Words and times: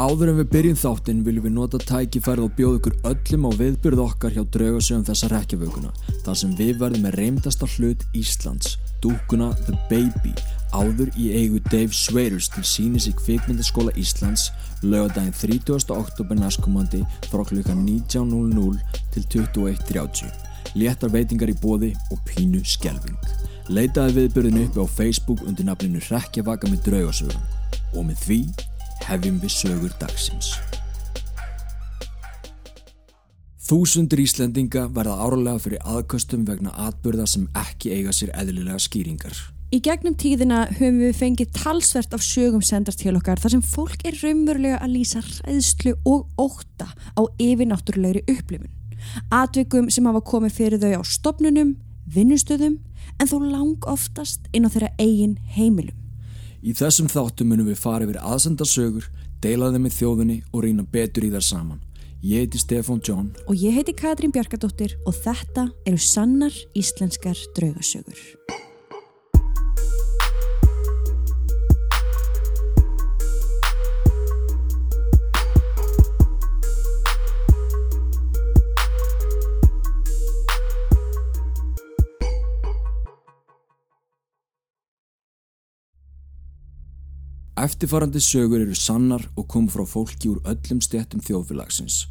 Áður 0.00 0.30
en 0.30 0.38
við 0.38 0.46
byrjum 0.54 0.76
þáttinn 0.80 1.18
viljum 1.26 1.44
við 1.44 1.52
nota 1.52 1.78
tækifærið 1.84 2.44
og 2.46 2.52
bjóða 2.56 2.76
ykkur 2.78 2.94
öllum 3.10 3.42
á 3.44 3.50
viðbyrð 3.58 4.00
okkar 4.00 4.32
hjá 4.32 4.44
draugasögum 4.54 5.02
þessa 5.04 5.28
rekjavöguna 5.28 5.90
þar 6.24 6.38
sem 6.40 6.54
við 6.56 6.78
verðum 6.80 7.04
með 7.04 7.16
reymdasta 7.20 7.68
hlut 7.74 8.06
Íslands, 8.16 8.78
dúkuna 9.04 9.50
The 9.66 9.76
Baby 9.90 10.32
áður 10.72 11.10
í 11.20 11.26
eigu 11.36 11.60
Dave 11.66 11.92
Swearers 11.92 12.48
til 12.54 12.64
sínis 12.64 13.10
í 13.10 13.12
kvikmyndaskóla 13.18 13.92
Íslands 14.00 14.46
lögadaginn 14.80 15.36
30. 15.36 15.92
oktober 15.92 16.40
næstkomandi 16.40 17.02
frá 17.28 17.44
klukka 17.52 17.76
19.00 17.76 18.80
til 19.12 19.28
21.30 19.36 20.80
léttar 20.80 21.12
veitingar 21.12 21.52
í 21.52 21.58
bóði 21.60 21.92
og 22.08 22.24
pínu 22.24 22.64
skelving 22.64 23.20
leitaði 23.68 24.22
viðbyrðinu 24.22 24.64
uppi 24.70 24.80
á 24.80 24.88
Facebook 24.96 25.44
undir 25.44 25.68
nafninu 25.68 26.00
Rekjavaka 26.08 26.72
með 26.72 26.86
draugasögum 26.88 27.48
og 27.92 28.06
með 28.06 28.24
því 28.24 28.42
hefjum 29.08 29.40
við 29.42 29.56
sögur 29.56 29.94
dagsins. 30.00 30.54
Þúsundur 33.70 34.18
Íslendinga 34.18 34.88
verða 34.90 35.20
árlega 35.22 35.60
fyrir 35.62 35.82
aðkostum 35.86 36.42
vegna 36.48 36.72
atbyrða 36.88 37.28
sem 37.30 37.44
ekki 37.54 37.92
eiga 37.94 38.14
sér 38.16 38.32
eðlilega 38.34 38.80
skýringar. 38.82 39.36
Í 39.70 39.78
gegnum 39.86 40.16
tíðina 40.18 40.64
höfum 40.72 40.96
við 40.98 41.12
fengið 41.14 41.52
talsvert 41.54 42.16
af 42.16 42.24
sögum 42.26 42.64
sendast 42.66 43.04
til 43.04 43.14
okkar 43.14 43.38
þar 43.38 43.52
sem 43.54 43.62
fólk 43.62 44.02
er 44.02 44.18
raunverulega 44.18 44.80
að 44.82 44.96
lýsa 44.96 45.22
ræðslu 45.22 45.92
og 46.10 46.26
óta 46.42 46.88
á 46.90 47.22
yfirnáttúrulegri 47.38 48.24
upplifun. 48.26 48.72
Atvikum 49.30 49.86
sem 49.94 50.10
hafa 50.10 50.24
komið 50.26 50.56
fyrir 50.56 50.82
þau 50.82 50.98
á 50.98 51.02
stopnunum, 51.06 51.76
vinnustöðum 52.10 52.80
en 53.22 53.30
þó 53.30 53.38
lang 53.44 53.86
oftast 53.86 54.50
inn 54.50 54.66
á 54.66 54.72
þeirra 54.74 54.90
eigin 54.98 55.38
heimilum. 55.54 55.94
Í 56.60 56.74
þessum 56.76 57.08
þáttum 57.08 57.48
munum 57.48 57.68
við 57.70 57.78
fara 57.80 58.04
yfir 58.04 58.18
aðsendarsögur, 58.20 59.06
deila 59.40 59.70
þeim 59.72 59.86
með 59.86 59.94
þjóðunni 59.96 60.36
og 60.52 60.64
reyna 60.66 60.84
betur 60.84 61.24
í 61.24 61.32
þar 61.32 61.46
saman. 61.46 61.80
Ég 62.20 62.44
heiti 62.44 62.60
Stefan 62.60 63.00
John 63.00 63.30
og 63.48 63.56
ég 63.56 63.78
heiti 63.78 63.96
Katrín 63.96 64.34
Bjarkadóttir 64.34 64.98
og 65.08 65.16
þetta 65.16 65.70
eru 65.88 66.02
sannar 66.04 66.52
íslenskar 66.76 67.40
draugasögur. 67.56 68.20
Eftirfarandi 87.60 88.20
sögur 88.24 88.62
eru 88.62 88.74
sannar 88.74 89.20
og 89.36 89.44
kom 89.52 89.66
frá 89.68 89.82
fólki 89.84 90.30
úr 90.30 90.38
öllum 90.48 90.78
stjættum 90.80 91.20
þjóðfélagsins. 91.26 92.06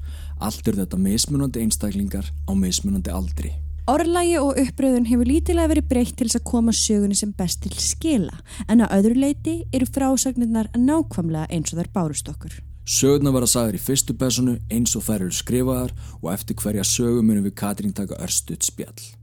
Allt 0.45 0.67
er 0.69 0.78
þetta 0.78 1.00
mismunandi 1.02 1.64
einstaklingar 1.64 2.28
á 2.45 2.52
mismunandi 2.53 3.09
aldri. 3.09 3.55
Orðlægi 3.89 4.36
og 4.38 4.59
uppröðun 4.61 5.08
hefur 5.09 5.25
lítilega 5.25 5.72
verið 5.72 5.89
breytt 5.89 6.14
til 6.20 6.27
þess 6.27 6.38
að 6.38 6.45
koma 6.52 6.75
sögunni 6.77 7.17
sem 7.17 7.33
best 7.33 7.64
til 7.64 7.73
skila 7.81 8.38
en 8.70 8.86
að 8.86 8.94
öðru 9.00 9.17
leiti 9.23 9.55
eru 9.73 9.89
frásagnirnar 9.89 10.70
nákvamlega 10.77 11.50
eins 11.50 11.73
og 11.73 11.81
þær 11.81 11.94
bárust 11.97 12.30
okkur. 12.30 12.59
Sögurna 12.86 13.33
var 13.33 13.47
að 13.47 13.53
sagja 13.55 13.80
í 13.80 13.81
fyrstu 13.81 14.14
personu 14.22 14.59
eins 14.70 14.94
og 14.94 15.08
þær 15.08 15.23
eru 15.23 15.33
skrifaðar 15.33 15.95
og 16.22 16.33
eftir 16.36 16.61
hverja 16.61 16.86
sögu 16.86 17.23
munum 17.25 17.50
við 17.50 17.58
Katrín 17.58 17.97
taka 17.97 18.22
örstuðt 18.22 18.70
spjall. 18.70 19.14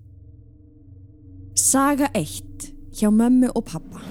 Saga 1.55 2.11
1 2.19 2.73
hjá 2.99 3.13
mömmu 3.15 3.55
og 3.55 3.71
pappa 3.71 4.03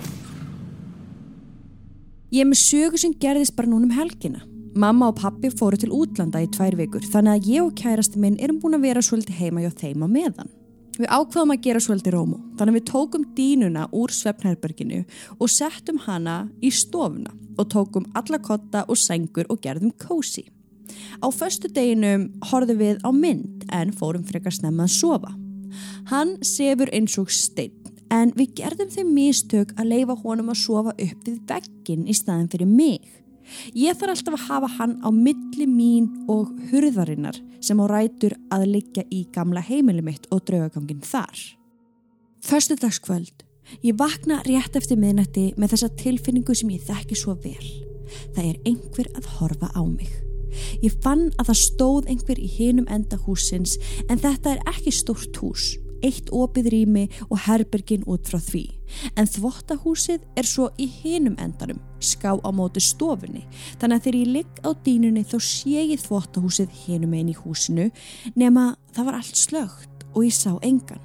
Ég 2.36 2.44
er 2.44 2.50
með 2.50 2.60
sögu 2.60 3.00
sem 3.00 3.14
gerðist 3.16 3.54
bara 3.56 3.70
núnum 3.72 3.94
helgina. 3.96 4.42
Mamma 4.76 5.08
og 5.08 5.22
pappi 5.22 5.48
fóru 5.56 5.78
til 5.80 5.94
útlanda 5.96 6.42
í 6.44 6.50
tvær 6.52 6.76
vikur 6.76 7.06
þannig 7.14 7.32
að 7.32 7.46
ég 7.48 7.64
og 7.64 7.78
kærasti 7.80 8.20
minn 8.20 8.36
erum 8.44 8.58
búin 8.60 8.76
að 8.76 8.88
vera 8.90 9.04
svolítið 9.08 9.38
heima 9.40 9.64
hjá 9.64 9.70
þeim 9.80 10.04
á 10.04 10.08
meðan. 10.12 10.50
Við 10.98 11.08
ákvaðum 11.16 11.54
að 11.56 11.62
gera 11.64 11.84
svolítið 11.86 12.16
rómu 12.18 12.42
þannig 12.58 12.74
að 12.74 12.80
við 12.80 12.86
tókum 12.90 13.24
dínuna 13.38 13.86
úr 13.96 14.16
svefnherberginu 14.18 15.00
og 15.38 15.54
settum 15.54 16.02
hana 16.10 16.36
í 16.60 16.74
stofuna 16.76 17.32
og 17.56 17.72
tókum 17.72 18.10
alla 18.20 18.42
kotta 18.44 18.84
og 18.90 19.00
sengur 19.00 19.48
og 19.48 19.64
gerðum 19.64 19.96
kósi. 19.96 20.44
Á 21.24 21.32
förstu 21.32 21.72
deginum 21.72 22.34
horfum 22.52 22.84
við 22.84 23.00
á 23.00 23.16
mynd 23.16 23.64
en 23.72 23.96
fórum 23.96 24.28
frekar 24.28 24.52
snemma 24.52 24.90
að 24.90 24.98
sofa. 25.00 25.32
Hann 26.12 26.36
sefur 26.44 26.92
eins 26.92 27.16
og 27.16 27.32
stein 27.32 27.85
en 28.14 28.32
við 28.38 28.56
gerðum 28.60 28.90
þeim 28.92 29.14
mistök 29.16 29.74
að 29.80 29.92
leifa 29.92 30.16
honum 30.24 30.52
að 30.54 30.62
sofa 30.62 30.94
upp 30.94 31.28
við 31.28 31.40
veggin 31.50 32.08
í 32.08 32.16
staðin 32.16 32.50
fyrir 32.52 32.70
mig. 32.70 33.06
Ég 33.78 33.98
þarf 33.98 34.16
alltaf 34.16 34.38
að 34.38 34.46
hafa 34.50 34.70
hann 34.80 34.96
á 35.06 35.10
milli 35.14 35.68
mín 35.70 36.08
og 36.32 36.52
hurðarinnar 36.72 37.38
sem 37.62 37.80
á 37.82 37.86
rætur 37.90 38.36
að 38.54 38.68
liggja 38.74 39.06
í 39.14 39.26
gamla 39.34 39.62
heimili 39.62 40.02
mitt 40.06 40.26
og 40.34 40.46
draugagangin 40.48 41.04
þar. 41.06 41.38
Förstu 42.42 42.78
dagskvöld. 42.82 43.46
Ég 43.82 43.98
vakna 43.98 44.42
rétt 44.46 44.76
eftir 44.78 45.00
miðnætti 45.02 45.52
með 45.58 45.74
þessa 45.74 45.90
tilfinningu 45.98 46.54
sem 46.58 46.74
ég 46.74 46.86
þekki 46.86 47.18
svo 47.18 47.34
vel. 47.42 47.70
Það 48.36 48.44
er 48.46 48.60
einhver 48.70 49.10
að 49.18 49.30
horfa 49.40 49.72
á 49.74 49.82
mig. 49.86 50.12
Ég 50.82 50.94
fann 51.04 51.32
að 51.40 51.50
það 51.50 51.62
stóð 51.62 52.12
einhver 52.12 52.40
í 52.40 52.50
hinum 52.50 52.86
enda 52.92 53.18
húsins 53.26 53.80
en 54.10 54.22
þetta 54.22 54.56
er 54.56 54.62
ekki 54.72 54.94
stórt 54.94 55.42
hús 55.42 55.74
eitt 56.06 56.30
opið 56.34 56.70
rými 56.74 57.06
og 57.28 57.40
herbergin 57.48 58.06
út 58.10 58.30
frá 58.30 58.40
því. 58.42 58.66
En 59.18 59.28
þvottahúsið 59.30 60.26
er 60.38 60.48
svo 60.48 60.70
í 60.82 60.88
hinum 61.02 61.38
endanum, 61.42 61.82
ská 62.00 62.36
á 62.38 62.50
móti 62.54 62.84
stofunni. 62.84 63.46
Þannig 63.82 63.98
að 63.98 64.06
þegar 64.06 64.20
ég 64.22 64.32
ligg 64.38 64.62
á 64.62 64.70
dínunni 64.86 65.26
þá 65.26 65.38
sé 65.42 65.82
ég 65.94 66.06
þvottahúsið 66.06 66.78
hinum 66.86 67.18
einn 67.18 67.34
í 67.34 67.40
húsinu 67.40 67.90
nema 68.38 68.76
það 68.96 69.10
var 69.10 69.20
allt 69.20 69.42
slögt 69.42 70.08
og 70.14 70.24
ég 70.28 70.36
sá 70.36 70.54
engan. 70.62 71.02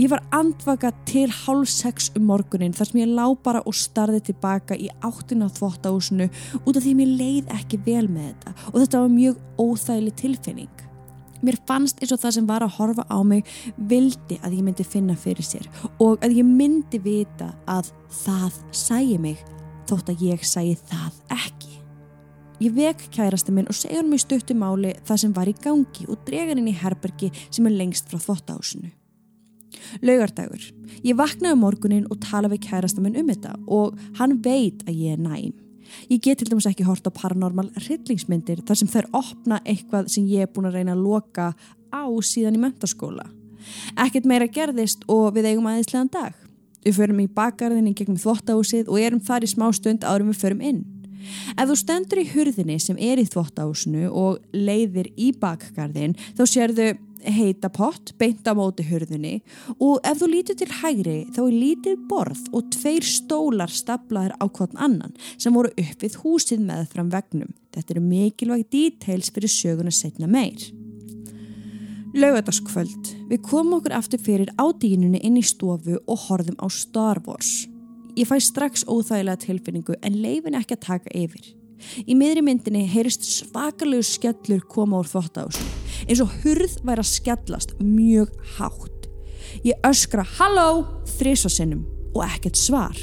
Ég 0.00 0.08
var 0.08 0.22
andvaka 0.32 0.94
til 1.04 1.26
hálf 1.28 1.68
sex 1.68 2.08
um 2.16 2.24
morgunin 2.30 2.72
þar 2.72 2.88
sem 2.88 3.00
ég 3.02 3.10
lá 3.12 3.26
bara 3.44 3.60
og 3.68 3.76
starði 3.76 4.22
tilbaka 4.30 4.78
í 4.78 4.88
áttin 5.04 5.44
á 5.44 5.48
þvottahúsinu 5.52 6.30
út 6.62 6.76
af 6.78 6.80
því 6.80 6.94
að 6.94 7.00
mér 7.02 7.16
leið 7.20 7.50
ekki 7.58 7.82
vel 7.84 8.06
með 8.08 8.30
þetta 8.30 8.54
og 8.70 8.78
þetta 8.78 9.02
var 9.02 9.18
mjög 9.18 9.42
óþægileg 9.60 10.16
tilfinning. 10.22 10.89
Mér 11.40 11.56
fannst 11.68 12.00
eins 12.00 12.12
og 12.12 12.20
það 12.20 12.36
sem 12.36 12.48
var 12.48 12.64
að 12.64 12.76
horfa 12.76 13.06
á 13.08 13.18
mig 13.24 13.48
vildi 13.90 14.38
að 14.44 14.58
ég 14.58 14.66
myndi 14.66 14.84
finna 14.84 15.16
fyrir 15.16 15.46
sér 15.46 15.68
og 15.98 16.20
að 16.24 16.36
ég 16.40 16.46
myndi 16.46 17.00
vita 17.02 17.52
að 17.70 17.92
það 18.22 18.60
sæi 18.76 19.18
mig 19.22 19.40
þótt 19.88 20.12
að 20.12 20.24
ég 20.28 20.44
sæi 20.46 20.76
það 20.90 21.20
ekki. 21.34 21.76
Ég 22.60 22.74
vek 22.76 23.06
kærasti 23.14 23.54
minn 23.56 23.68
og 23.72 23.76
segja 23.76 24.02
hann 24.02 24.10
mjög 24.10 24.26
stöttu 24.26 24.54
máli 24.58 24.92
það 25.08 25.22
sem 25.22 25.36
var 25.36 25.48
í 25.48 25.56
gangi 25.64 26.04
og 26.12 26.20
drega 26.26 26.52
hann 26.52 26.60
inn 26.60 26.72
í 26.74 26.76
herbergi 26.76 27.30
sem 27.48 27.66
er 27.66 27.78
lengst 27.78 28.10
frá 28.10 28.20
þottahásinu. 28.20 28.90
Laugardagur. 30.04 30.62
Ég 31.06 31.16
vaknaði 31.16 31.56
morgunin 31.56 32.06
og 32.12 32.20
tala 32.20 32.50
við 32.52 32.66
kærasta 32.68 33.00
minn 33.00 33.16
um 33.16 33.30
þetta 33.30 33.56
og 33.64 33.96
hann 34.20 34.36
veit 34.44 34.84
að 34.84 34.98
ég 34.98 35.16
er 35.16 35.24
næm. 35.24 35.54
Ég 36.10 36.22
get 36.22 36.40
til 36.40 36.50
dæmis 36.50 36.68
ekki 36.70 36.86
hort 36.86 37.06
á 37.06 37.10
paranormal 37.14 37.70
hryllingsmyndir 37.78 38.62
þar 38.66 38.80
sem 38.80 38.90
þær 38.90 39.10
opna 39.16 39.60
eitthvað 39.64 40.10
sem 40.12 40.28
ég 40.30 40.46
er 40.46 40.52
búin 40.52 40.70
að 40.70 40.80
reyna 40.80 40.96
að 40.96 41.04
loka 41.04 41.50
á 41.90 42.04
síðan 42.22 42.58
í 42.58 42.62
mentaskóla. 42.62 43.26
Ekkert 44.00 44.28
meira 44.28 44.48
gerðist 44.48 45.04
og 45.10 45.34
við 45.36 45.52
eigum 45.52 45.68
aðeinslegan 45.70 46.12
dag. 46.12 46.36
Við 46.84 46.96
förum 46.96 47.20
í 47.20 47.28
bakgarðinni 47.28 47.92
gegnum 47.96 48.20
þvóttahúsið 48.20 48.88
og 48.88 49.02
erum 49.02 49.20
þar 49.20 49.44
í 49.44 49.50
smá 49.52 49.66
stund 49.76 50.06
árum 50.06 50.30
við 50.32 50.40
förum 50.40 50.64
inn. 50.64 50.80
Ef 51.58 51.68
þú 51.68 51.76
stendur 51.76 52.22
í 52.22 52.28
hurðinni 52.30 52.78
sem 52.80 52.96
er 52.96 53.20
í 53.20 53.26
þvóttahúsinu 53.28 54.08
og 54.08 54.40
leiðir 54.56 55.10
í 55.20 55.30
bakgarðin 55.36 56.16
þá 56.38 56.44
sérðu 56.48 56.88
heita 57.24 57.70
pott 57.72 58.12
beint 58.18 58.46
á 58.48 58.52
móti 58.56 58.84
hurðinni 58.88 59.40
og 59.78 60.00
ef 60.06 60.20
þú 60.20 60.28
lítur 60.32 60.58
til 60.60 60.70
hægri 60.80 61.16
þá 61.34 61.40
er 61.44 61.56
lítið 61.56 62.04
borð 62.10 62.42
og 62.56 62.70
tveir 62.74 63.06
stólar 63.06 63.72
staplaðir 63.72 64.36
á 64.40 64.44
hvern 64.48 64.80
annan 64.80 65.16
sem 65.36 65.54
voru 65.54 65.72
upp 65.74 66.04
við 66.04 66.18
húsið 66.22 66.64
með 66.66 66.86
fram 66.94 67.10
vegnum. 67.12 67.52
Þetta 67.74 67.94
eru 67.94 68.04
mikilvægt 68.04 68.72
details 68.72 69.30
fyrir 69.34 69.52
söguna 69.52 69.94
setna 69.94 70.30
meir. 70.30 70.70
Laugadaskvöld. 72.10 73.12
Við 73.30 73.44
komum 73.46 73.76
okkur 73.78 73.94
aftur 73.94 74.18
fyrir 74.18 74.50
ádýjuninu 74.58 75.20
inn 75.22 75.38
í 75.38 75.44
stofu 75.46 76.00
og 76.00 76.26
horfum 76.26 76.58
á 76.58 76.66
Star 76.66 77.22
Wars. 77.26 77.68
Ég 78.18 78.26
fæ 78.26 78.40
strax 78.42 78.82
óþægilega 78.90 79.38
tilfinningu 79.46 79.94
en 80.02 80.18
leifin 80.18 80.58
ekki 80.58 80.74
að 80.74 80.86
taka 80.88 81.14
yfir. 81.14 81.59
Í 82.06 82.16
miðri 82.18 82.42
myndinni 82.44 82.86
heyrist 82.90 83.26
svakalegu 83.26 84.06
skellur 84.06 84.64
koma 84.70 85.00
úr 85.00 85.08
þvóttáðsum 85.10 85.76
eins 86.06 86.22
og 86.24 86.32
hurð 86.42 86.80
væri 86.86 87.04
að 87.04 87.12
skellast 87.12 87.76
mjög 87.82 88.32
hátt. 88.56 89.08
Ég 89.66 89.86
öskra 89.86 90.24
halló 90.38 90.84
þrísasinnum 91.18 91.86
og 92.14 92.22
ekkert 92.26 92.58
svar. 92.58 92.98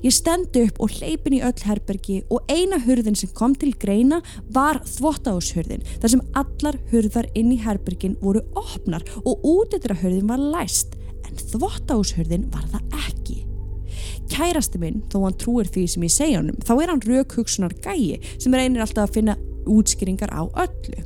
Ég 0.00 0.14
stendi 0.14 0.62
upp 0.64 0.78
og 0.80 0.94
hleypin 0.96 1.36
í 1.36 1.42
öll 1.44 1.64
herbergi 1.66 2.22
og 2.32 2.48
eina 2.52 2.78
hurðin 2.80 3.18
sem 3.18 3.32
kom 3.36 3.54
til 3.58 3.74
greina 3.76 4.22
var 4.54 4.80
þvóttáðshurðin 4.88 5.84
þar 6.00 6.14
sem 6.14 6.24
allar 6.40 6.80
hurðar 6.92 7.28
inn 7.36 7.52
í 7.52 7.60
herbergin 7.60 8.16
voru 8.22 8.44
opnar 8.56 9.04
og 9.24 9.44
útitra 9.44 9.98
hurðin 10.00 10.32
var 10.32 10.40
læst 10.40 10.96
en 11.26 11.36
þvóttáðshurðin 11.52 12.48
var 12.54 12.64
það 12.72 12.98
ekki. 13.02 13.15
Kærasti 14.32 14.80
minn, 14.82 15.02
þó 15.12 15.20
hann 15.24 15.36
trúir 15.40 15.68
því 15.72 15.84
sem 15.90 16.06
ég 16.06 16.14
segja 16.14 16.40
honum, 16.40 16.56
þá 16.66 16.72
er 16.76 16.92
hann 16.92 17.04
raukhugsunar 17.04 17.76
gæi 17.84 18.20
sem 18.36 18.54
reynir 18.54 18.84
alltaf 18.84 19.08
að 19.08 19.20
finna 19.20 19.36
útskýringar 19.66 20.32
á 20.34 20.42
öllu. 20.46 21.04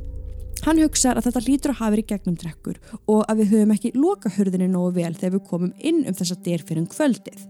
Hann 0.61 0.77
hugsaður 0.77 1.17
að 1.17 1.27
þetta 1.27 1.41
lítur 1.47 1.71
að 1.73 1.79
hafa 1.79 1.93
verið 1.95 2.09
gegnum 2.11 2.35
drekkur 2.37 2.77
og 3.09 3.23
að 3.25 3.39
við 3.41 3.53
höfum 3.55 3.71
ekki 3.73 3.91
loka 3.97 4.31
hurðinni 4.35 4.67
nógu 4.69 4.91
vel 4.99 5.15
þegar 5.17 5.33
við 5.33 5.47
komum 5.49 5.71
inn 5.79 6.03
um 6.05 6.17
þessa 6.17 6.37
um 6.77 6.85
kvöldið. 6.91 7.47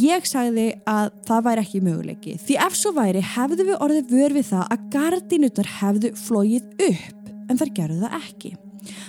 Ég 0.00 0.24
sagði 0.24 0.66
að 0.88 1.10
það 1.26 1.44
væri 1.48 1.64
ekki 1.66 1.82
möguleiki 1.84 2.38
því 2.40 2.56
ef 2.64 2.78
svo 2.78 2.94
væri 2.96 3.20
hefðu 3.34 3.68
við 3.68 3.84
orðið 3.84 4.14
vör 4.14 4.36
við 4.38 4.48
það 4.54 4.64
að 4.70 4.88
gardinutar 4.94 5.70
hefðu 5.80 6.14
flóið 6.16 6.74
upp 6.88 7.30
en 7.50 7.58
þar 7.60 7.76
gerðu 7.76 8.02
það 8.06 8.18
ekki. 8.22 8.56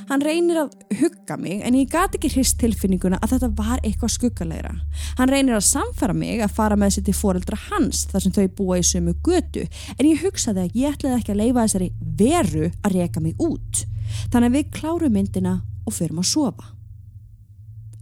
Hann 0.09 0.23
reynir 0.25 0.59
að 0.63 0.73
hugga 0.99 1.37
mig 1.39 1.61
en 1.65 1.77
ég 1.77 1.89
gati 1.91 2.19
ekki 2.19 2.31
hrist 2.35 2.57
tilfinninguna 2.61 3.19
að 3.21 3.35
þetta 3.35 3.51
var 3.59 3.79
eitthvað 3.83 4.13
skuggalegra. 4.15 4.73
Hann 5.19 5.31
reynir 5.31 5.57
að 5.57 5.67
samfara 5.69 6.15
mig 6.17 6.43
að 6.43 6.55
fara 6.57 6.79
með 6.79 6.97
sér 6.97 7.07
til 7.07 7.17
foreldra 7.17 7.59
hans 7.69 8.03
þar 8.11 8.25
sem 8.25 8.35
þau 8.35 8.47
búa 8.57 8.81
í 8.81 8.85
sömu 8.87 9.15
götu 9.25 9.65
en 9.97 10.09
ég 10.09 10.25
hugsaði 10.25 10.65
að 10.65 10.77
ég 10.81 10.97
ætlaði 10.97 11.21
ekki 11.21 11.35
að 11.35 11.41
leifa 11.43 11.65
þessari 11.67 11.89
veru 12.21 12.69
að 12.81 12.99
reyka 12.99 13.23
mig 13.23 13.41
út. 13.41 13.85
Þannig 14.33 14.51
að 14.51 14.59
við 14.59 14.71
klárum 14.77 15.17
myndina 15.17 15.57
og 15.85 15.95
förum 15.95 16.21
að 16.21 16.31
sofa. 16.33 16.80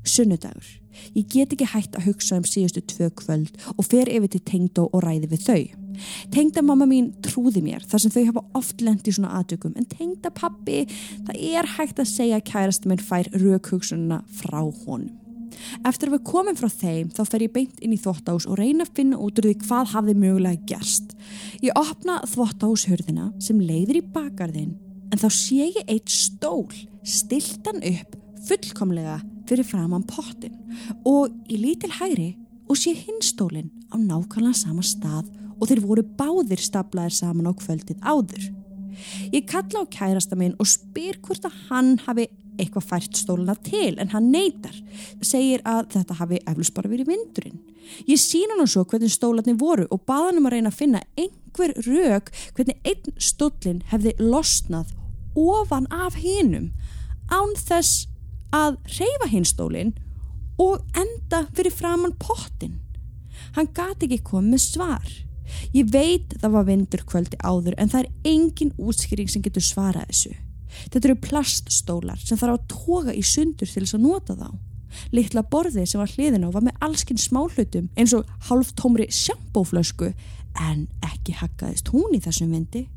Sunnudagur. 0.08 0.66
Ég 1.16 1.28
get 1.32 1.54
ekki 1.54 1.68
hægt 1.70 1.96
að 1.98 2.10
hugsa 2.10 2.40
um 2.40 2.48
síðustu 2.48 2.84
tvö 2.92 3.10
kvöld 3.22 3.60
og 3.76 3.86
fer 3.88 4.10
yfir 4.12 4.34
til 4.34 4.42
tengdó 4.48 4.88
og 4.90 5.04
ræði 5.06 5.30
við 5.32 5.46
þau. 5.46 5.62
Tengda 6.34 6.64
mamma 6.64 6.88
mín 6.88 7.12
trúði 7.26 7.62
mér 7.64 7.84
þar 7.88 8.04
sem 8.04 8.14
þau 8.14 8.26
hafa 8.30 8.44
oft 8.60 8.84
lendi 8.84 9.12
í 9.12 9.16
svona 9.16 9.34
aðtökum 9.40 9.76
en 9.80 9.88
tengda 9.90 10.32
pappi, 10.36 10.86
það 11.28 11.42
er 11.52 11.72
hægt 11.76 12.00
að 12.00 12.12
segja 12.14 12.40
að 12.40 12.46
kærasti 12.52 12.92
minn 12.92 13.04
fær 13.04 13.32
raukhugsununa 13.36 14.22
frá 14.40 14.62
honum. 14.62 15.16
Eftir 15.88 16.08
að 16.08 16.16
við 16.16 16.28
komum 16.30 16.56
frá 16.56 16.70
þeim 16.72 17.10
þá 17.12 17.24
fer 17.26 17.44
ég 17.44 17.54
beint 17.56 17.82
inn 17.84 17.96
í 17.96 18.00
þvóttahús 18.00 18.46
og 18.48 18.60
reyna 18.62 18.86
að 18.86 18.94
finna 19.00 19.20
út 19.20 19.42
úr 19.42 19.50
því 19.50 19.56
hvað 19.66 19.92
hafði 19.96 20.16
mögulega 20.22 20.70
gerst. 20.70 21.16
Ég 21.66 21.76
opna 21.80 22.20
þvóttahúshörðina 22.30 23.32
sem 23.44 23.60
leiðir 23.60 24.00
í 24.00 24.06
bakarðin 24.14 24.78
en 25.10 25.20
þá 25.20 25.28
sé 25.34 25.72
ég 25.74 25.84
eitt 25.90 26.14
stól 26.14 26.70
stiltan 27.04 27.82
upp 27.82 28.19
fullkomlega 28.48 29.20
fyrir 29.50 29.68
framann 29.68 30.06
pottin 30.08 30.56
og 31.08 31.34
í 31.50 31.58
lítil 31.60 31.92
hæri 32.00 32.30
og 32.70 32.78
sé 32.78 32.94
hinstólinn 32.96 33.72
á 33.90 33.98
nákvæmlega 33.98 34.56
sama 34.56 34.86
stað 34.86 35.30
og 35.60 35.68
þeir 35.68 35.84
voru 35.84 36.06
báðir 36.20 36.62
staplaðir 36.62 37.16
saman 37.18 37.50
á 37.50 37.54
kvöldið 37.58 38.04
áður. 38.06 38.46
Ég 39.34 39.48
kalla 39.50 39.84
á 39.84 39.92
kærasta 39.92 40.38
minn 40.40 40.56
og 40.60 40.70
spyr 40.70 41.20
hvort 41.24 41.48
að 41.48 41.58
hann 41.70 41.98
hafi 42.06 42.28
eitthvað 42.60 42.88
fært 42.90 43.18
stóluna 43.18 43.56
til 43.64 43.96
en 44.02 44.12
hann 44.14 44.30
neytar. 44.34 44.76
Segir 45.24 45.64
að 45.68 45.94
þetta 45.96 46.20
hafi 46.20 46.42
eflust 46.44 46.76
bara 46.76 46.92
verið 46.92 47.12
vindurinn. 47.14 47.60
Ég 48.08 48.20
sína 48.22 48.58
hann 48.60 48.70
svo 48.70 48.86
hvernig 48.86 49.14
stólarnir 49.14 49.60
voru 49.60 49.88
og 49.90 50.04
baða 50.08 50.30
hann 50.30 50.42
um 50.42 50.50
að 50.50 50.58
reyna 50.58 50.74
að 50.74 50.80
finna 50.82 51.04
einhver 51.18 51.74
rauk 51.88 52.32
hvernig 52.58 52.80
einn 52.84 53.20
stólinn 53.30 53.84
hefði 53.90 54.16
losnað 54.20 54.94
ofan 55.40 55.88
af 55.94 56.20
hinnum 56.20 56.72
án 57.32 57.56
þess 57.58 58.08
að 58.56 58.78
reyfa 58.98 59.30
hinn 59.32 59.48
stólinn 59.48 59.96
og 60.60 60.84
enda 60.98 61.46
fyrir 61.56 61.74
framann 61.74 62.18
pottin. 62.20 62.80
Hann 63.56 63.72
gati 63.76 64.08
ekki 64.08 64.22
komið 64.32 64.56
með 64.56 64.64
svar. 64.66 65.10
Ég 65.74 65.90
veit 65.94 66.36
það 66.42 66.56
var 66.56 66.68
vindur 66.68 67.04
kvöldi 67.10 67.40
áður 67.42 67.78
en 67.80 67.92
það 67.92 68.04
er 68.04 68.34
engin 68.34 68.74
útskýring 68.78 69.30
sem 69.32 69.44
getur 69.46 69.66
svarað 69.66 70.10
þessu. 70.12 70.34
Þetta 70.94 71.08
eru 71.10 71.22
plaststólar 71.24 72.20
sem 72.22 72.38
þarf 72.38 72.58
að 72.58 72.68
toga 72.74 73.16
í 73.16 73.24
sundur 73.26 73.70
til 73.70 73.84
þess 73.84 73.98
að 73.98 74.06
nota 74.06 74.36
þá. 74.38 74.50
Littla 75.14 75.44
borðið 75.46 75.88
sem 75.90 76.02
var 76.02 76.14
hliðin 76.14 76.46
á 76.46 76.50
var 76.54 76.66
með 76.66 76.86
allskinn 76.86 77.22
smáhlutum 77.22 77.90
eins 77.98 78.14
og 78.18 78.30
halv 78.50 78.72
tómri 78.78 79.10
sjampóflösku 79.14 80.12
en 80.60 80.88
ekki 81.06 81.36
hakkaðist 81.40 81.92
hún 81.94 82.16
í 82.18 82.22
þessum 82.24 82.54
vindi. 82.54 82.88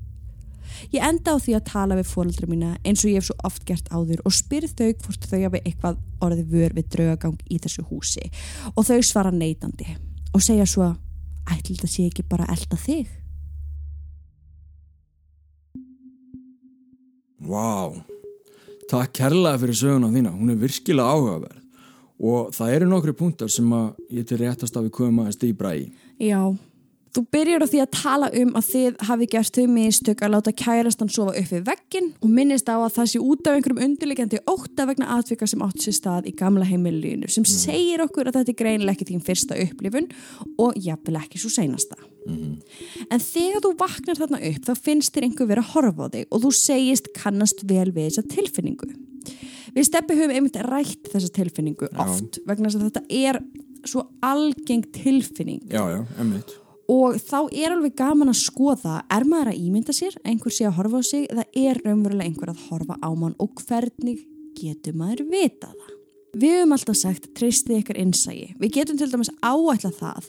Ég 0.92 1.04
enda 1.04 1.34
á 1.34 1.42
því 1.42 1.56
að 1.58 1.66
tala 1.70 1.98
við 1.98 2.10
fóröldra 2.10 2.48
mína 2.50 2.74
eins 2.82 3.04
og 3.04 3.12
ég 3.12 3.20
hef 3.20 3.28
svo 3.30 3.36
oft 3.48 3.64
gert 3.68 3.88
áður 3.92 4.22
og 4.26 4.36
spyrð 4.36 4.76
þau 4.78 4.90
hvort 5.04 5.28
þau 5.30 5.38
hafi 5.38 5.62
eitthvað 5.62 6.02
orðið 6.22 6.52
vör 6.56 6.76
við 6.78 6.90
draugagang 6.96 7.40
í 7.50 7.58
þessu 7.62 7.86
húsi. 7.90 8.28
Og 8.76 8.86
þau 8.88 9.00
svara 9.04 9.32
neitandi 9.34 9.96
og 10.32 10.44
segja 10.44 10.66
svo 10.68 10.86
að 10.90 11.00
ætli 11.52 11.76
þetta 11.76 11.90
sé 11.90 12.06
ekki 12.08 12.24
bara 12.28 12.48
elda 12.52 12.78
þig? 12.78 13.10
Vá, 17.42 17.90
takk 18.90 19.16
kærlega 19.18 19.58
fyrir 19.58 19.78
söguna 19.78 20.12
þína, 20.12 20.30
hún 20.36 20.52
er 20.52 20.60
virkilega 20.60 21.10
áhugaverð. 21.10 21.58
Og 22.22 22.52
það 22.54 22.74
eru 22.76 22.86
nokkru 22.86 23.14
punktar 23.18 23.50
sem 23.50 23.72
að 23.74 23.88
ég 24.14 24.26
til 24.28 24.38
réttast 24.38 24.76
að 24.78 24.86
við 24.86 24.92
komum 25.00 25.24
aðeins 25.24 25.40
dýbra 25.42 25.72
í. 25.74 25.88
Já, 26.22 26.38
þú 27.12 27.22
byrjar 27.34 27.64
á 27.64 27.68
því 27.68 27.80
að 27.82 27.90
tala 27.96 28.28
um 28.40 28.54
að 28.56 28.68
þið 28.70 29.02
hafi 29.08 29.26
gert 29.34 29.58
þau 29.58 29.66
mistök 29.72 30.22
að 30.24 30.32
láta 30.32 30.52
kærastan 30.56 31.10
sofa 31.12 31.34
upp 31.36 31.50
við 31.52 31.66
veggin 31.66 32.08
og 32.22 32.30
minnist 32.32 32.70
á 32.72 32.76
að 32.78 32.94
það 32.96 33.10
sé 33.12 33.20
út 33.20 33.48
af 33.48 33.58
einhverjum 33.58 33.82
undirlegjandi 33.86 34.40
óta 34.48 34.86
vegna 34.88 35.10
atvika 35.18 35.48
sem 35.50 35.64
átt 35.64 35.84
sér 35.84 35.96
stað 35.98 36.30
í 36.30 36.34
gamla 36.38 36.68
heimilinu 36.68 37.28
sem 37.28 37.44
mm. 37.44 37.52
segir 37.52 38.04
okkur 38.06 38.30
að 38.30 38.38
þetta 38.40 38.54
er 38.54 38.58
greinileg 38.62 38.96
ekki 38.96 39.10
þín 39.10 39.24
fyrsta 39.26 39.58
upplifun 39.66 40.08
og 40.56 40.78
jafnvel 40.80 41.18
ekki 41.20 41.42
svo 41.42 41.52
seinasta. 41.52 41.98
Mm. 42.28 42.56
En 43.10 43.24
þegar 43.24 43.64
þú 43.66 43.74
vaknar 43.82 44.20
þarna 44.20 44.42
upp 44.48 44.68
þá 44.70 44.72
finnst 44.88 45.12
þér 45.12 45.28
einhver 45.28 45.50
verið 45.52 45.66
að 45.66 45.72
horfa 45.74 46.08
á 46.08 46.12
þig 46.16 46.28
og 46.30 46.44
þú 46.46 46.54
segist 46.56 47.12
kannast 47.18 47.64
vel 47.68 47.90
við 47.90 48.08
þessa 48.08 48.24
tilfinningu. 48.32 48.88
Við 49.72 49.88
steppi 49.88 50.16
höfum 50.16 50.32
einmitt 50.36 50.56
rætt 50.64 51.12
þessa 51.12 51.32
tilfinningu 51.36 51.88
já. 51.90 52.00
oft 52.06 52.40
vegna 52.48 52.72
að 52.72 52.88
þetta 52.88 53.04
er 53.08 53.40
svo 53.88 54.04
algeng 54.22 54.84
tilfinning 54.94 55.62
já, 55.66 55.82
já, 55.90 56.00
og 56.92 57.16
þá 57.22 57.38
er 57.48 57.72
alveg 57.72 57.96
gaman 57.96 58.32
að 58.32 58.42
skoða 58.42 58.98
er 59.12 59.24
maður 59.28 59.52
að 59.52 59.62
ímynda 59.62 59.94
sér, 59.96 60.16
einhver 60.28 60.52
sé 60.52 60.66
að 60.68 60.76
horfa 60.80 61.00
á 61.00 61.02
sig 61.08 61.26
eða 61.30 61.46
er 61.56 61.80
raunverulega 61.86 62.28
einhver 62.28 62.52
að 62.52 62.62
horfa 62.68 62.98
á 63.00 63.10
mann? 63.16 63.36
Og 63.40 63.62
hvernig 63.64 64.22
getur 64.58 64.96
maður 64.98 65.24
vita 65.30 65.72
það? 65.72 65.98
Við 66.32 66.54
höfum 66.56 66.74
alltaf 66.76 66.96
sagt 66.96 67.28
treystið 67.36 67.82
ykkar 67.82 68.00
innsægi 68.00 68.54
við 68.60 68.74
getum 68.78 68.98
til 69.00 69.10
dæmis 69.12 69.32
áætla 69.44 69.92
það 69.98 70.28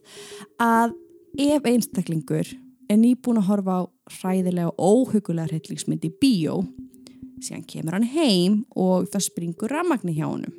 að 0.63 0.95
ef 1.39 1.67
einstaklingur 1.67 2.49
er 2.91 2.99
nýbúin 2.99 3.39
að 3.39 3.47
horfa 3.49 3.77
á 3.79 3.81
hræðilega 4.19 4.73
og 4.73 5.07
óhugulega 5.13 5.49
hryllingsmynd 5.51 6.03
í 6.07 6.11
bíó 6.19 6.59
síðan 7.43 7.65
kemur 7.67 7.97
hann 7.97 8.09
heim 8.13 8.59
og 8.79 9.07
það 9.11 9.27
springur 9.29 9.73
ramagni 9.73 10.15
hjá 10.17 10.27
honum 10.27 10.53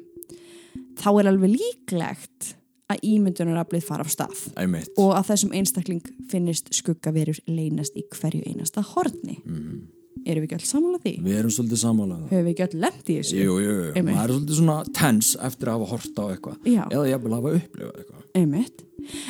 þá 1.00 1.08
er 1.12 1.30
alveg 1.30 1.54
líklegt 1.58 2.54
að 2.92 3.04
ímyndunaraflið 3.08 3.86
fara 3.86 4.04
á 4.04 4.08
stað 4.12 4.40
Æmitt. 4.60 4.92
og 5.00 5.14
að 5.16 5.28
þessum 5.32 5.54
einstakling 5.56 6.14
finnist 6.30 6.70
skuggaverur 6.76 7.38
leynast 7.48 7.96
í 7.96 8.04
hverju 8.12 8.44
einasta 8.48 8.84
horni 8.94 9.40
mm. 9.44 9.82
Erum 10.24 10.44
við 10.44 10.46
ekki 10.46 10.56
alls 10.56 10.70
samála 10.70 10.98
því? 11.02 11.12
Við 11.20 11.36
erum 11.36 11.52
svolítið 11.52 11.80
samála 11.82 12.18
Höfum 12.30 12.44
við 12.46 12.50
ekki 12.52 12.62
alls 12.64 12.76
lemt 12.80 13.08
í 13.10 13.16
þessu? 13.18 13.34
Jú, 13.36 13.56
jú, 13.60 13.72
jú, 13.74 14.04
maður 14.06 14.22
er 14.22 14.32
svolítið 14.32 14.58
svona 14.60 14.76
tens 14.96 15.32
eftir 15.48 15.68
að 15.68 15.74
hafa 15.74 15.88
horta 15.90 16.24
á 16.24 16.26
eitthvað 16.32 16.68
eða 16.70 17.18
vil 17.24 17.34
hafa 17.34 17.52
upplifað 17.58 17.98
eitthvað 17.98 18.22
Einmitt. 18.34 18.80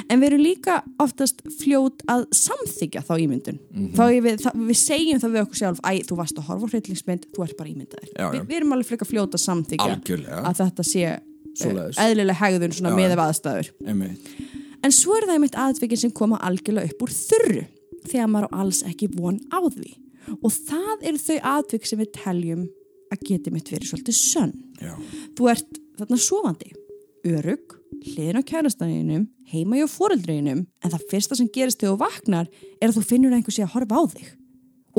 En 0.09 0.21
við 0.23 0.31
erum 0.31 0.43
líka 0.45 0.78
oftast 1.02 1.43
fljót 1.59 2.05
að 2.09 2.23
samþykja 2.37 3.02
þá 3.05 3.14
ímyndun 3.21 3.59
mm 3.59 3.81
-hmm. 3.81 3.97
þá 3.99 4.05
við, 4.25 4.38
það, 4.45 4.62
við 4.71 4.78
segjum 4.81 5.21
það 5.21 5.35
við 5.35 5.43
okkur 5.43 5.61
sjálf 5.61 5.81
æ, 5.83 5.93
þú 6.09 6.19
varst 6.21 6.38
að 6.38 6.49
horfa 6.49 6.71
hryllingsmynd, 6.71 7.26
þú 7.35 7.45
ert 7.45 7.57
bara 7.59 7.73
ímyndaðir 7.73 8.11
Vi, 8.14 8.40
Við 8.49 8.57
erum 8.57 8.73
alveg 8.76 8.88
frekar 8.88 9.11
fljót 9.11 9.35
að 9.35 9.45
samþykja 9.45 9.90
að 10.40 10.61
þetta 10.62 10.87
sé 10.87 11.05
eðlilega 11.62 12.38
hegðun 12.40 12.94
með 12.96 13.16
af 13.16 13.25
aðstæður. 13.28 13.73
Einmitt. 13.87 14.30
En 14.84 14.92
svo 14.92 15.16
er 15.16 15.26
það 15.28 15.37
einmitt 15.38 15.58
aðvikin 15.58 16.00
sem 16.00 16.12
koma 16.12 16.40
algjörlega 16.44 16.92
upp 16.92 17.04
úr 17.06 17.12
þurru 17.16 17.62
þegar 18.04 18.30
maður 18.32 18.50
á 18.52 18.56
alls 18.61 18.82
ekki 18.84 19.08
von 19.14 19.38
á 19.49 19.61
því. 19.64 19.94
Og 20.40 20.50
það 20.52 21.06
eru 21.08 21.20
þau 21.20 21.38
atvik 21.54 21.88
sem 21.88 22.00
við 22.00 22.12
teljum 22.16 22.66
að 23.12 23.26
geti 23.28 23.52
mitt 23.54 23.70
verið 23.73 23.92
svolítið 23.92 24.18
sönn. 24.18 24.54
Já. 24.82 24.94
þú 25.38 25.50
ert 25.52 25.78
þarna 25.99 26.18
sofandi 26.20 26.73
örug, 27.25 27.76
hliðin 28.04 28.40
á 28.40 28.42
kærastaninum 28.44 29.26
heima 29.49 29.78
hjá 29.78 29.87
foreldrinum 29.88 30.64
en 30.66 30.92
það 30.92 31.04
fyrsta 31.12 31.38
sem 31.38 31.49
gerist 31.52 31.80
þegar 31.80 31.94
þú 31.94 32.00
vaknar 32.02 32.49
er 32.80 32.90
að 32.90 32.99
þú 32.99 33.04
finnur 33.08 33.37
einhversi 33.37 33.64
að 33.64 33.73
horfa 33.76 34.00
á 34.00 34.02
þig. 34.12 34.26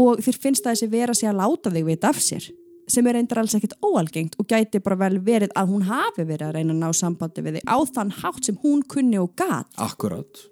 Og 0.01 0.21
þér 0.25 0.39
finnst 0.43 0.65
það 0.65 0.75
þessi 0.75 0.91
vera 0.91 1.15
sig 1.15 1.29
að 1.29 1.39
láta 1.41 1.73
þig 1.75 1.85
við 1.87 2.07
af 2.09 2.21
sér 2.23 2.47
sem 2.91 3.07
er 3.07 3.17
reyndar 3.17 3.41
alls 3.41 3.55
ekkit 3.57 3.75
óalgengt 3.85 4.37
og 4.41 4.47
gæti 4.49 4.81
bara 4.83 4.97
vel 4.99 5.19
verið 5.25 5.53
að 5.57 5.71
hún 5.73 5.85
hafi 5.87 6.25
verið 6.25 6.47
að 6.47 6.55
reyna 6.57 6.75
að 6.75 6.81
ná 6.83 6.97
sambandi 6.99 7.43
við 7.45 7.59
þig 7.59 7.69
á 7.69 7.77
þann 7.97 8.13
hátt 8.21 8.47
sem 8.49 8.59
hún 8.63 8.83
kunni 8.91 9.19
og 9.21 9.33
gat. 9.39 9.69
Akkurat. 9.81 10.43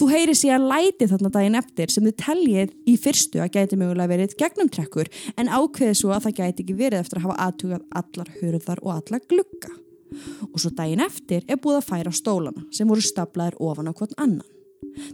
Þú 0.00 0.10
heyri 0.12 0.36
síðan 0.38 0.68
læti 0.70 1.08
þarna 1.10 1.32
daginn 1.34 1.60
eftir 1.60 1.92
sem 1.92 2.06
þið 2.08 2.16
teljið 2.24 2.74
í 2.86 2.96
fyrstu 3.00 3.42
að 3.42 3.52
gæti 3.56 3.80
mögulega 3.80 4.12
verið 4.14 4.36
gegnum 4.40 4.72
trekkur 4.72 5.10
en 5.36 5.52
ákveði 5.52 5.98
svo 5.98 6.14
að 6.14 6.28
það 6.28 6.38
gæti 6.42 6.66
ekki 6.66 6.78
verið 6.78 7.04
eftir 7.04 7.20
að 7.20 7.28
hafa 7.28 7.48
aðtugað 7.48 7.86
allar 8.02 8.32
hurðar 8.40 8.84
og 8.84 8.94
allar 8.98 9.26
glukka. 9.32 9.74
Og 10.50 10.56
svo 10.58 10.72
daginn 10.74 11.04
eftir 11.04 11.44
er 11.46 11.60
búið 11.62 11.80
að 11.80 11.90
færa 11.92 12.14
stólana 12.14 12.64
sem 12.74 12.88
voru 12.88 13.04
staplaðir 13.04 13.60
ofan 13.62 13.90
á 13.90 13.94
hvern 13.94 14.16
annan. 14.18 14.48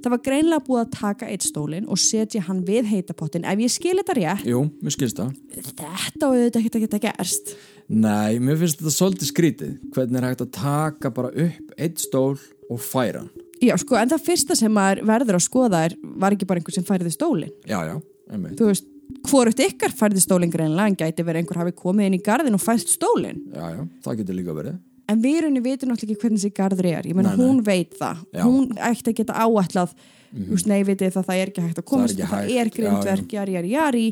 Það 0.02 0.12
var 0.12 0.20
greinlega 0.24 0.64
búið 0.66 0.82
að 0.82 0.92
taka 0.96 1.28
eitt 1.30 1.46
stólinn 1.46 1.86
og 1.90 2.00
setja 2.00 2.42
hann 2.46 2.62
við 2.66 2.90
heitapottin 2.90 3.46
ef 3.48 3.62
ég 3.62 3.72
skil 3.72 3.96
þetta 4.00 4.16
rétt. 4.18 4.46
Jú, 4.48 4.62
mér 4.82 4.94
skilst 4.94 5.20
það. 5.20 5.32
Þetta 5.56 6.30
þetta 6.32 6.62
geta 6.66 6.82
geta 6.84 7.02
gerst. 7.06 7.54
Nei, 7.86 8.38
mér 8.42 8.58
finnst 8.60 8.80
þetta 8.80 8.94
svolítið 8.96 9.30
skrítið. 9.30 9.76
Hvernig 9.94 10.20
er 10.20 10.28
hægt 10.30 10.44
að 10.46 10.52
taka 10.56 11.12
bara 11.14 11.32
upp 11.46 11.76
eitt 11.78 12.02
stól 12.02 12.34
og 12.70 12.82
færa 12.82 13.22
hann? 13.24 13.30
Já, 13.62 13.72
sko, 13.80 13.96
en 13.96 14.10
það 14.10 14.26
fyrsta 14.26 14.56
sem 14.58 14.72
maður 14.72 15.06
verður 15.08 15.38
að 15.38 15.46
skoða 15.46 15.86
er, 15.86 15.94
var 16.20 16.34
ekki 16.36 16.48
bara 16.48 16.60
einhver 16.60 16.76
sem 16.76 16.84
færði 16.84 17.12
stólinn. 17.14 17.54
Já, 17.64 17.78
já, 17.88 17.94
einmitt. 18.28 18.58
Þú 18.58 18.68
veist, 18.68 18.90
hvorugt 19.30 19.62
ykkar 19.64 19.94
færði 19.96 20.20
stólinn 20.20 20.52
greinlega 20.52 20.92
en 20.92 20.98
gæti 20.98 21.24
verið 21.24 21.44
einhver 21.44 21.62
hafi 21.62 21.72
komið 21.78 22.10
inn 22.10 22.18
í 22.18 22.20
garðin 22.26 22.58
og 22.58 22.60
fæst 22.60 22.92
stólinn. 22.92 23.40
Já, 23.54 23.64
já, 23.78 23.80
það 24.04 24.20
getur 24.20 24.38
líka 24.40 24.58
verið 24.58 24.76
En 25.06 25.22
við 25.22 25.38
erum 25.40 25.56
vitum 25.62 25.90
náttúrulega 25.92 26.16
ekki 26.16 26.22
hvernig 26.24 26.42
þessi 26.42 26.54
garður 26.56 26.88
er. 26.90 27.06
Ég 27.06 27.14
meina, 27.18 27.34
hún 27.38 27.62
veit 27.66 27.94
það. 27.98 28.24
Já. 28.34 28.42
Hún 28.42 28.72
ætti 28.74 29.12
að 29.12 29.18
geta 29.20 29.36
áætlað, 29.44 29.94
þú 30.32 30.48
veist, 30.50 30.68
nei, 30.70 30.80
vitið 30.88 31.14
það, 31.14 31.28
það 31.28 31.42
er 31.42 31.52
ekki 31.52 31.66
hægt 31.66 31.80
að 31.82 31.86
komast, 31.92 32.18
það, 32.18 32.32
hægt. 32.34 32.56
er 32.60 32.72
grindverk, 32.74 33.34
jari, 33.38 33.56
jari, 33.56 33.72
jari. 33.76 34.06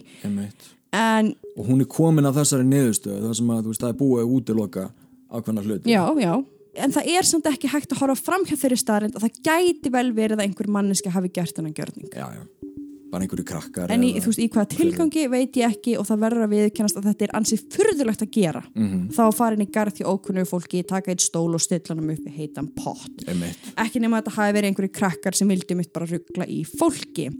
En, 0.94 1.32
Og 1.58 1.66
hún 1.66 1.82
er 1.82 1.88
komin 1.90 2.26
að 2.28 2.36
þessari 2.38 2.64
niðurstöðu 2.68 3.24
Það 3.24 3.32
sem 3.40 3.48
að, 3.50 3.62
þú 3.64 3.72
veist, 3.72 3.82
það 3.82 3.88
er 3.90 3.96
búið 3.98 4.20
að 4.22 4.34
útiloka 4.36 4.84
ákveðna 5.34 5.64
hluti 5.64 5.90
já, 5.90 6.02
já. 6.22 6.32
En 6.74 6.94
það 6.94 7.10
er 7.14 7.26
samt 7.26 7.48
ekki 7.50 7.70
hægt 7.70 7.94
að 7.94 8.00
horfa 8.02 8.16
fram 8.18 8.44
hjá 8.46 8.54
þeirri 8.58 8.78
starrend 8.78 9.18
að 9.18 9.26
það 9.26 9.40
gæti 9.46 9.92
vel 9.94 10.08
verið 10.14 10.38
að 10.38 10.44
einhver 10.48 10.70
manneski 10.74 11.10
hafi 11.14 11.30
gert 11.34 11.58
hennan 11.58 11.74
gjörning. 11.74 12.10
Já, 12.14 12.26
já, 12.34 12.42
bara 13.14 13.25
einhverju 13.26 13.47
krakkar 13.49 13.92
En 13.94 14.02
í, 14.04 14.11
eða- 14.12 14.25
þú 14.25 14.30
veist, 14.33 14.42
í 14.44 14.49
hvaða 14.54 14.68
tilgangi 14.75 15.25
veit 15.33 15.59
ég 15.61 15.71
ekki 15.76 15.97
og 16.00 16.06
það 16.11 16.23
verður 16.26 16.47
að 16.49 16.54
viðkennast 16.54 16.99
að 17.00 17.09
þetta 17.11 17.26
er 17.28 17.35
ansið 17.40 17.64
furðulegt 17.75 18.25
að 18.26 18.30
gera. 18.38 18.62
Mhm. 18.75 19.02
Þá 19.14 19.23
að 19.28 19.35
fara 19.40 19.56
inn 19.59 19.66
í 19.66 19.71
garð 19.78 20.00
hjá 20.00 20.06
ókunnu 20.12 20.44
fólki, 20.50 20.83
taka 20.87 21.12
eitt 21.14 21.25
stól 21.25 21.54
og 21.54 21.61
stilla 21.64 21.94
hann 21.94 22.11
upp 22.11 22.26
í 22.26 22.35
heitan 22.38 22.68
pott. 22.75 23.25
Ekki 23.78 24.00
nema 24.02 24.18
að 24.21 24.25
þetta 24.25 24.37
hafi 24.38 24.56
verið 24.59 24.68
einhverju 24.73 24.92
krakkar 25.00 25.35
sem 25.38 25.49
vildi 25.49 25.76
mitt 25.78 25.92
bara 25.92 26.06
ruggla 26.11 26.47
í 26.50 26.64
fólki. 26.66 27.30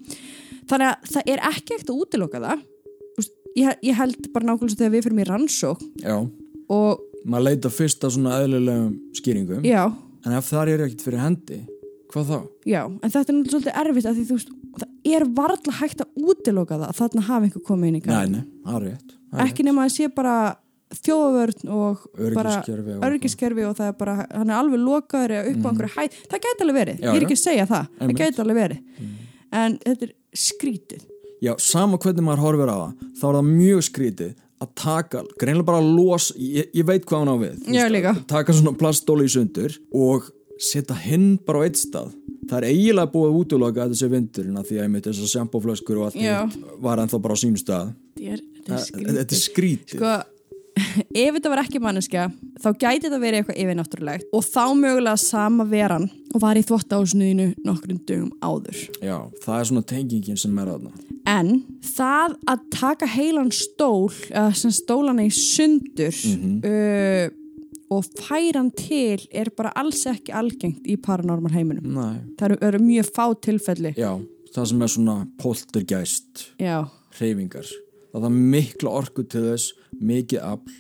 Þannig 0.71 0.89
að 0.95 1.11
það 1.13 1.23
er 1.35 1.39
ekki 1.51 1.75
ekkert 1.77 1.91
að 1.93 2.01
útiloka 2.07 2.41
það. 2.41 2.63
Ég, 3.55 3.71
ég 3.87 3.95
held 3.95 4.33
bara 4.35 4.49
nákvæmlega 4.49 4.81
þegar 4.81 4.91
við 4.97 5.03
fyrir 5.05 5.15
mér 5.15 5.29
rannsók 5.31 5.83
Já, 6.03 6.17
og 6.75 7.03
maður 7.25 7.45
leita 7.47 7.71
fyrst 7.71 8.03
að 8.03 8.11
svona 8.17 8.41
eðlilegum 8.43 8.89
skýringum 9.15 9.63
já, 9.63 9.85
En 10.27 10.33
ef 10.35 10.49
það 10.51 10.73
er 10.73 10.83
ekkert 10.89 11.05
fyrir 11.07 11.23
hendi 11.23 11.59
Hvað 12.15 12.29
þá? 12.31 12.37
já, 12.71 12.81
en 12.87 13.11
þetta 13.11 13.25
er 13.33 13.35
náttúrulega 13.35 13.55
svolítið 13.55 13.79
erfitt 13.83 14.07
að 14.11 14.19
því 14.21 14.25
þú 14.29 14.37
veist, 14.39 14.51
það 14.81 15.15
er 15.19 15.25
varla 15.39 15.73
hægt 15.81 16.03
að 16.05 16.29
útiloka 16.31 16.77
það 16.79 16.89
að 16.93 16.99
þarna 17.01 17.25
hafi 17.29 17.49
einhver 17.49 17.65
komið 17.71 17.89
inn 17.91 17.97
í 17.99 18.03
garð. 18.05 18.19
Nei, 18.31 18.39
nei, 18.39 18.45
það 18.69 18.77
er 18.79 18.85
rétt 18.89 19.17
ekki 19.45 19.65
nema 19.67 19.85
að 19.89 19.95
sé 19.97 20.07
bara 20.15 20.35
þjóðvörn 20.95 21.71
og 21.75 22.05
bara 22.37 22.53
Öryggiskerfi 22.55 22.93
og- 22.95 23.05
örgiskerfi 23.09 23.65
og 23.67 23.75
það 23.81 23.89
er 23.89 23.97
bara, 23.99 24.15
hann 24.31 24.51
er 24.51 24.59
alveg 24.61 24.79
lokaður 24.85 25.35
eða 25.35 25.51
upp 25.51 25.65
á 25.65 25.69
einhverju 25.73 25.95
hæð, 25.97 26.19
það 26.31 26.45
gæti 26.45 26.63
alveg 26.65 26.77
verið. 26.79 27.01
Já, 27.03 27.09
ég 27.11 27.17
er 27.19 27.27
ekki 27.27 27.39
að 27.39 27.43
segja 27.43 27.67
það, 27.67 27.89
Einmitt. 27.99 28.17
Það 28.17 28.23
gæti 28.29 28.43
alveg 28.45 28.61
verið 28.63 28.79
en 29.55 29.79
þetta 29.85 30.03
er 30.09 30.15
skrítið 30.35 31.03
Já, 31.45 31.53
sama 31.61 31.99
hvernig 31.99 32.25
maður 32.25 32.45
horfir 32.47 32.71
á 32.71 32.77
það 32.79 32.93
þá 33.19 33.25
er 33.29 33.35
það 33.35 33.49
mjög 33.51 33.83
skrítið 33.91 34.33
að 34.65 34.69
taka 34.81 35.23
greinlega 35.43 35.67
bara 35.67 35.81
los 35.83 36.31
ég, 36.39 36.71
ég 36.73 36.87
veit 36.87 37.05
hvað 37.05 37.19
hann 37.25 37.35
á 37.35 37.37
við 37.43 38.27
taka 38.31 38.53
svona 38.55 38.77
plastóli 38.79 39.27
í 39.27 39.33
sundur 39.35 39.75
og 39.93 40.31
setja 40.61 40.97
hinn 41.05 41.39
bara 41.47 41.63
á 41.63 41.67
eitt 41.67 41.81
stað. 41.81 42.13
Það 42.45 42.59
er 42.61 42.67
eiginlega 42.69 43.13
búið 43.15 43.39
útloka 43.41 43.89
þessi 43.89 44.11
vindurinn 44.13 44.59
að 44.61 44.69
því 44.69 44.77
að 44.79 44.85
ég 44.85 44.93
mitt 44.93 45.09
þessar 45.09 45.33
sjampóflöskur 45.33 45.99
og 46.01 46.05
allt 46.11 46.19
hitt 46.21 46.59
var 46.85 47.01
ennþá 47.03 47.21
bara 47.25 47.35
á 47.35 47.39
sínum 47.41 47.57
stað. 47.61 47.93
Þetta 48.15 48.79
er, 48.79 49.19
þetta 49.19 49.39
skrítið 49.41 49.99
þetta 49.99 50.15
sko, 50.15 50.31
ef 51.25 51.35
þetta 51.37 51.51
var 51.53 51.61
ekki 51.65 51.81
manneskja 51.83 52.27
þá 52.63 52.69
gæti 52.81 53.07
þetta 53.07 53.19
verið 53.23 53.41
eitthvað 53.41 53.59
yfirnáttúrulegt 53.65 54.33
og 54.35 54.45
þá 54.47 54.63
mögulega 54.79 55.21
sama 55.21 55.67
veran 55.71 56.07
og 56.35 56.41
var 56.43 56.59
í 56.59 56.65
þvóttásnuðinu 56.67 57.49
nokkrum 57.67 58.01
dögum 58.09 58.31
áður. 58.43 58.81
Já, 59.05 59.19
það 59.45 59.59
er 59.61 59.69
svona 59.71 59.85
tengingin 59.95 60.41
sem 60.41 60.59
er 60.59 60.73
aðna 60.75 60.91
En 61.25 61.63
það 61.81 62.35
að 62.53 62.65
taka 62.75 63.07
heilan 63.09 63.49
stól, 63.55 64.11
sem 64.53 64.73
stólana 64.75 65.25
í 65.25 65.31
sundur 65.33 66.13
Mhm. 66.13 66.59
uh, 66.61 67.44
og 67.93 68.05
færa 68.19 68.59
hann 68.63 68.71
til 68.79 69.25
er 69.33 69.51
bara 69.57 69.73
alls 69.77 70.05
ekki 70.11 70.33
algengt 70.33 70.87
í 70.89 70.97
paranormal 71.01 71.53
heiminum. 71.53 71.91
Nei, 71.95 72.15
Það 72.39 72.47
eru, 72.51 72.59
eru 72.69 72.79
mjög 72.85 73.11
fá 73.17 73.27
tilfelli. 73.45 73.95
já, 73.99 74.13
það 74.55 74.69
sem 74.71 74.83
er 74.87 74.93
svona 74.95 75.17
poltergeist 75.43 76.47
Já, 76.63 76.85
hreyfingar 77.19 77.67
það 78.15 78.25
er 78.29 78.35
mikla 78.55 78.91
orku 79.01 79.25
til 79.27 79.43
þess 79.49 79.73
mikið 80.01 80.43
afl 80.47 80.77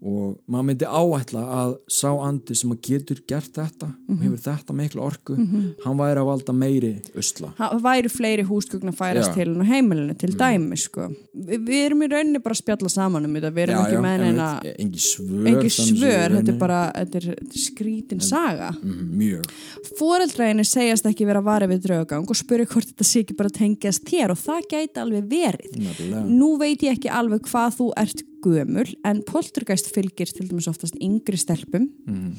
og 0.00 0.38
maður 0.48 0.66
myndi 0.70 0.86
áætla 0.88 1.42
að 1.60 1.72
sá 1.92 2.08
andi 2.24 2.54
sem 2.56 2.70
að 2.72 2.78
getur 2.88 3.18
gert 3.28 3.52
þetta 3.52 3.90
og 4.08 4.22
hefur 4.24 4.40
þetta 4.46 4.76
mikla 4.76 5.02
orku 5.04 5.36
hann 5.84 5.98
væri 5.98 6.22
að 6.22 6.28
valda 6.30 6.54
meiri 6.56 6.92
usla 7.20 7.50
það 7.58 7.82
væri 7.84 8.12
fleiri 8.12 8.46
húsgögn 8.48 8.92
að 8.92 8.96
færast 8.96 9.28
Já. 9.28 9.34
Mm. 9.34 9.36
til 9.36 9.48
hann 9.50 9.60
á 9.60 9.70
heimilinu 9.70 10.14
til 10.20 10.30
dæmi, 10.40 10.78
sko. 10.80 11.08
Vi, 11.34 11.58
við 11.66 11.82
erum 11.84 12.04
í 12.06 12.08
rauninni 12.10 12.40
bara 12.40 12.56
að 12.56 12.62
spjalla 12.62 12.92
saman 12.92 13.28
um 13.28 13.36
þetta, 13.36 13.50
við 13.56 13.64
erum 13.66 13.82
ekki 13.82 14.00
með 14.06 14.24
neina 14.24 14.48
engi 14.72 15.02
svör 15.04 15.50
engi 15.52 15.72
séð 15.74 15.92
í 15.92 15.98
svör, 16.00 16.36
þetta 16.38 16.54
er 16.54 16.58
bara 16.64 16.80
þetta 16.96 17.20
er, 17.20 17.28
þetta 17.34 17.60
er 17.60 17.64
skrítin 17.66 18.24
saga. 18.24 18.70
Mhm, 18.80 19.12
mjög, 19.20 19.52
Fóreldræðinu 20.00 20.64
segjast 20.68 21.08
ekki 21.10 21.28
vera 21.28 21.44
varið 21.44 21.74
við 21.74 21.84
draugagang 21.88 22.30
og 22.30 22.40
spurði 22.40 22.68
hvort 22.72 22.90
þetta 22.92 23.08
sé 23.10 23.24
ekki 23.24 23.36
bara 23.36 23.52
tengjast 23.60 24.08
þér 24.08 24.34
og 24.34 24.40
það 24.40 24.66
gæti 24.72 25.04
alveg 25.04 25.30
verið. 25.30 25.76
nefnilega 25.76 26.24
Nú 26.30 26.54
veit 26.60 26.84
ég 26.86 26.96
ekki 26.96 27.12
alveg 27.12 27.44
hvað 27.50 27.78
þú 27.80 27.92
ert 28.00 28.24
gömul 28.44 28.86
en 29.04 29.22
poltergeist 29.26 29.90
fylgir 29.94 30.30
til 30.32 30.48
dæmis 30.50 30.68
oftast 30.70 30.96
yngri 31.00 31.36
stelpum 31.40 31.88
Mhm. 32.06 32.34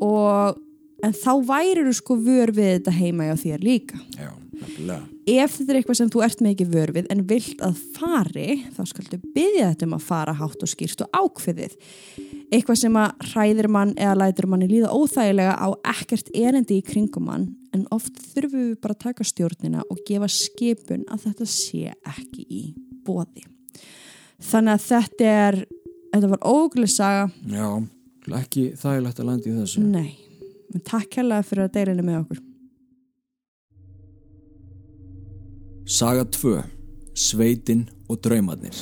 og 0.00 0.58
en 1.02 1.12
þá 1.12 1.32
værir 1.46 1.82
þú 1.88 1.94
sko 1.98 2.16
vör 2.16 2.50
við 2.54 2.78
þetta 2.78 2.92
heima 2.94 3.24
hjá 3.30 3.36
þér 3.44 3.62
líka. 3.62 3.98
já, 4.16 4.30
Ef 5.26 5.56
þetta 5.58 5.70
er 5.70 5.76
eitthvað 5.80 5.96
sem 5.96 6.10
þú 6.10 6.20
ert 6.24 6.38
með 6.42 6.52
ekki 6.54 6.66
vör 6.70 6.90
við 6.94 7.06
en 7.10 7.22
vilt 7.26 7.58
að 7.66 7.74
fari 7.96 8.64
þá 8.76 8.82
skaldu 8.86 9.18
byggja 9.34 9.72
þetta 9.74 9.82
um 9.88 9.94
að 9.96 10.02
fara 10.06 10.34
hátt 10.34 10.62
og 10.62 10.68
skýrt 10.70 11.02
og 11.02 11.10
ákveðið. 11.10 11.72
Eitthvað 12.52 12.78
sem 12.78 12.92
að 13.00 13.12
hræðir 13.32 13.68
mann 13.68 13.94
eða 13.94 14.14
lætur 14.20 14.46
manni 14.46 14.68
líða 14.68 14.92
óþægilega 14.94 15.56
á 15.58 15.68
ekkert 15.94 16.30
erindi 16.34 16.78
í 16.78 16.84
kringum 16.86 17.24
mann 17.26 17.56
en 17.74 17.86
oft 17.90 18.12
þurfum 18.34 18.68
við 18.70 18.80
bara 18.80 18.94
að 18.94 18.98
taka 19.06 19.24
stjórnina 19.24 19.82
og 19.90 19.98
gefa 20.06 20.28
skipun 20.30 21.04
að 21.10 21.26
þetta 21.26 21.46
sé 21.48 21.92
ekki 22.06 22.46
í 22.50 22.62
bóði. 23.02 23.42
Þannig 24.42 24.74
að 24.74 24.86
þetta 24.86 25.32
er, 25.46 25.58
þetta 26.12 26.30
var 26.32 26.46
óguleg 26.50 26.90
saga, 26.90 27.28
já, 27.46 27.68
ekki 28.38 28.64
þægilegt 28.78 29.20
að 29.22 29.28
landa 29.28 29.50
í 29.50 29.54
þessu 29.60 29.84
nei, 29.84 30.10
takk 30.88 31.20
hérlega 31.20 31.46
fyrir 31.46 31.68
að 31.68 31.76
deila 31.76 31.94
henni 31.94 32.06
með 32.08 32.20
okkur. 32.24 32.42
Saga 35.92 36.24
2 36.30 36.58
Sveitin 37.18 37.82
og 38.08 38.20
draumarnir 38.24 38.76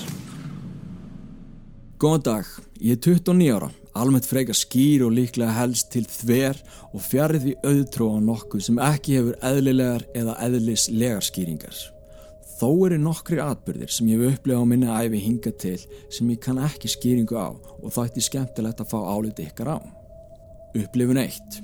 Góðan 2.01 2.23
dag, 2.25 2.51
ég 2.81 2.97
er 2.97 3.01
29 3.05 3.49
ára, 3.53 3.71
almennt 3.99 4.29
frekar 4.29 4.57
skýr 4.57 5.03
og 5.05 5.13
líklega 5.13 5.53
helst 5.53 5.91
til 5.93 6.07
þver 6.09 6.61
og 6.95 7.03
fjarið 7.05 7.45
því 7.45 7.55
auðtróa 7.69 8.21
nokkuð 8.25 8.63
sem 8.65 8.81
ekki 8.87 9.19
hefur 9.19 9.37
eðlilegar 9.51 10.07
eða 10.17 10.37
eðlislegar 10.47 11.27
skýringar. 11.27 11.77
Þó 12.61 12.69
eru 12.91 12.99
nokkri 13.01 13.39
atbyrðir 13.41 13.89
sem 13.89 14.09
ég 14.11 14.21
hef 14.21 14.37
upplegað 14.37 14.61
á 14.61 14.69
minni 14.69 14.89
æfi 14.93 15.21
hinga 15.25 15.53
til 15.63 15.79
sem 16.13 16.29
ég 16.29 16.43
kann 16.45 16.61
ekki 16.61 16.91
skýringu 16.93 17.39
á 17.41 17.57
og 17.57 17.95
þætti 17.95 18.21
skemmtilegt 18.27 18.83
að 18.85 18.91
fá 18.91 18.99
áliti 19.01 19.47
ykkar 19.49 19.71
á. 19.73 19.79
Upplifun 20.77 21.23
1 21.23 21.63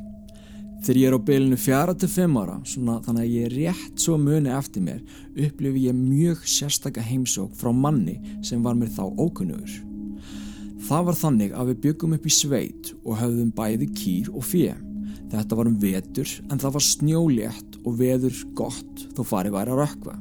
Þegar 0.86 1.00
ég 1.00 1.10
er 1.10 1.16
á 1.18 1.26
bylunu 1.28 1.58
fjara 1.60 1.94
til 1.98 2.08
fimm 2.08 2.38
ára, 2.40 2.56
svona 2.64 3.00
þannig 3.04 3.26
að 3.26 3.34
ég 3.34 3.46
er 3.46 3.54
rétt 3.58 4.00
svo 4.00 4.16
muni 4.22 4.52
eftir 4.54 4.84
mér, 4.86 5.02
upplifi 5.34 5.84
ég 5.84 5.96
mjög 5.98 6.44
sérstaka 6.48 7.04
heimsók 7.04 7.52
frá 7.60 7.72
manni 7.76 8.16
sem 8.46 8.64
var 8.64 8.78
mér 8.78 8.92
þá 8.94 9.04
ókunnugur. 9.20 9.72
Það 10.86 11.08
var 11.08 11.18
þannig 11.20 11.56
að 11.56 11.72
við 11.72 11.80
byggum 11.88 12.16
upp 12.16 12.28
í 12.28 12.32
sveit 12.32 12.92
og 13.02 13.18
höfðum 13.20 13.50
bæði 13.56 13.90
kýr 13.98 14.30
og 14.32 14.46
fjö. 14.48 14.76
Þetta 15.32 15.58
var 15.58 15.68
um 15.68 15.80
vetur 15.82 16.36
en 16.46 16.62
það 16.62 16.78
var 16.78 16.86
snjólétt 16.88 17.80
og 17.82 17.98
veður 18.00 18.44
gott 18.56 19.04
þó 19.16 19.26
farið 19.26 19.58
væri 19.58 19.74
að 19.74 19.82
rökkva. 19.82 20.16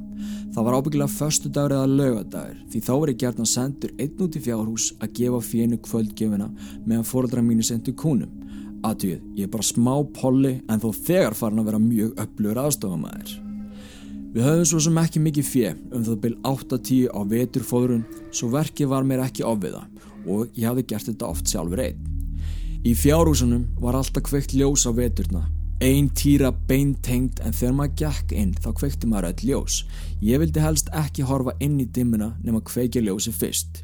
Það 0.56 0.64
var 0.64 0.74
ábyggilega 0.78 1.12
föstudagur 1.12 1.72
eða 1.76 1.88
lögadagur 1.92 2.60
því 2.72 2.80
þá 2.80 2.92
var 2.96 3.10
ég 3.10 3.16
gert 3.20 3.40
að 3.42 3.48
sendur 3.50 3.90
einn 4.00 4.20
út 4.24 4.36
í 4.38 4.40
fjárhús 4.40 4.84
að 5.04 5.10
gefa 5.18 5.40
fjönu 5.44 5.76
kvöldgefina 5.84 6.46
meðan 6.86 7.04
fóreldra 7.04 7.42
mínu 7.44 7.64
sendu 7.66 7.92
kúnum. 7.92 8.30
Aðtugið, 8.80 9.18
ég 9.36 9.44
er 9.44 9.50
bara 9.52 9.66
smá 9.68 9.92
polli 10.16 10.54
en 10.64 10.80
þó 10.80 10.86
þegar 10.96 11.36
farin 11.36 11.60
að 11.60 11.68
vera 11.68 11.80
mjög 11.82 12.22
öflugur 12.24 12.60
aðstofamæður. 12.62 13.34
Við 14.32 14.48
höfum 14.48 14.70
svo 14.70 14.80
sem 14.86 15.00
ekki 15.02 15.22
mikið 15.26 15.50
fjö 15.50 15.74
um 15.90 16.06
það 16.08 16.22
byl 16.24 16.32
8-10 16.54 17.12
á 17.12 17.20
veturfóðrun 17.34 18.06
svo 18.30 18.48
verkið 18.56 18.90
var 18.94 19.04
mér 19.04 19.26
ekki 19.26 19.44
ofviða 19.44 19.84
og 20.24 20.56
ég 20.56 20.70
hafði 20.70 20.86
gert 20.88 21.10
þetta 21.10 21.34
oft 21.34 21.52
sjálfur 21.52 21.84
einn. 21.84 22.00
Í 22.80 22.96
fjárhúsunum 22.96 23.68
var 23.84 24.00
alltaf 24.00 24.24
kveikt 24.30 24.56
ljós 24.56 24.88
á 24.88 24.92
veturna. 24.96 25.44
Ein 25.76 26.06
týra 26.16 26.54
beintengd 26.64 27.42
en 27.44 27.52
þegar 27.52 27.74
maður 27.76 27.96
gekk 28.00 28.30
inn 28.32 28.54
þá 28.64 28.70
kveikti 28.78 29.08
maður 29.10 29.26
öll 29.28 29.42
ljós. 29.50 29.74
Ég 30.24 30.40
vildi 30.40 30.62
helst 30.64 30.88
ekki 30.96 31.26
horfa 31.28 31.52
inn 31.60 31.74
í 31.82 31.84
dimmuna 31.84 32.30
nema 32.40 32.62
kveikja 32.64 33.02
ljósi 33.04 33.34
fyrst. 33.36 33.82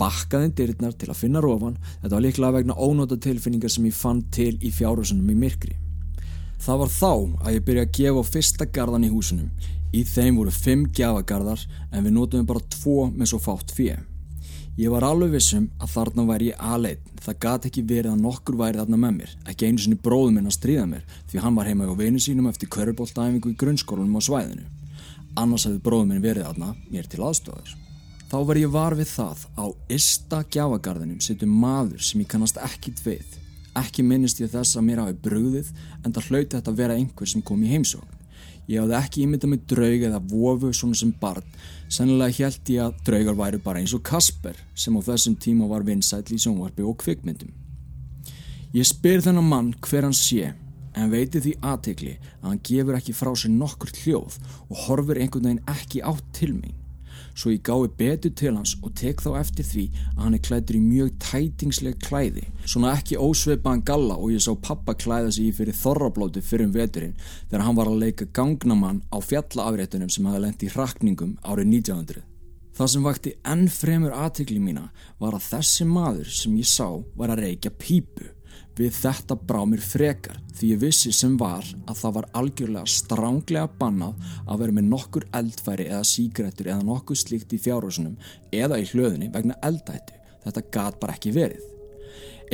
Bakkaðin 0.00 0.56
dyrnar 0.58 0.96
til 0.98 1.12
að 1.12 1.20
finna 1.20 1.38
rofan, 1.42 1.78
þetta 2.02 2.16
var 2.16 2.24
líklega 2.26 2.56
vegna 2.56 2.74
ónóta 2.74 3.20
tilfinningar 3.22 3.70
sem 3.70 3.86
ég 3.86 3.94
fann 3.94 4.24
til 4.34 4.56
í 4.58 4.72
fjárhúsunum 4.74 5.30
í 5.30 5.38
myrkri. 5.38 5.76
Það 6.58 6.82
var 6.82 6.94
þá 6.96 7.12
að 7.14 7.54
ég 7.54 7.66
byrja 7.70 7.86
að 7.86 7.96
gefa 8.00 8.26
á 8.26 8.30
fyrsta 8.34 8.70
garðan 8.74 9.06
í 9.06 9.14
húsunum. 9.14 9.50
Í 9.94 10.02
þeim 10.10 10.42
voru 10.42 10.58
fimm 10.58 10.88
gjafagarðar 10.90 11.62
en 11.92 12.02
við 12.02 12.16
notum 12.18 12.50
bara 12.50 12.66
tvo 12.74 13.12
með 13.14 13.30
svo 13.30 13.44
fátt 13.46 13.70
fjö. 13.78 13.94
Ég 14.78 14.92
var 14.94 15.02
alveg 15.02 15.32
vissum 15.34 15.64
að 15.82 15.90
þarna 15.90 16.24
væri 16.28 16.52
ég 16.52 16.60
aðleitt. 16.62 17.06
Það 17.18 17.38
gati 17.42 17.66
ekki 17.66 17.82
verið 17.82 18.12
að 18.12 18.20
nokkur 18.22 18.58
væri 18.60 18.78
þarna 18.78 18.98
með 19.02 19.14
mér. 19.16 19.32
Ekki 19.50 19.66
einu 19.66 19.82
sinni 19.82 19.96
bróðum 20.04 20.36
minn 20.38 20.46
að 20.46 20.54
stríða 20.54 20.84
mér 20.86 21.16
því 21.32 21.40
hann 21.42 21.56
var 21.58 21.66
heima 21.66 21.88
á 21.90 21.94
vinu 21.98 22.20
sínum 22.22 22.46
eftir 22.46 22.70
körubóltæfingu 22.76 23.50
í 23.50 23.56
grunnskólanum 23.58 24.14
á 24.14 24.22
svæðinu. 24.22 24.68
Annars 25.34 25.66
hefði 25.66 25.82
bróðum 25.82 26.12
minn 26.12 26.22
verið 26.22 26.46
þarna 26.46 26.70
mér 26.92 27.10
til 27.10 27.24
aðstofar. 27.26 27.74
Þá 28.30 28.38
var 28.46 28.60
ég 28.62 28.70
var 28.76 28.94
við 28.94 29.10
það 29.16 29.42
á 29.58 29.66
ysta 29.98 30.44
gjafagarðinum 30.46 31.26
setur 31.26 31.50
maður 31.50 32.04
sem 32.06 32.22
ég 32.22 32.30
kannast 32.30 32.62
ekki 32.62 32.94
dveið. 33.02 33.34
Ekki 33.82 34.06
minnist 34.06 34.38
ég 34.38 34.54
þess 34.54 34.78
að 34.78 34.86
mér 34.92 35.02
hafi 35.02 35.18
brúðið 35.26 35.74
en 36.04 36.14
það 36.14 36.30
hlauti 36.30 36.54
þetta 36.54 36.70
að 36.70 36.80
vera 36.84 37.00
einhver 37.02 37.34
sem 37.34 37.42
kom 37.42 37.66
í 37.66 37.72
heimsókn. 37.74 38.17
Ég 38.68 38.82
hafði 38.82 38.96
ekki 38.98 39.22
ímyndað 39.24 39.52
með 39.54 39.66
draug 39.72 40.02
eða 40.10 40.18
vofu 40.28 40.72
svona 40.76 40.98
sem 41.00 41.12
barn. 41.20 41.44
Sennilega 41.88 42.44
held 42.44 42.72
ég 42.74 42.82
að 42.84 42.98
draugar 43.06 43.38
væri 43.38 43.60
bara 43.64 43.80
eins 43.80 43.94
og 43.96 44.02
Kasper 44.04 44.58
sem 44.76 44.96
á 44.96 45.00
þessum 45.06 45.38
tíma 45.40 45.68
var 45.70 45.86
vinsætl 45.86 46.36
í 46.36 46.40
sjónvarpi 46.42 46.84
og 46.84 46.98
kvikmyndum. 47.00 47.54
Ég 48.76 48.84
spyr 48.84 49.24
þennan 49.24 49.48
mann 49.48 49.70
hver 49.80 50.04
hann 50.04 50.16
sé 50.16 50.52
en 50.98 51.12
veiti 51.12 51.40
því 51.40 51.54
aðtekli 51.64 52.18
að 52.18 52.50
hann 52.50 52.60
gefur 52.68 52.98
ekki 52.98 53.16
frá 53.16 53.32
sér 53.32 53.54
nokkur 53.54 53.94
hljóð 54.02 54.36
og 54.68 54.84
horfur 54.84 55.20
einhvern 55.22 55.48
veginn 55.48 55.72
ekki 55.72 56.04
átt 56.04 56.28
til 56.36 56.52
mín 56.58 56.77
svo 57.38 57.52
ég 57.54 57.62
gái 57.62 57.88
betur 57.98 58.32
til 58.34 58.54
hans 58.56 58.74
og 58.82 58.94
tek 58.98 59.22
þá 59.22 59.30
eftir 59.38 59.66
því 59.68 59.84
að 60.16 60.22
hann 60.24 60.38
er 60.38 60.44
klæður 60.48 60.78
í 60.78 60.82
mjög 60.84 61.10
tætingsleg 61.22 61.98
klæði. 62.02 62.46
Svona 62.66 62.94
ekki 62.98 63.20
ósveipaðan 63.22 63.84
galla 63.86 64.16
og 64.18 64.32
ég 64.34 64.42
sá 64.42 64.52
pappa 64.58 64.96
klæða 64.98 65.30
sig 65.36 65.50
í 65.50 65.54
fyrir 65.54 65.76
þorrablóti 65.78 66.42
fyrir 66.42 66.66
um 66.66 66.74
veturinn 66.74 67.14
þegar 67.50 67.66
hann 67.66 67.78
var 67.78 67.92
að 67.92 68.02
leika 68.02 68.30
gangnamann 68.34 69.04
á 69.14 69.18
fjallaafréttunum 69.22 70.10
sem 70.10 70.26
hafa 70.26 70.42
lendt 70.42 70.66
í 70.66 70.72
rakningum 70.74 71.36
árið 71.46 71.70
1900. 71.78 72.26
Það 72.78 72.90
sem 72.92 73.06
vakti 73.06 73.30
enn 73.50 73.64
fremur 73.74 74.12
aðtikli 74.14 74.60
mína 74.62 74.84
var 75.18 75.34
að 75.34 75.46
þessi 75.48 75.86
maður 75.88 76.28
sem 76.30 76.58
ég 76.60 76.68
sá 76.70 76.86
var 77.18 77.32
að 77.34 77.46
reykja 77.46 77.72
pípu. 77.74 78.28
Við 78.78 78.94
þetta 78.94 79.34
brá 79.42 79.64
mér 79.66 79.80
frekar 79.82 80.36
því 80.54 80.68
ég 80.70 80.82
vissi 80.84 81.10
sem 81.14 81.32
var 81.40 81.66
að 81.90 81.96
það 81.98 82.12
var 82.14 82.26
algjörlega 82.38 82.90
stránglega 82.92 83.70
bannað 83.80 84.28
að 84.46 84.60
vera 84.62 84.76
með 84.76 84.84
nokkur 84.92 85.24
eldfæri 85.34 85.88
eða 85.88 86.04
síkrettur 86.06 86.70
eða 86.70 86.86
nokkur 86.86 87.18
slíkt 87.18 87.56
í 87.56 87.58
fjárhúsunum 87.64 88.14
eða 88.54 88.78
í 88.78 88.86
hlöðunni 88.86 89.32
vegna 89.34 89.58
eldættu. 89.66 90.14
Þetta 90.44 90.62
gat 90.76 91.00
bara 91.02 91.16
ekki 91.18 91.34
verið. 91.34 91.64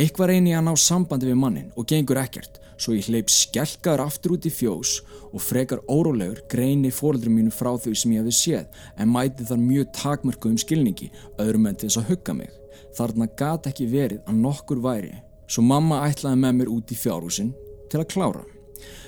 Eitthvað 0.00 0.32
reyni 0.32 0.54
ég 0.54 0.62
að 0.62 0.64
ná 0.70 0.80
sambandi 0.80 1.28
við 1.28 1.36
mannin 1.42 1.68
og 1.76 1.86
gengur 1.92 2.22
ekkert 2.22 2.56
svo 2.80 2.96
ég 2.96 3.10
hleyp 3.10 3.28
skelkaður 3.30 4.06
aftur 4.06 4.34
út 4.38 4.48
í 4.48 4.50
fjós 4.50 4.96
og 5.28 5.44
frekar 5.44 5.84
órólegur 5.92 6.40
greini 6.50 6.90
fóröldrum 6.90 7.36
mínu 7.36 7.52
frá 7.54 7.74
þau 7.76 7.92
sem 7.92 8.16
ég 8.16 8.24
hefði 8.24 8.34
séð 8.38 8.80
en 8.96 9.12
mæti 9.12 9.46
þar 9.46 9.60
mjög 9.60 9.92
takmörku 10.00 10.50
um 10.50 10.58
skilningi 10.58 11.12
öðrum 11.36 11.68
en 11.68 11.78
til 11.78 11.92
þess 11.92 12.00
að 12.00 12.10
hugga 12.14 12.38
mig. 12.40 12.50
Þarna 12.96 13.30
gat 13.38 13.70
ekki 13.70 13.92
verið 13.92 14.24
að 14.24 14.42
nokkur 14.48 14.82
væri 14.82 15.14
Svo 15.46 15.64
mamma 15.66 16.04
ætlaði 16.08 16.40
með 16.40 16.58
mér 16.58 16.74
út 16.74 16.92
í 16.92 16.98
fjárhúsin 16.98 17.54
til 17.92 18.00
að 18.00 18.10
klára. 18.14 18.44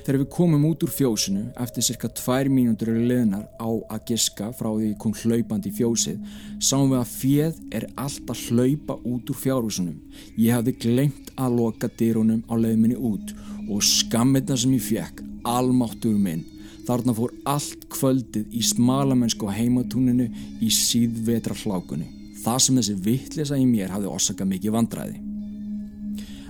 Þegar 0.06 0.20
við 0.20 0.28
komum 0.30 0.64
út 0.68 0.84
úr 0.86 0.90
fjósinu 0.94 1.40
eftir 1.58 1.82
cirka 1.82 2.08
tvær 2.14 2.46
mínútur 2.46 2.92
eru 2.92 3.08
leðnar 3.10 3.48
á 3.58 3.66
að 3.66 4.04
giska 4.12 4.52
frá 4.54 4.68
því 4.68 4.84
við 4.84 4.98
komum 5.02 5.18
hlaupandi 5.18 5.72
í 5.72 5.74
fjósið 5.74 6.20
sáum 6.62 6.92
við 6.92 7.00
að 7.00 7.10
fjöð 7.10 7.58
er 7.74 7.88
alltaf 8.04 8.44
hlaupa 8.46 8.98
út 9.02 9.32
úr 9.32 9.40
fjárhúsunum. 9.40 9.96
Ég 10.38 10.54
hafði 10.54 10.76
glemt 10.84 11.32
að 11.34 11.58
loka 11.58 11.90
dýrunum 11.98 12.44
á 12.46 12.54
leðminni 12.54 13.00
út 13.10 13.34
og 13.66 13.82
skammitna 13.82 14.54
sem 14.54 14.78
ég 14.78 14.86
fekk, 14.86 15.24
almáttur 15.42 16.14
minn. 16.14 16.46
Þarna 16.86 17.16
fór 17.18 17.34
allt 17.50 17.88
kvöldið 17.90 18.54
í 18.54 18.62
smalamennsku 18.62 19.50
heimatúninu 19.50 20.30
í 20.62 20.70
síðvetra 20.70 21.58
hlákunni. 21.64 22.12
Það 22.44 22.62
sem 22.62 22.78
þessi 22.78 23.00
vittlisa 23.02 23.58
í 23.58 23.66
mér 23.66 23.90
hafði 23.90 24.12
orsaka 24.12 24.46
mikið 24.46 24.78
vandræði. 24.78 25.25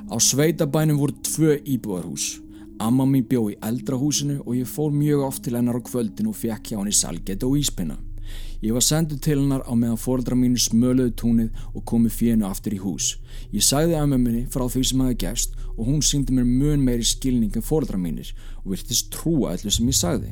Á 0.07 0.23
sveitabænum 0.23 0.99
voru 0.99 1.15
tvö 1.23 1.57
íbúðarhús. 1.67 2.39
Amma 2.79 3.05
mín 3.05 3.25
bjó 3.27 3.49
í 3.51 3.57
eldra 3.59 3.97
húsinu 3.99 4.37
og 4.47 4.55
ég 4.55 4.69
fór 4.71 4.93
mjög 4.95 5.25
oft 5.27 5.43
til 5.43 5.57
hennar 5.57 5.81
á 5.81 5.83
kvöldin 5.83 6.29
og 6.31 6.37
fekk 6.39 6.71
hjá 6.71 6.79
henni 6.79 6.93
salgeti 6.95 7.43
og 7.43 7.57
íspinna. 7.59 7.97
Ég 8.63 8.73
var 8.73 8.85
senduð 8.87 9.19
til 9.21 9.41
hennar 9.41 9.67
á 9.67 9.75
meðan 9.75 9.99
fórdra 9.99 10.39
mínu 10.39 10.63
smöluðu 10.63 11.13
túnið 11.19 11.51
og 11.75 11.85
komið 11.91 12.15
fjönu 12.19 12.47
aftur 12.47 12.77
í 12.77 12.79
hús. 12.79 13.17
Ég 13.51 13.67
sagði 13.67 13.99
með 14.07 14.23
minni 14.23 14.45
frá 14.47 14.69
því 14.71 14.83
sem 14.87 15.03
hafi 15.03 15.19
gæst 15.25 15.59
og 15.75 15.87
hún 15.91 16.03
síndi 16.03 16.33
mér 16.37 16.47
mun 16.47 16.87
meiri 16.87 17.05
skilning 17.05 17.57
en 17.57 17.67
fórdra 17.67 17.99
mínir 17.99 18.31
og 18.63 18.77
virtist 18.77 19.11
trúa 19.11 19.57
allir 19.57 19.75
sem 19.75 19.91
ég 19.91 19.99
sagði. 19.99 20.31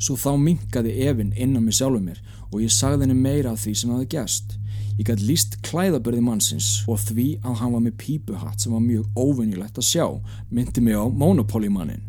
Svo 0.00 0.16
þá 0.16 0.32
minkaði 0.40 0.96
Evin 1.04 1.34
innan 1.36 1.64
mig 1.68 1.76
sjálfur 1.76 2.00
mér 2.00 2.24
og 2.48 2.62
ég 2.64 2.72
sagði 2.72 3.04
henni 3.04 3.20
meira 3.20 3.52
af 3.52 3.60
því 3.66 3.74
sem 3.76 3.92
hafi 3.92 4.08
gæst. 4.16 4.59
Ég 5.00 5.06
gæti 5.08 5.24
líst 5.24 5.54
klæðabörði 5.64 6.20
mannsins 6.20 6.66
og 6.84 6.98
því 7.00 7.38
að 7.40 7.54
hann 7.56 7.70
var 7.72 7.80
með 7.86 7.94
pípuhatt 8.02 8.60
sem 8.60 8.74
var 8.74 8.82
mjög 8.84 9.06
óvinnilegt 9.16 9.78
að 9.80 9.86
sjá 9.88 10.04
myndi 10.52 10.82
mig 10.84 10.98
á 11.00 11.08
Monopoly 11.08 11.70
mannin. 11.72 12.02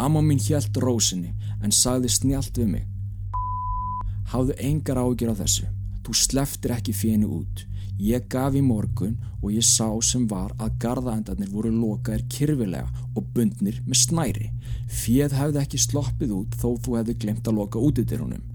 Amma 0.00 0.22
mín 0.24 0.40
hjælt 0.40 0.78
rósinni 0.80 1.34
en 1.60 1.74
sagði 1.76 2.08
snjált 2.08 2.56
við 2.56 2.70
mig. 2.70 2.86
Háðu 4.32 4.56
engar 4.56 5.02
ágjör 5.02 5.34
á 5.36 5.40
þessu. 5.42 5.66
Þú 6.00 6.14
sleftir 6.16 6.72
ekki 6.78 6.94
fjönu 6.96 7.28
út. 7.42 7.66
Ég 8.00 8.24
gaf 8.32 8.56
í 8.56 8.62
morgun 8.64 9.18
og 9.42 9.52
ég 9.52 9.66
sá 9.68 9.90
sem 10.00 10.24
var 10.30 10.54
að 10.56 10.78
gardaendarnir 10.80 11.50
voru 11.52 11.74
lokaðir 11.74 12.24
kyrfilega 12.32 12.88
og 13.12 13.26
bundnir 13.34 13.82
með 13.84 14.00
snæri. 14.06 14.46
Fjöð 14.88 15.36
hefði 15.36 15.60
ekki 15.60 15.82
sloppið 15.84 16.32
út 16.38 16.56
þó 16.56 16.72
þú 16.80 16.96
hefði 17.02 17.18
glemt 17.20 17.52
að 17.52 17.60
loka 17.60 17.84
út 17.84 18.00
í 18.00 18.06
dyrunum. 18.08 18.48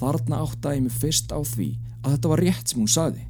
Þarna 0.00 0.40
áttaði 0.46 0.80
ég 0.80 0.86
mig 0.86 0.96
fyrst 0.96 1.36
á 1.36 1.44
því 1.44 1.68
að 2.08 2.16
þetta 2.16 2.32
var 2.32 2.42
rétt 2.46 2.72
sem 2.72 2.80
hún 2.80 2.90
saði. 2.90 3.26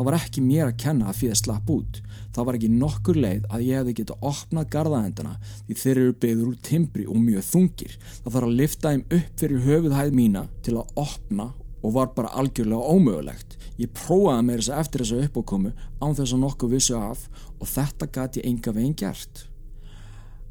Það 0.00 0.06
var 0.06 0.16
ekki 0.16 0.40
mér 0.40 0.68
að 0.70 0.76
kenna 0.80 1.08
að 1.10 1.18
fyrir 1.18 1.36
slapp 1.36 1.70
út. 1.74 1.98
Það 2.32 2.46
var 2.46 2.56
ekki 2.56 2.68
nokkur 2.72 3.18
leið 3.20 3.48
að 3.50 3.64
ég 3.66 3.80
hefði 3.80 3.94
getið 3.98 4.26
opnað 4.30 4.68
gardahendana 4.72 5.32
því 5.66 5.76
þeir 5.80 6.00
eru 6.00 6.14
byggður 6.22 6.46
úr 6.46 6.60
timbri 6.64 7.06
og 7.10 7.18
mjög 7.20 7.44
þungir. 7.48 7.96
Það 8.22 8.36
þarf 8.36 8.48
að 8.48 8.54
lifta 8.60 8.92
þeim 8.94 9.02
upp 9.18 9.42
fyrir 9.42 9.66
höfuðhæð 9.66 10.14
mína 10.16 10.44
til 10.64 10.76
að 10.78 10.94
opna 11.04 11.48
og 11.80 11.94
var 11.98 12.14
bara 12.16 12.32
algjörlega 12.40 12.94
ómögulegt. 12.94 13.58
Ég 13.80 13.92
prófaði 13.96 14.46
með 14.46 14.62
þess 14.62 14.72
að 14.72 14.80
eftir 14.84 15.04
þessu 15.04 15.20
uppákomu 15.26 15.74
án 16.00 16.16
þess 16.16 16.36
að 16.36 16.42
nokkuð 16.46 16.74
vissu 16.78 16.96
af 16.96 17.26
og 17.58 17.68
þetta 17.74 18.10
gæti 18.14 18.40
ég 18.40 18.50
enga 18.54 18.76
veginn 18.76 18.96
gert. 19.04 19.44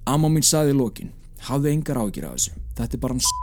Amma 0.09 0.29
mín 0.29 0.45
saði 0.45 0.75
í 0.75 0.77
lokin, 0.77 1.13
hafðu 1.49 1.73
engar 1.73 2.03
ágjur 2.03 2.29
af 2.29 2.37
þessu. 2.37 2.55
Þetta 2.77 2.97
er 2.97 3.03
bara 3.07 3.17
hans 3.17 3.33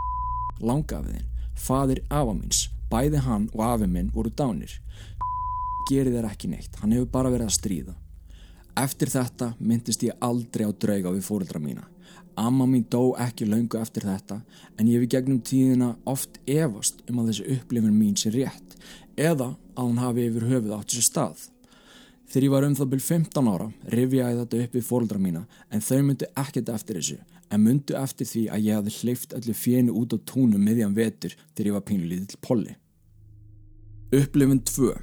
langafiðin, 0.63 1.29
fadir 1.67 2.03
afa 2.11 2.35
míns 2.35 2.67
Bæði 2.91 3.19
hann 3.25 3.49
og 3.51 3.63
afi 3.67 3.89
minn 3.91 4.13
voru 4.15 4.31
dánir. 4.31 4.71
Gerir 5.91 6.15
þér 6.15 6.29
ekki 6.29 6.51
neitt, 6.51 6.77
hann 6.79 6.93
hefur 6.95 7.09
bara 7.11 7.33
verið 7.35 7.49
að 7.49 7.57
stríða. 7.57 7.95
Eftir 8.79 9.11
þetta 9.11 9.53
myndist 9.59 10.05
ég 10.07 10.19
aldrei 10.23 10.67
á 10.69 10.71
drauga 10.71 11.15
við 11.15 11.27
fórildra 11.27 11.63
mína. 11.63 11.87
Amma 12.37 12.67
mín 12.69 12.85
dó 12.93 13.17
ekki 13.19 13.49
laungu 13.49 13.81
eftir 13.81 14.05
þetta 14.05 14.43
en 14.77 14.89
ég 14.91 15.03
við 15.03 15.15
gegnum 15.17 15.41
tíðina 15.41 15.95
oft 16.05 16.39
efast 16.47 17.01
um 17.09 17.23
að 17.23 17.31
þessi 17.33 17.57
upplifin 17.57 17.97
mín 17.97 18.17
sé 18.21 18.31
rétt 18.35 18.77
eða 19.17 19.55
að 19.55 19.83
hann 19.83 20.03
hafi 20.03 20.27
yfir 20.29 20.49
höfuð 20.51 20.75
átt 20.77 20.93
sér 20.93 21.07
stað. 21.07 21.47
Þegar 22.27 22.47
ég 22.47 22.53
var 22.53 22.67
um 22.67 22.77
það 22.77 22.93
byrj 22.93 23.07
15 23.07 23.51
ára 23.55 23.71
rifjaði 23.97 24.39
þetta 24.43 24.63
upp 24.63 24.77
við 24.77 24.87
fórildra 24.91 25.23
mína 25.23 25.47
en 25.71 25.85
þau 25.89 25.99
myndi 26.03 26.29
ekkert 26.37 26.73
eftir 26.75 27.01
þessu 27.01 27.19
en 27.51 27.63
myndu 27.63 27.97
eftir 27.99 28.29
því 28.29 28.47
að 28.53 28.65
ég 28.67 28.79
hafði 28.81 28.95
hleyft 29.01 29.35
allir 29.37 29.59
fjönu 29.59 29.97
út 30.01 30.15
á 30.15 30.19
túnum 30.29 30.63
miðjan 30.63 30.97
vetur 30.97 31.37
þegar 31.55 31.69
ég 31.71 31.77
var 31.77 31.87
pínlítið 31.91 32.31
til 32.33 32.41
polli. 32.47 32.79
Upplifin 34.15 34.63
2 34.63 34.95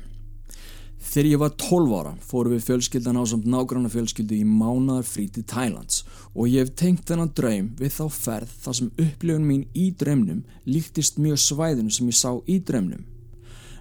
Þegar 1.03 1.27
ég 1.27 1.39
var 1.41 1.55
12 1.59 1.95
ára 1.99 2.11
fóru 2.23 2.53
við 2.53 2.63
fjölskyldan 2.69 3.19
á 3.19 3.23
samt 3.27 3.47
nágranna 3.49 3.91
fjölskyldu 3.91 4.37
í 4.39 4.45
mánaðar 4.47 5.03
frí 5.07 5.25
til 5.27 5.43
Thailands 5.43 6.05
og 6.31 6.47
ég 6.47 6.63
hef 6.63 6.71
tengt 6.79 7.03
þennan 7.09 7.33
draum 7.35 7.67
við 7.79 7.97
þá 7.97 8.05
ferð 8.15 8.53
þar 8.63 8.77
sem 8.79 8.93
upplifin 8.95 9.49
mín 9.49 9.65
í 9.75 9.89
draumnum 9.99 10.45
líktist 10.69 11.19
mjög 11.19 11.41
svæðinu 11.43 11.91
sem 11.91 12.07
ég 12.07 12.17
sá 12.17 12.31
í 12.47 12.57
draumnum. 12.63 13.03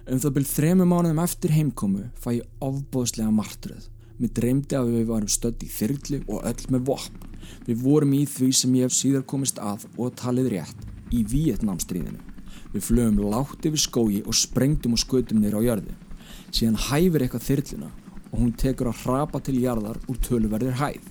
Um 0.03 0.19
það 0.19 0.35
byrð 0.35 0.51
þremu 0.51 0.89
mánuðum 0.91 1.23
eftir 1.23 1.55
heimkomu 1.55 2.09
fæ 2.19 2.29
ég 2.41 2.67
ofbóðslega 2.67 3.31
martröð. 3.31 3.92
Mér 4.19 4.33
dreymdi 4.37 4.77
að 4.77 4.91
við 4.93 5.07
varum 5.09 5.31
stödd 5.31 5.63
í 5.65 5.69
þyrlu 5.73 6.19
og 6.27 6.43
öll 6.49 6.67
með 6.75 6.85
vopn. 6.91 7.23
Við 7.67 7.81
vorum 7.83 8.13
í 8.15 8.23
því 8.29 8.51
sem 8.55 8.75
ég 8.77 8.87
hef 8.87 8.95
síðar 8.97 9.25
komist 9.27 9.59
að 9.59 9.87
og 9.97 10.13
talið 10.19 10.51
rétt 10.53 10.85
í 11.13 11.23
Vietnamstríðinu. 11.31 12.21
Við 12.73 12.87
flögum 12.87 13.19
látt 13.33 13.65
yfir 13.67 13.81
skógi 13.81 14.21
og 14.25 14.37
sprengtum 14.37 14.95
og 14.95 15.01
skutum 15.01 15.41
nýra 15.41 15.61
á 15.61 15.65
jörðu. 15.65 15.93
Síðan 16.53 16.79
hæfur 16.87 17.25
eitthvað 17.25 17.47
þyrluna 17.49 17.91
og 18.33 18.39
hún 18.41 18.53
tekur 18.57 18.89
að 18.89 19.01
hrapa 19.03 19.39
til 19.45 19.59
jarðar 19.61 19.99
úr 20.09 20.19
töluverðir 20.25 20.79
hæð. 20.79 21.09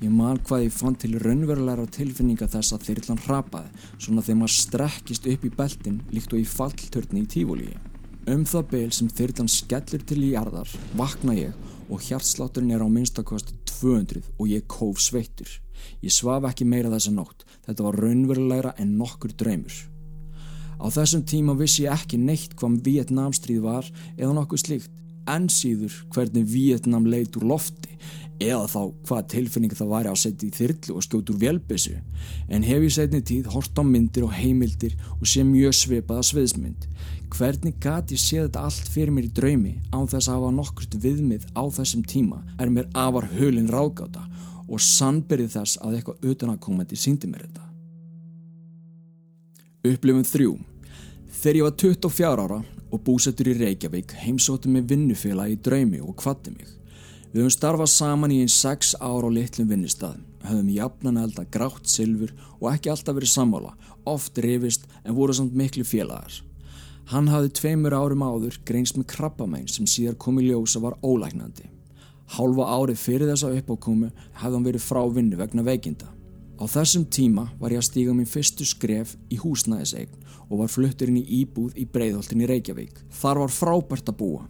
Ég 0.00 0.12
man 0.12 0.40
hvað 0.40 0.66
ég 0.66 0.76
fann 0.76 0.96
til 0.96 1.18
raunverulegra 1.20 1.84
tilfinninga 1.92 2.48
þess 2.52 2.72
að 2.72 2.86
þyrlan 2.88 3.24
hrapaði 3.26 3.88
svona 3.98 4.24
þegar 4.24 4.40
maður 4.40 4.56
strekkist 4.56 5.28
upp 5.34 5.44
í 5.44 5.54
beltin 5.60 6.00
líkt 6.12 6.32
og 6.32 6.40
í 6.40 6.48
falltörni 6.48 7.26
í 7.26 7.32
tífólíi. 7.36 7.91
Um 8.30 8.44
það 8.46 8.66
beil 8.70 8.90
sem 8.94 9.08
þyrlan 9.10 9.48
skellir 9.50 10.02
til 10.06 10.20
jarðar 10.28 10.70
vakna 10.94 11.34
ég 11.34 11.56
og 11.90 12.04
hjartslátturinn 12.06 12.70
er 12.70 12.84
á 12.86 12.86
minnstakosti 12.86 13.56
200 13.66 14.22
og 14.38 14.46
ég 14.46 14.62
kóf 14.70 15.00
sveittur. 15.02 15.50
Ég 16.06 16.14
svaf 16.14 16.46
ekki 16.46 16.62
meira 16.68 16.92
þessa 16.92 17.10
nótt, 17.16 17.42
þetta 17.66 17.88
var 17.88 17.98
raunverulegra 17.98 18.76
en 18.78 18.94
nokkur 19.00 19.34
draumur. 19.34 19.74
Á 20.78 20.86
þessum 20.94 21.26
tíma 21.26 21.56
vissi 21.58 21.88
ég 21.88 21.98
ekki 21.98 22.20
neitt 22.22 22.54
hvað 22.54 22.78
Vietnamstríð 22.86 23.66
var 23.66 23.90
eða 24.16 24.36
nokkuð 24.38 24.66
slíkt. 24.66 24.98
enn 25.30 25.46
síður 25.46 25.94
hvernig 26.10 26.48
Vietnam 26.50 27.04
leit 27.06 27.36
úr 27.38 27.44
lofti 27.46 27.94
eða 28.42 28.66
þá 28.66 28.80
hvað 29.06 29.28
tilfinning 29.30 29.74
það 29.78 29.92
væri 29.92 30.10
að 30.10 30.18
setja 30.18 30.48
í 30.48 30.54
þyrlu 30.56 30.96
og 30.96 31.04
skjóta 31.06 31.30
úr 31.30 31.38
velbissu 31.44 31.94
en 32.48 32.66
hef 32.66 32.82
ég 32.82 32.94
setni 32.96 33.20
tíð 33.22 33.52
hort 33.54 33.78
á 33.78 33.86
myndir 33.86 34.26
og 34.26 34.34
heimildir 34.34 34.96
og 35.20 35.28
sé 35.30 35.44
mjög 35.46 35.76
svipaða 35.78 36.26
sviðsmynd 36.26 36.88
hvernig 37.32 37.78
gati 37.82 38.16
ég 38.16 38.22
sé 38.22 38.40
þetta 38.42 38.64
allt 38.68 38.88
fyrir 38.92 39.14
mér 39.14 39.28
í 39.28 39.34
draumi 39.36 39.74
án 39.92 40.08
þess 40.10 40.28
að 40.28 40.36
hafa 40.38 40.50
nokkurt 40.58 40.98
viðmið 41.04 41.46
á 41.56 41.62
þessum 41.78 42.04
tíma 42.04 42.42
er 42.60 42.72
mér 42.72 42.90
afar 42.94 43.28
hulin 43.36 43.70
ráðgáta 43.72 44.26
og 44.68 44.80
sannbyrði 44.80 45.48
þess 45.56 45.80
að 45.82 45.98
eitthvað 45.98 46.28
utanakomandi 46.32 46.98
síndi 46.98 47.30
mér 47.30 47.46
þetta 47.46 47.68
Upplifun 49.82 50.28
3 50.28 50.52
Þegar 51.42 51.56
ég 51.58 51.64
var 51.66 51.74
24 51.80 52.42
ára 52.44 52.60
og 52.92 53.00
búsettur 53.02 53.48
í 53.50 53.56
Reykjavík 53.56 54.12
heimsóttu 54.20 54.70
mig 54.70 54.84
vinnufélag 54.90 55.54
í 55.54 55.56
draumi 55.58 55.98
og 56.04 56.14
kvatti 56.20 56.52
mig. 56.52 56.68
Við 57.32 57.40
höfum 57.40 57.54
starfað 57.54 57.90
saman 57.90 58.34
í 58.34 58.42
einn 58.44 58.52
6 58.52 58.92
ára 59.00 59.26
á 59.26 59.30
litlum 59.32 59.70
vinnustad, 59.72 60.20
höfum 60.44 60.68
jafnan 60.70 61.18
elda 61.24 61.46
grátt 61.50 61.88
silfur 61.88 62.30
og 62.60 62.68
ekki 62.74 62.92
alltaf 62.92 63.16
verið 63.16 63.32
sammála, 63.32 63.72
oft 64.04 64.38
rifist 64.44 64.84
en 65.02 65.16
voru 65.16 65.34
samt 65.34 65.56
miklu 65.56 65.86
félagar. 65.88 66.42
Hann 67.12 67.26
hafði 67.28 67.50
tveimur 67.58 67.92
árum 67.92 68.22
áður 68.24 68.54
greins 68.64 68.94
með 68.96 69.10
krabbamæn 69.12 69.66
sem 69.68 69.84
síðar 69.84 70.14
komi 70.16 70.46
ljósa 70.46 70.80
var 70.80 70.94
ólæknandi. 71.04 71.66
Hálfa 72.32 72.68
árið 72.72 73.02
fyrir 73.02 73.28
þessa 73.28 73.50
uppákomu 73.52 74.08
hafði 74.38 74.56
hann 74.56 74.64
verið 74.64 74.84
frá 74.86 75.00
vinnu 75.12 75.36
vegna 75.36 75.64
veikinda. 75.66 76.08
Á 76.56 76.64
þessum 76.72 77.04
tíma 77.12 77.50
var 77.60 77.74
ég 77.74 77.82
að 77.82 77.88
stíga 77.90 78.14
minn 78.16 78.30
fyrstu 78.30 78.64
skref 78.64 79.12
í 79.28 79.36
húsnæðisegn 79.42 80.22
og 80.46 80.62
var 80.62 80.72
flutturinn 80.72 81.18
í 81.20 81.42
íbúð 81.42 81.76
í 81.76 81.84
Breiðholtin 81.84 82.46
í 82.46 82.48
Reykjavík. 82.48 83.02
Þar 83.20 83.42
var 83.42 83.54
frábært 83.58 84.08
að 84.08 84.18
búa. 84.22 84.48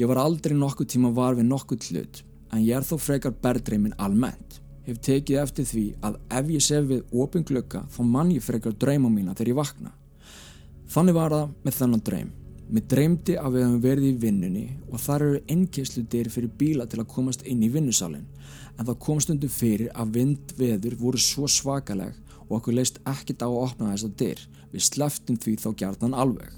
Ég 0.00 0.08
var 0.08 0.22
aldrei 0.22 0.56
nokkuð 0.56 0.90
tíma 0.94 1.12
var 1.12 1.36
við 1.36 1.50
nokkuð 1.50 1.90
hlut 1.90 2.22
en 2.54 2.64
ég 2.64 2.72
er 2.78 2.88
þó 2.88 2.96
frekar 2.96 3.36
berðdreimin 3.44 3.98
almennt. 4.00 4.62
Hef 4.88 5.04
tekið 5.04 5.42
eftir 5.44 5.68
því 5.68 5.86
að 6.08 6.18
ef 6.40 6.50
ég 6.56 6.66
sef 6.70 6.88
við 6.88 7.04
opin 7.12 7.44
glögga 7.44 7.84
þá 7.92 8.02
mann 8.16 8.32
ég 8.32 8.48
frekar 8.48 8.72
drauma 8.72 9.12
mína 9.12 9.36
þegar 9.36 9.52
ég 9.52 9.60
vakna. 9.60 9.92
Þannig 10.86 11.16
var 11.16 11.34
það 11.34 11.54
með 11.66 11.78
þennan 11.80 12.04
draum. 12.06 12.28
Mér 12.66 12.84
dreymdi 12.90 13.34
að 13.38 13.54
við 13.54 13.62
hefum 13.62 13.82
verið 13.82 14.06
í 14.08 14.18
vinnunni 14.22 14.64
og 14.90 14.98
þar 14.98 15.24
eru 15.24 15.40
innkyslu 15.54 16.02
dyr 16.10 16.30
fyrir 16.34 16.50
bíla 16.58 16.86
til 16.90 16.98
að 16.98 17.10
komast 17.12 17.44
inn 17.46 17.60
í 17.62 17.70
vinnusalinn 17.70 18.26
en 18.76 18.86
það 18.88 18.98
kom 19.04 19.20
stundum 19.22 19.52
fyrir 19.52 19.92
að 19.94 20.16
vindveður 20.16 20.96
voru 20.98 21.20
svo 21.22 21.46
svakaleg 21.50 22.14
og 22.46 22.56
okkur 22.58 22.76
leist 22.78 22.98
ekkit 23.06 23.42
á 23.42 23.48
að 23.48 23.60
opna 23.62 23.92
þess 23.92 24.08
að 24.08 24.16
dyr. 24.22 24.40
Við 24.72 24.86
sleftum 24.86 25.38
því 25.42 25.54
þá 25.62 25.68
gjarnan 25.82 26.16
alveg. 26.24 26.50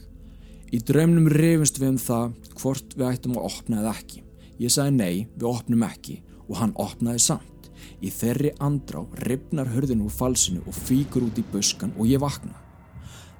Í 0.72 0.80
draumnum 0.84 1.28
reyfumst 1.32 1.80
við 1.80 1.92
um 1.94 2.00
það 2.02 2.32
hvort 2.60 2.96
við 2.96 3.06
ættum 3.08 3.36
að 3.36 3.48
opna 3.48 3.82
eða 3.82 3.94
ekki. 3.96 4.22
Ég 4.60 4.74
sagði 4.74 4.96
nei, 4.96 5.26
við 5.36 5.48
opnum 5.48 5.84
ekki 5.86 6.20
og 6.46 6.56
hann 6.60 6.76
opnaði 6.76 7.24
samt. 7.24 7.68
Í 8.04 8.12
þeirri 8.12 8.54
andrá 8.64 9.04
ripnar 9.24 9.70
hörðin 9.72 10.04
úr 10.04 10.12
falsinu 10.12 10.64
og 10.66 10.76
fíkur 10.76 11.28
út 11.28 11.40
í 11.40 11.46
buskan 11.52 11.94
og 11.96 12.08
ég 12.10 12.20
vakna. 12.20 12.67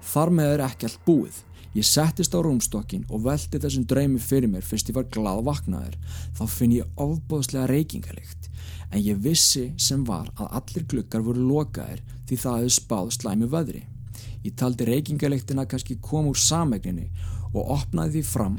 Þar 0.08 0.32
með 0.32 0.54
er 0.54 0.64
ekki 0.64 0.88
allt 0.88 1.04
búið. 1.04 1.38
Ég 1.76 1.84
settist 1.84 2.32
á 2.32 2.40
rúmstokkin 2.40 3.04
og 3.12 3.26
veldi 3.26 3.60
þessum 3.60 3.84
draumi 3.86 4.20
fyrir 4.22 4.48
mér 4.48 4.64
fyrst 4.64 4.88
ég 4.88 4.96
var 4.96 5.08
glad 5.12 5.44
vaknaður. 5.44 5.98
Þá 6.38 6.44
finn 6.48 6.72
ég 6.78 6.88
ofbóðslega 6.96 7.68
reykingalikt 7.68 8.48
en 8.88 9.02
ég 9.04 9.20
vissi 9.20 9.66
sem 9.76 10.04
var 10.08 10.30
að 10.40 10.54
allir 10.60 10.86
glukkar 10.88 11.24
voru 11.26 11.44
lokaðir 11.44 12.00
því 12.28 12.38
það 12.40 12.56
hefði 12.62 12.74
spáð 12.78 13.10
slæmi 13.18 13.50
vöðri. 13.52 13.82
Ég 14.46 14.56
taldi 14.56 14.86
reykingaliktina 14.88 15.66
kannski 15.68 15.98
kom 16.00 16.30
úr 16.30 16.40
samegninni 16.40 17.10
og 17.52 17.74
opnaði 17.76 18.18
því 18.18 18.24
fram 18.30 18.56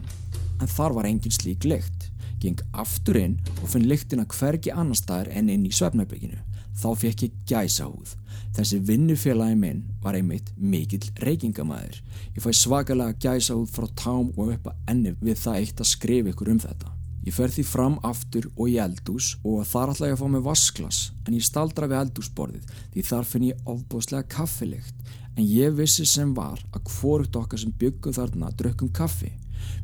en 0.59 0.69
þar 0.69 0.99
var 0.99 1.09
engin 1.09 1.33
slík 1.33 1.65
lykt. 1.65 2.11
Geng 2.39 2.61
aftur 2.71 3.17
inn 3.19 3.39
og 3.57 3.67
finn 3.73 3.89
lyktina 3.89 4.27
hvergi 4.29 4.71
annar 4.71 4.95
staðar 4.95 5.33
en 5.33 5.49
inn 5.51 5.65
í 5.67 5.73
svefnarbygginu. 5.75 6.37
Þá 6.79 6.89
fekk 6.95 7.23
ég 7.25 7.39
gæsa 7.49 7.89
húð. 7.89 8.13
Þessi 8.55 8.79
vinnufélagi 8.87 9.57
minn 9.59 9.81
var 10.03 10.15
einmitt 10.15 10.53
mikill 10.55 11.09
reykingamæður. 11.23 11.99
Ég 12.35 12.43
fæ 12.43 12.53
svakalega 12.55 13.17
gæsa 13.19 13.57
húð 13.57 13.73
frá 13.75 13.89
tám 13.99 14.31
og 14.37 14.53
upp 14.53 14.71
að 14.71 14.79
enni 14.93 15.13
við 15.19 15.41
það 15.43 15.59
eitt 15.59 15.83
að 15.83 15.91
skrifa 15.91 16.31
ykkur 16.31 16.53
um 16.53 16.63
þetta. 16.63 16.93
Ég 17.27 17.35
fer 17.35 17.51
því 17.51 17.65
fram 17.67 17.97
aftur 18.07 18.47
og 18.55 18.71
í 18.71 18.77
eldús 18.79 19.33
og 19.43 19.65
þar 19.67 19.91
ætla 19.91 20.07
ég 20.09 20.15
að 20.15 20.21
fá 20.21 20.29
mig 20.31 20.45
vasklas 20.45 20.99
en 21.27 21.35
ég 21.35 21.45
staldra 21.45 21.89
við 21.91 21.99
eldúsborðið 21.99 22.71
því 22.93 23.03
þar 23.09 23.27
finn 23.27 23.47
ég 23.49 23.69
ofbúðslega 23.69 24.29
kaffilikt 24.31 25.11
en 25.35 25.43
ég 25.43 25.75
vissi 25.75 26.07
sem 26.07 26.31
var 26.35 26.63
að 26.71 26.87
hvorugt 26.95 27.35
okkar 27.35 27.59
sem 27.59 27.75
byggum 27.75 28.15
þarna 28.15 28.53
drökkum 28.55 28.91
kaffi. 28.95 29.33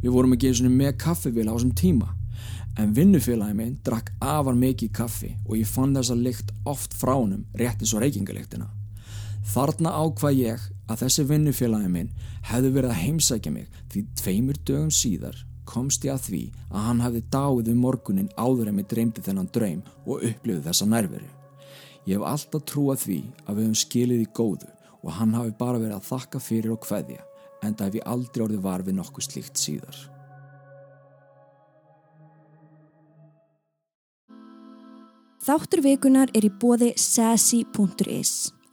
Við 0.01 0.15
vorum 0.15 0.33
ekki 0.35 0.49
eins 0.49 0.63
og 0.63 0.71
með 0.71 0.95
kaffivila 1.03 1.51
á 1.51 1.55
þessum 1.59 1.75
tíma 1.75 2.15
en 2.79 2.93
vinnufélagi 2.95 3.55
minn 3.55 3.77
drakk 3.85 4.11
afar 4.19 4.55
mikið 4.59 4.91
kaffi 4.95 5.31
og 5.45 5.57
ég 5.59 5.69
fann 5.69 5.95
þessa 5.95 6.17
lykt 6.19 6.51
oft 6.67 6.95
frá 6.97 7.13
hennum 7.15 7.45
rétt 7.59 7.81
eins 7.81 7.93
og 7.95 8.03
reykingalyktina. 8.03 8.67
Þarna 9.45 9.93
ákvað 10.01 10.39
ég 10.41 10.63
að 10.89 11.03
þessi 11.03 11.25
vinnufélagi 11.29 11.91
minn 11.91 12.13
hefði 12.49 12.71
verið 12.75 12.93
að 12.93 13.03
heimsækja 13.03 13.53
mig 13.53 13.81
því 13.93 14.05
tveimur 14.21 14.59
dögum 14.67 14.91
síðar 14.93 15.37
komst 15.65 16.05
ég 16.05 16.13
að 16.13 16.27
því 16.29 16.41
að 16.69 16.87
hann 16.87 17.03
hafði 17.03 17.21
dáið 17.33 17.71
um 17.73 17.81
morgunin 17.85 18.31
áður 18.37 18.69
en 18.69 18.77
mig 18.79 18.89
dreymdi 18.91 19.23
þennan 19.25 19.51
draum 19.53 19.83
og 20.05 20.25
upplifið 20.29 20.67
þessa 20.69 20.89
nærveru. 20.89 21.29
Ég 22.05 22.19
hef 22.19 22.27
alltaf 22.29 22.65
trúað 22.69 23.05
því 23.05 23.21
að 23.45 23.55
við 23.55 23.63
höfum 23.63 23.79
skilið 23.81 24.25
í 24.25 24.33
góðu 24.37 24.73
og 25.01 25.15
hann 25.19 25.33
hafi 25.37 25.55
bara 25.57 25.81
verið 25.81 25.97
að 25.97 26.09
þakka 26.11 26.41
fyrir 26.41 26.75
og 26.75 26.85
hveðja 26.85 27.23
en 27.65 27.73
það 27.73 27.87
hef 27.87 27.97
ég 28.01 28.11
aldrei 28.13 28.45
orðið 28.45 28.67
var 28.67 28.85
við 28.85 28.99
nokkuð 28.99 29.29
slíkt 29.29 29.61
síðar. 29.61 30.14
Þáttur 35.45 35.83
vikunar 35.85 36.31
er 36.33 36.47
í 36.47 36.49
bóði 36.49 36.87
sassy.is, 36.97 38.29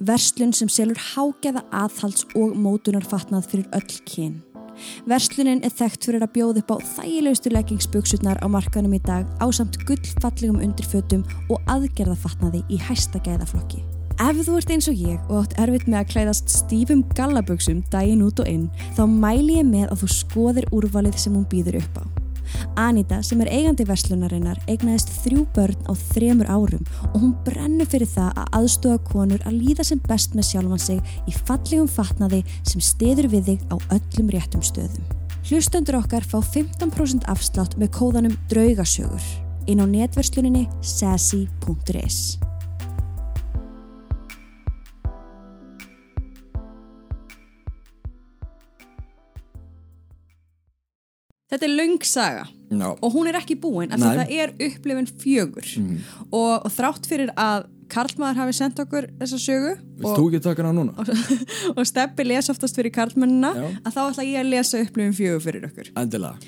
verslun 0.09 0.55
sem 0.57 0.71
selur 0.73 0.97
hágeða 0.97 1.61
aðhalds 1.69 2.25
og 2.33 2.55
mótunarfatnað 2.57 3.51
fyrir 3.51 3.67
öll 3.77 3.99
kyn. 4.09 4.39
Verslunin 5.05 5.61
er 5.69 5.75
þekkt 5.77 6.09
fyrir 6.09 6.25
að 6.25 6.33
bjóða 6.39 6.63
upp 6.63 6.73
á 6.73 6.77
þægilegustu 6.95 7.53
leggingsbuksutnar 7.53 8.41
á 8.41 8.49
markanum 8.49 8.97
í 8.97 9.03
dag 9.05 9.29
á 9.37 9.53
samt 9.53 9.77
gullfallegum 9.85 10.63
undirfötum 10.65 11.27
og 11.53 11.61
aðgerðafatnaði 11.77 12.65
í 12.73 12.81
hæsta 12.81 13.21
gæðaflokki. 13.21 13.85
Ef 14.17 14.41
þú 14.41 14.57
ert 14.63 14.73
eins 14.73 14.89
og 14.89 14.97
ég 14.97 15.21
og 15.29 15.43
átt 15.43 15.61
erfitt 15.61 15.93
með 15.93 16.01
að 16.01 16.11
klæðast 16.17 16.57
stífum 16.57 17.05
gallabuksum 17.13 17.85
daginn 17.93 18.25
út 18.25 18.41
og 18.41 18.49
inn, 18.49 18.69
þá 18.97 19.05
mæli 19.13 19.61
ég 19.61 19.69
með 19.69 19.93
að 19.93 20.07
þú 20.07 20.13
skoðir 20.17 20.73
úrvalið 20.73 21.21
sem 21.21 21.37
hún 21.37 21.49
býður 21.53 21.83
upp 21.85 22.01
á. 22.01 22.22
Anita 22.81 23.21
sem 23.25 23.41
er 23.45 23.51
eigandi 23.53 23.87
verslunarinnar 23.89 24.61
eignaðist 24.67 25.13
þrjú 25.23 25.47
börn 25.57 25.89
á 25.89 25.93
þremur 26.13 26.51
árum 26.53 26.85
og 27.13 27.19
hún 27.21 27.35
brennur 27.47 27.89
fyrir 27.89 28.11
það 28.11 28.31
að 28.43 28.53
aðstofa 28.61 29.03
konur 29.11 29.43
að 29.49 29.59
líða 29.61 29.87
sem 29.89 30.03
best 30.09 30.37
með 30.37 30.49
sjálfan 30.51 30.85
sig 30.87 31.17
í 31.29 31.35
fallegum 31.49 31.91
fatnaði 31.91 32.43
sem 32.63 32.85
stiður 32.85 33.31
við 33.33 33.51
þig 33.53 33.67
á 33.73 33.77
öllum 33.99 34.33
réttum 34.33 34.65
stöðum. 34.65 35.11
Hlustendur 35.49 35.99
okkar 35.99 36.25
fá 36.25 36.39
15% 36.39 37.27
afslátt 37.33 37.75
með 37.81 37.93
kóðanum 37.99 38.39
draugasögur 38.53 39.27
inn 39.67 39.83
á 39.83 39.87
netversluninni 39.87 40.69
sassy.is. 40.81 42.39
Þetta 51.53 51.69
er 51.69 51.73
laung 51.77 51.99
saga 52.09 52.47
No. 52.73 52.95
og 53.05 53.13
hún 53.13 53.29
er 53.29 53.37
ekki 53.37 53.59
búin 53.61 53.91
af 53.93 54.01
því 54.01 54.11
það 54.17 54.31
er 54.41 54.53
upplifin 54.65 55.09
fjögur 55.21 55.67
Mm. 55.77 55.99
og, 56.33 56.65
og 56.65 56.71
þrátt 56.73 57.05
fyrir 57.11 57.33
að 57.37 57.67
Karlmaður 57.93 58.39
hafi 58.41 58.55
sendt 58.57 58.79
okkur 58.81 59.11
þessa 59.21 59.37
sögu 59.37 59.73
og, 60.01 60.15
ekki 60.17 60.41
taka 60.41 60.65
hana 60.65 60.73
núna? 60.73 60.95
og 61.77 61.85
Steppi 61.91 62.25
les 62.25 62.49
oftast 62.49 62.79
fyrir 62.81 62.89
Karlmennina 62.95 63.51
að 63.85 63.93
þá 63.93 64.01
ætla 64.07 64.25
ég 64.25 64.41
að 64.41 64.49
lesa 64.55 64.81
upplifin 64.81 65.13
fjögur 65.19 65.45
fyrir 65.45 65.67
okkur. 65.69 65.91
Endilega. 66.01 66.41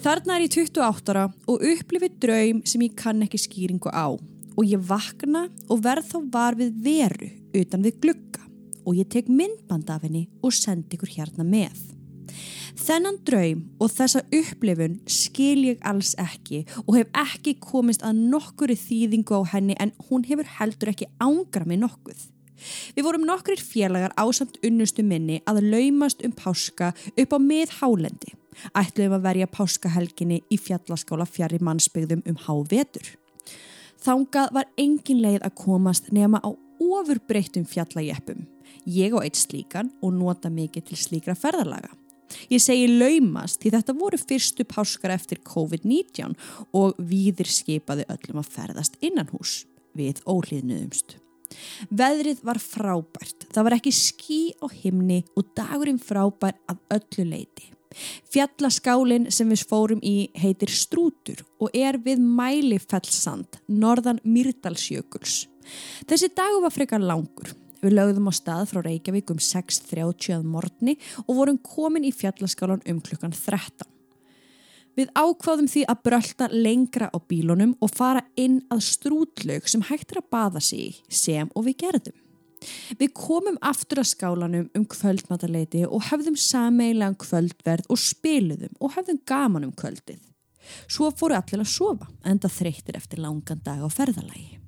Þarna 0.00 0.38
er 0.38 0.46
ég 0.46 0.56
28 0.56 1.12
ára 1.12 1.26
og 1.50 1.60
upplifið 1.74 2.16
draum 2.24 2.62
sem 2.64 2.80
ég 2.86 2.96
kann 2.96 3.20
ekki 3.26 3.40
skýringu 3.42 3.92
á 3.92 4.08
og 4.16 4.64
ég 4.64 4.80
vakna 4.80 5.48
og 5.68 5.84
verð 5.84 6.08
þá 6.14 6.18
var 6.32 6.56
við 6.56 6.72
veru 6.88 7.30
utan 7.60 7.84
við 7.84 8.00
glugga 8.00 8.46
og 8.86 8.96
ég 8.96 9.08
tek 9.12 9.28
myndband 9.28 9.90
af 9.92 10.06
henni 10.08 10.24
og 10.40 10.56
sendi 10.56 10.96
ykkur 10.96 11.12
hérna 11.18 11.44
með. 11.44 11.76
Þennan 12.80 13.20
draum 13.26 13.62
og 13.82 13.92
þessa 13.92 14.22
upplifun 14.34 14.98
skil 15.10 15.66
ég 15.66 15.80
alls 15.86 16.14
ekki 16.20 16.62
og 16.86 16.94
hef 16.96 17.10
ekki 17.22 17.56
komist 17.60 18.04
að 18.06 18.20
nokkuri 18.32 18.76
þýðingu 18.78 19.42
á 19.42 19.42
henni 19.54 19.76
en 19.82 19.92
hún 20.08 20.24
hefur 20.28 20.48
heldur 20.58 20.92
ekki 20.94 21.10
ángra 21.20 21.66
mig 21.68 21.82
nokkuð. 21.82 22.28
Við 22.96 23.06
vorum 23.06 23.24
nokkur 23.28 23.60
félagar 23.62 24.14
ásamt 24.20 24.58
unnustu 24.66 25.04
minni 25.06 25.40
að 25.48 25.62
laumast 25.72 26.24
um 26.26 26.32
páska 26.36 26.92
upp 27.16 27.36
á 27.36 27.38
miðhálendi. 27.40 28.34
Ætluðum 28.76 29.16
að 29.16 29.26
verja 29.28 29.48
páskahelginni 29.48 30.42
í 30.50 30.58
fjallaskála 30.60 31.26
fjari 31.28 31.60
mannsbyggðum 31.64 32.24
um 32.28 32.40
hávetur. 32.46 33.14
Þangað 34.00 34.52
var 34.56 34.68
engin 34.80 35.22
leið 35.22 35.44
að 35.44 35.56
komast 35.60 36.10
nema 36.12 36.40
á 36.40 36.50
ofurbreyttum 36.80 37.66
fjallajeppum. 37.68 38.46
Ég 38.88 39.12
á 39.12 39.18
eitt 39.20 39.36
slíkan 39.36 39.92
og 40.00 40.14
nota 40.16 40.50
mikið 40.52 40.90
til 40.90 41.00
slíkra 41.00 41.36
ferðarlaga. 41.36 41.92
Ég 42.50 42.62
segi 42.62 42.86
laumast 42.90 43.60
því 43.62 43.74
þetta 43.76 43.96
voru 43.98 44.20
fyrstu 44.20 44.66
páskar 44.68 45.14
eftir 45.14 45.40
COVID-19 45.46 46.36
og 46.76 46.98
víðir 46.98 47.50
skipaði 47.50 48.06
öllum 48.12 48.42
að 48.42 48.54
ferðast 48.56 49.00
innan 49.04 49.30
hús 49.32 49.64
við 49.96 50.22
óhlýðnuðumst. 50.28 51.18
Veðrið 51.90 52.44
var 52.46 52.60
frábært, 52.62 53.48
það 53.50 53.66
var 53.66 53.76
ekki 53.80 53.92
skí 53.94 54.40
á 54.62 54.66
himni 54.70 55.24
og 55.34 55.50
dagurinn 55.58 55.98
frábær 55.98 56.54
af 56.70 56.78
öllu 56.94 57.26
leiti. 57.26 57.72
Fjallaskálinn 58.30 59.26
sem 59.34 59.48
við 59.50 59.64
fórum 59.66 60.02
í 60.06 60.30
heitir 60.38 60.70
Strútur 60.70 61.42
og 61.58 61.74
er 61.74 61.98
við 61.98 62.22
Mælifellsand, 62.22 63.58
norðan 63.66 64.22
Myrdalsjökuls. 64.22 65.48
Þessi 66.06 66.30
dagu 66.36 66.62
var 66.62 66.74
frekar 66.74 67.02
langur. 67.02 67.50
Við 67.80 67.96
lögðum 67.96 68.28
á 68.28 68.32
stað 68.36 68.66
frá 68.70 68.82
Reykjavík 68.84 69.30
um 69.32 69.40
6.30 69.40 70.34
að 70.36 70.48
morgni 70.48 70.96
og 71.26 71.38
vorum 71.38 71.60
komin 71.64 72.04
í 72.04 72.12
fjallaskálan 72.12 72.84
um 72.90 73.00
klukkan 73.04 73.32
13. 73.32 73.88
Við 74.98 75.12
ákváðum 75.16 75.68
því 75.70 75.84
að 75.88 76.00
brölda 76.04 76.48
lengra 76.52 77.08
á 77.08 77.18
bílunum 77.30 77.76
og 77.80 77.92
fara 77.94 78.24
inn 78.36 78.58
að 78.74 78.82
strútlaug 78.90 79.68
sem 79.70 79.84
hægt 79.88 80.12
er 80.12 80.20
að 80.20 80.32
baða 80.34 80.60
sig 80.64 80.98
sem 81.08 81.48
og 81.54 81.68
við 81.68 81.78
gerðum. 81.84 82.18
Við 83.00 83.14
komum 83.16 83.56
aftur 83.64 84.02
að 84.02 84.10
skálanum 84.10 84.66
um 84.76 84.84
kvöldmataleiti 84.84 85.86
og 85.88 86.04
hefðum 86.10 86.36
sameilega 86.36 87.16
kvöldverð 87.24 87.88
og 87.88 88.02
spiluðum 88.02 88.74
og 88.76 88.96
hefðum 88.98 89.22
gaman 89.24 89.70
um 89.70 89.72
kvöldið. 89.72 90.20
Svo 90.84 91.08
fóru 91.16 91.38
allir 91.38 91.64
að 91.64 91.72
sofa, 91.72 92.10
enda 92.26 92.52
þreytir 92.52 93.00
eftir 93.00 93.24
langan 93.24 93.64
dag 93.64 93.80
á 93.80 93.88
ferðalagi. 93.88 94.59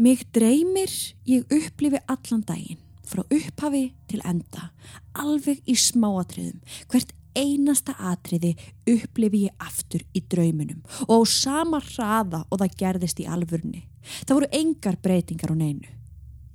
Mig 0.00 0.22
dreymir 0.32 0.88
ég 1.28 1.42
upplifi 1.52 1.98
allan 2.08 2.40
daginn, 2.48 2.78
frá 3.04 3.20
upphafi 3.20 3.90
til 4.08 4.22
enda, 4.24 4.70
alveg 5.12 5.58
í 5.68 5.74
smáatriðum, 5.76 6.62
hvert 6.88 7.10
einasta 7.36 7.92
atriði 8.08 8.54
upplifi 8.88 9.42
ég 9.42 9.60
aftur 9.60 10.00
í 10.16 10.22
drauminum 10.32 10.78
og 11.04 11.20
á 11.20 11.28
sama 11.28 11.82
hraða 11.84 12.40
og 12.48 12.62
það 12.62 12.78
gerðist 12.80 13.20
í 13.20 13.26
alvurni. 13.28 13.82
Það 14.24 14.38
voru 14.38 14.48
engar 14.56 14.96
breytingar 15.04 15.52
á 15.52 15.56
neinu. 15.60 15.90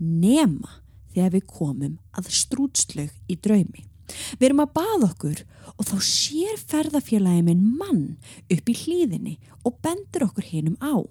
Nema 0.02 0.80
þegar 1.14 1.36
við 1.36 1.46
komum 1.46 2.00
að 2.18 2.32
strútslaug 2.34 3.14
í 3.30 3.38
draumi. 3.38 3.86
Við 4.40 4.48
erum 4.48 4.64
að 4.66 4.74
baða 4.80 5.12
okkur 5.12 5.44
og 5.76 5.86
þá 5.86 5.96
sér 6.02 6.58
ferðafélagin 6.66 7.46
minn 7.52 7.70
mann 7.78 8.04
upp 8.50 8.74
í 8.74 8.76
hlýðinni 8.82 9.38
og 9.62 9.78
bendur 9.86 10.26
okkur 10.32 10.50
hinnum 10.50 10.82
á. 10.82 11.06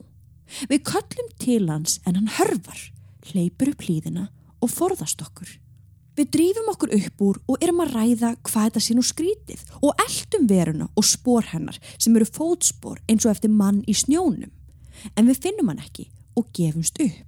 Við 0.70 0.84
köllum 0.90 1.28
til 1.40 1.66
hans 1.68 2.00
en 2.04 2.18
hann 2.18 2.32
hörfar, 2.38 2.80
hleypur 3.30 3.72
upp 3.72 3.84
hlýðina 3.86 4.28
og 4.62 4.72
forðast 4.72 5.22
okkur. 5.24 5.48
Við 6.14 6.28
drýfum 6.30 6.68
okkur 6.70 6.92
upp 6.94 7.22
úr 7.26 7.38
og 7.50 7.64
erum 7.64 7.82
að 7.82 7.94
ræða 7.96 8.34
hvað 8.46 8.68
þetta 8.68 8.82
sé 8.84 8.94
nú 8.94 9.02
skrítið 9.02 9.64
og 9.80 10.02
eldum 10.04 10.46
veruna 10.50 10.86
og 10.94 11.06
spór 11.08 11.48
hennar 11.50 11.80
sem 11.96 12.14
eru 12.14 12.28
fótspór 12.28 13.00
eins 13.10 13.26
og 13.26 13.32
eftir 13.34 13.50
mann 13.50 13.82
í 13.90 13.96
snjónum. 13.98 14.52
En 15.18 15.26
við 15.26 15.42
finnum 15.48 15.72
hann 15.72 15.82
ekki 15.82 16.06
og 16.38 16.46
gefumst 16.54 17.02
upp. 17.02 17.18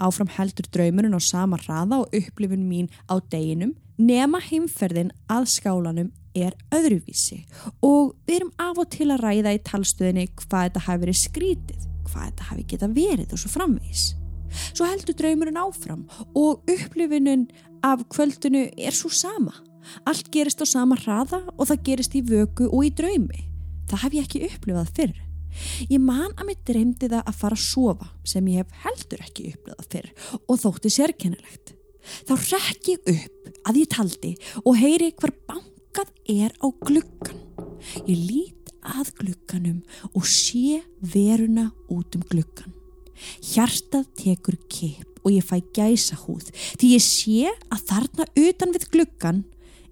Áfram 0.00 0.32
heldur 0.32 0.66
draumurinn 0.72 1.16
á 1.16 1.20
sama 1.20 1.60
hraða 1.60 2.02
og 2.02 2.16
upplifun 2.16 2.64
mín 2.68 2.88
á 3.08 3.20
deginum 3.20 3.76
nema 4.00 4.40
heimferðin 4.42 5.12
að 5.30 5.48
skálanum 5.52 6.10
er 6.34 6.56
öðruvísi 6.72 7.42
og 7.84 8.14
við 8.26 8.38
erum 8.40 8.52
af 8.60 8.80
og 8.80 8.90
til 8.92 9.10
að 9.12 9.24
ræða 9.26 9.52
í 9.52 9.62
talstöðinni 9.68 10.28
hvað 10.40 10.68
þetta 10.68 10.84
hafi 10.88 11.04
verið 11.04 11.20
skrítið 11.20 11.88
hvað 12.12 12.28
þetta 12.28 12.48
hafi 12.50 12.66
geta 12.70 12.90
verið 12.92 13.34
og 13.34 13.42
svo 13.42 13.52
framvís. 13.52 14.04
Svo 14.72 14.86
heldur 14.88 15.16
draumurinn 15.16 15.60
áfram 15.60 16.06
og 16.36 16.62
upplifunum 16.68 17.46
af 17.82 18.04
kvöldinu 18.12 18.68
er 18.76 18.94
svo 18.96 19.10
sama. 19.10 19.54
Allt 20.06 20.30
gerist 20.34 20.62
á 20.62 20.66
sama 20.68 20.96
hraða 21.00 21.42
og 21.56 21.66
það 21.70 21.84
gerist 21.88 22.14
í 22.14 22.22
vöku 22.26 22.68
og 22.68 22.86
í 22.86 22.92
draumi. 22.94 23.48
Það 23.90 24.02
hef 24.04 24.16
ég 24.16 24.26
ekki 24.26 24.44
upplifað 24.48 24.92
fyrr. 24.96 25.20
Ég 25.90 26.00
man 26.00 26.32
að 26.38 26.48
mér 26.48 26.60
dreymdi 26.68 27.10
það 27.12 27.26
að 27.28 27.38
fara 27.42 27.58
að 27.58 27.64
sofa 27.66 28.08
sem 28.28 28.46
ég 28.48 28.62
hef 28.62 28.84
heldur 28.86 29.24
ekki 29.26 29.50
upplifað 29.52 29.88
fyrr 29.92 30.12
og 30.46 30.60
þótti 30.62 30.92
sérkennilegt. 30.94 31.74
Þá 32.28 32.32
rekk 32.38 32.88
ég 32.92 33.12
upp 33.12 33.68
að 33.68 33.82
ég 33.82 33.92
taldi 33.92 34.32
og 34.64 34.78
heyri 34.80 35.12
hver 35.12 35.34
bankað 35.48 36.10
er 36.30 36.54
á 36.58 36.66
gluggan. 36.82 37.42
Ég 38.06 38.16
lít 38.16 38.61
að 38.82 39.12
glugganum 39.20 39.80
og 40.12 40.26
sé 40.28 40.82
veruna 41.00 41.70
út 41.92 42.18
um 42.18 42.26
gluggan. 42.28 42.74
Hjartað 43.52 44.08
tekur 44.18 44.58
kip 44.68 45.20
og 45.22 45.30
ég 45.30 45.46
fæ 45.46 45.60
gæsa 45.74 46.18
húð 46.24 46.50
því 46.80 46.94
ég 46.96 47.04
sé 47.04 47.50
að 47.70 47.84
þarna 47.90 48.28
utan 48.46 48.74
við 48.74 48.88
gluggan 48.94 49.44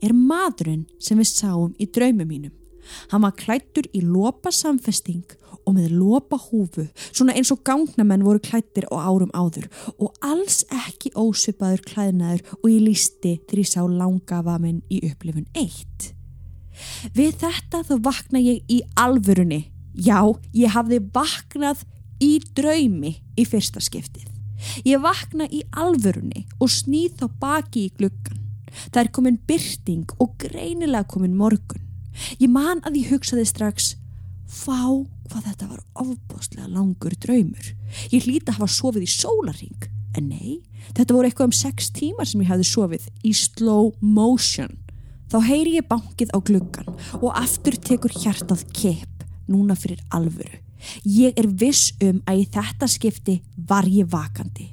er 0.03 0.17
maðurinn 0.17 0.87
sem 0.99 1.21
við 1.21 1.31
sáum 1.31 1.75
í 1.79 1.87
draumum 1.87 2.27
mínum. 2.29 2.55
Hann 3.13 3.23
var 3.23 3.37
klættur 3.39 3.87
í 3.95 4.03
lopa 4.03 4.51
samfesting 4.55 5.37
og 5.69 5.77
með 5.77 5.93
lopa 5.95 6.39
húfu, 6.41 6.87
svona 7.13 7.37
eins 7.37 7.53
og 7.55 7.63
gangnamenn 7.67 8.25
voru 8.27 8.41
klættir 8.43 8.89
á 8.91 8.97
árum 8.99 9.31
áður 9.37 9.69
og 9.99 10.17
alls 10.25 10.65
ekki 10.87 11.13
ósvipaður 11.15 11.85
klæðnaður 11.87 12.57
og 12.59 12.71
ég 12.73 12.87
lísti 12.89 13.37
þegar 13.45 13.63
ég 13.63 13.71
sá 13.71 13.83
langafa 13.85 14.57
minn 14.63 14.81
í 14.91 15.05
upplifun 15.11 15.47
eitt. 15.55 16.15
Við 17.17 17.39
þetta 17.43 17.83
þá 17.87 17.95
vakna 18.05 18.43
ég 18.43 18.65
í 18.71 18.81
alvörunni. 18.99 19.65
Já, 19.95 20.23
ég 20.55 20.75
hafði 20.75 21.01
vaknað 21.15 21.85
í 22.23 22.39
draumi 22.57 23.17
í 23.37 23.47
fyrsta 23.49 23.83
skiptið. 23.83 24.29
Ég 24.85 25.01
vakna 25.03 25.47
í 25.49 25.63
alvörunni 25.73 26.45
og 26.61 26.73
snýð 26.73 27.23
þá 27.23 27.27
baki 27.41 27.87
í 27.87 27.95
gluggan. 27.97 28.41
Það 28.93 29.01
er 29.03 29.13
komin 29.17 29.39
byrting 29.49 30.13
og 30.21 30.37
greinilega 30.41 31.09
komin 31.11 31.37
morgun. 31.37 31.87
Ég 32.39 32.51
man 32.53 32.83
að 32.87 33.01
ég 33.01 33.15
hugsaði 33.15 33.47
strax, 33.49 33.95
fá 34.47 35.07
hvað 35.31 35.47
þetta 35.47 35.71
var 35.71 35.83
ofbáslega 36.03 36.69
langur 36.69 37.15
draumur. 37.23 37.73
Ég 38.13 38.27
hlýta 38.27 38.53
að 38.53 38.61
hafa 38.61 38.75
sofið 38.75 39.07
í 39.07 39.11
sólaring, 39.11 39.89
en 40.19 40.31
nei, 40.31 40.61
þetta 40.97 41.15
voru 41.15 41.31
eitthvað 41.31 41.51
um 41.51 41.57
sex 41.57 41.91
tímar 41.95 42.29
sem 42.29 42.43
ég 42.43 42.51
hafði 42.51 42.67
sofið 42.69 43.09
í 43.27 43.35
slow 43.37 43.93
motion. 44.01 44.75
Þá 45.31 45.39
heyri 45.47 45.77
ég 45.79 45.87
bankið 45.87 46.33
á 46.35 46.39
gluggan 46.43 46.89
og 47.21 47.31
aftur 47.39 47.77
tekur 47.79 48.11
hjartað 48.11 48.65
kepp 48.75 49.23
núna 49.47 49.77
fyrir 49.79 50.01
alvöru. 50.11 50.59
Ég 51.07 51.37
er 51.39 51.47
viss 51.61 51.93
um 52.03 52.19
að 52.27 52.41
í 52.43 52.47
þetta 52.51 52.89
skipti 52.91 53.37
var 53.69 53.87
ég 53.87 54.09
vakandi. 54.11 54.73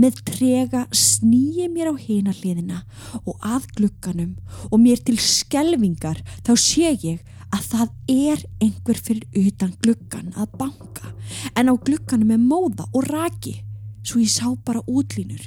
Með 0.00 0.22
trega 0.30 0.86
snýi 0.96 1.68
mér 1.68 1.92
á 1.92 1.94
heina 2.00 2.32
hliðina 2.32 2.80
og 3.20 3.44
að 3.44 3.68
glugganum 3.76 4.32
og 4.70 4.80
mér 4.80 5.02
til 5.04 5.18
skelvingar 5.20 6.22
þá 6.46 6.52
sé 6.56 6.94
ég 7.04 7.20
að 7.52 7.68
það 7.74 7.92
er 8.14 8.42
einhver 8.64 8.98
fyrir 9.04 9.28
utan 9.36 9.74
gluggan 9.84 10.32
að 10.32 10.56
banka 10.62 11.12
en 11.60 11.70
á 11.70 11.74
glugganum 11.76 12.32
er 12.34 12.40
móða 12.40 12.88
og 12.88 13.04
raki 13.10 13.58
svo 14.00 14.22
ég 14.24 14.32
sá 14.32 14.48
bara 14.64 14.80
útlínur. 14.88 15.44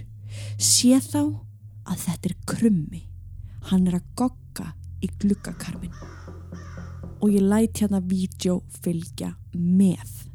Sé 0.62 0.94
þá 1.02 1.42
að 1.90 2.06
þetta 2.06 2.30
er 2.30 2.40
krummi. 2.48 3.04
Hann 3.72 3.88
er 3.88 3.98
að 3.98 4.08
gogga 4.16 4.43
í 5.04 5.10
gluggakarmin 5.22 5.94
og 7.24 7.32
ég 7.32 7.44
læt 7.48 7.80
hérna 7.80 8.02
vídeo 8.04 8.60
fylgja 8.84 9.32
með. 9.56 10.28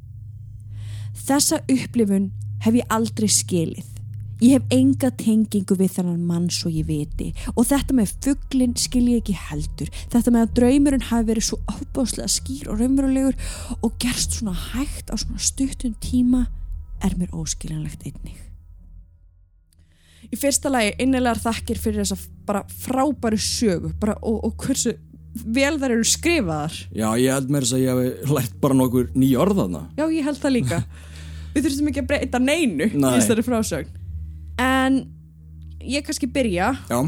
Þessa 1.29 1.61
upplifun 1.69 2.31
hef 2.65 2.79
ég 2.79 2.95
aldrei 2.95 3.29
skilið. 3.29 3.95
Ég 4.39 4.55
hef 4.55 4.73
enga 4.73 5.11
tengingu 5.19 5.75
við 5.77 5.97
þannan 5.97 6.25
mann 6.25 6.47
svo 6.55 6.71
ég 6.71 6.87
viti 6.89 7.33
og 7.57 7.67
þetta 7.69 7.97
með 7.99 8.15
fugglinn 8.25 8.77
skil 8.79 9.05
ég 9.11 9.25
ekki 9.25 9.37
heldur. 9.51 9.93
Þetta 10.15 10.33
með 10.33 10.47
að 10.47 10.57
draumurinn 10.61 11.09
hafi 11.11 11.31
verið 11.33 11.49
svo 11.51 11.61
ábáslega 11.67 12.33
skýr 12.39 12.73
og 12.73 12.81
raunverulegur 12.81 13.55
og 13.83 13.97
gerst 14.01 14.39
svona 14.39 14.57
hægt 14.71 15.11
á 15.13 15.19
svona 15.19 15.43
stuttum 15.43 15.99
tíma 16.01 16.47
er 17.05 17.19
mér 17.19 17.35
óskiljanlegt 17.35 18.07
einnig 18.07 18.48
í 20.29 20.39
fyrsta 20.39 20.71
lagi 20.73 20.95
innilegar 21.03 21.41
þakkir 21.41 21.81
fyrir 21.81 22.05
þessa 22.05 22.19
bara 22.49 22.65
frábæru 22.69 23.39
sögu 23.41 23.93
bara, 24.01 24.17
og, 24.23 24.41
og 24.49 24.65
hversu 24.65 24.95
vel 25.39 25.77
þær 25.79 25.95
eru 25.95 26.07
skrifaðar. 26.09 26.75
Já, 26.97 27.09
ég 27.21 27.33
held 27.33 27.53
mér 27.53 27.67
þess 27.67 27.77
að 27.77 27.85
ég 27.85 28.01
hef 28.03 28.33
lært 28.35 28.59
bara 28.63 28.77
nokkur 28.79 29.11
nýja 29.15 29.43
orðaðna 29.45 29.85
Já, 29.99 30.05
ég 30.13 30.27
held 30.27 30.41
það 30.43 30.55
líka. 30.57 30.81
Við 31.55 31.65
þurftum 31.67 31.91
ekki 31.91 32.03
að 32.03 32.11
breyta 32.13 32.41
neinu 32.43 32.89
í 32.89 33.03
þessari 33.03 33.45
frásögn. 33.47 33.99
En 34.63 35.01
ég 35.85 36.05
kannski 36.07 36.29
byrja. 36.31 36.73
Já. 36.91 36.99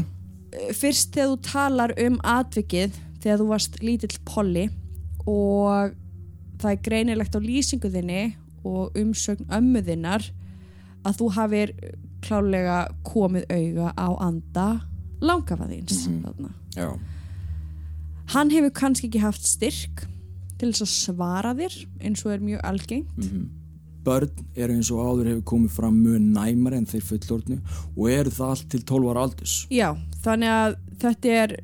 Fyrst 0.75 1.15
þegar 1.15 1.33
þú 1.33 1.39
talar 1.47 1.93
um 2.01 2.19
atvikið 2.27 2.95
þegar 3.21 3.41
þú 3.41 3.49
varst 3.51 3.81
lítill 3.83 4.15
polli 4.27 4.67
og 5.29 5.93
það 6.61 6.71
er 6.71 6.81
greinilegt 6.85 7.37
á 7.37 7.39
lýsinguðinni 7.41 8.23
og 8.67 8.97
umsögn 8.97 9.47
ömmuðinnar 9.53 10.25
að 11.07 11.19
þú 11.21 11.29
hafið 11.37 11.73
klálega 12.21 12.77
komið 13.07 13.45
auga 13.49 13.93
á 13.97 14.09
anda 14.21 14.67
langafaðins 15.21 16.07
mm 16.07 16.23
-hmm. 16.23 16.99
hann 18.33 18.51
hefur 18.51 18.71
kannski 18.73 19.07
ekki 19.07 19.19
haft 19.21 19.47
styrk 19.47 20.07
til 20.57 20.69
þess 20.71 20.81
að 20.85 20.93
svara 20.93 21.53
þér 21.57 21.79
eins 22.01 22.25
og 22.25 22.31
er 22.31 22.39
mjög 22.39 22.61
algengt 22.63 23.17
mm 23.17 23.23
-hmm. 23.23 23.47
börn 24.03 24.29
eru 24.55 24.73
eins 24.73 24.91
og 24.91 24.99
áður 24.99 25.27
hefur 25.29 25.41
komið 25.43 25.69
fram 25.69 26.03
mjög 26.03 26.19
næmar 26.21 26.73
en 26.73 26.85
þeir 26.85 27.01
fullorðnu 27.01 27.59
og 27.97 28.09
eru 28.09 28.29
það 28.29 28.49
allt 28.49 28.69
til 28.69 28.81
12 28.83 29.09
ára 29.09 29.21
aldus 29.21 29.67
já, 29.69 29.97
þannig 30.23 30.49
að 30.49 30.75
þetta 30.99 31.27
er 31.29 31.57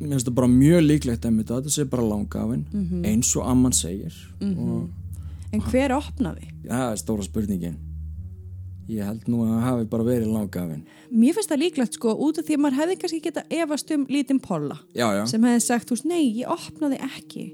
mér 0.00 0.10
finnst 0.10 0.26
það 0.28 0.34
bara 0.34 0.46
mjög 0.48 0.80
líklegt 0.82 1.24
að 1.24 1.44
þetta 1.44 1.70
sé 1.70 1.84
bara 1.84 2.02
langafinn 2.02 2.66
Mhm. 2.72 3.04
eins 3.04 3.36
og 3.36 3.46
amman 3.50 3.72
segir 3.72 4.14
og 4.40 4.88
en 5.52 5.60
hver 5.60 5.90
opnaði? 5.90 6.50
það 6.68 6.92
er 6.92 6.96
stóra 6.96 7.22
spurningin 7.22 7.76
ég 8.88 9.04
held 9.06 9.28
nú 9.32 9.42
að 9.44 9.52
það 9.54 9.62
hafi 9.68 9.86
bara 9.94 10.04
verið 10.08 10.32
langafinn 10.34 10.82
Mér 11.14 11.36
finnst 11.36 11.50
það 11.52 11.62
líklegt 11.62 11.94
sko 11.98 12.12
út 12.26 12.38
af 12.40 12.44
því 12.48 12.56
að 12.56 12.62
maður 12.64 12.78
hefði 12.80 12.96
kannski 13.00 13.20
geta 13.22 13.44
efast 13.54 13.90
um 13.94 14.04
lítinn 14.10 14.40
polla 14.42 14.76
já, 14.96 15.06
já, 15.14 15.22
sem 15.30 15.44
hefði 15.46 15.62
sagt, 15.64 15.88
þú 15.88 15.94
veist, 15.96 16.08
nei, 16.10 16.22
ég 16.40 16.50
opnaði 16.50 16.98
ekki. 17.06 17.44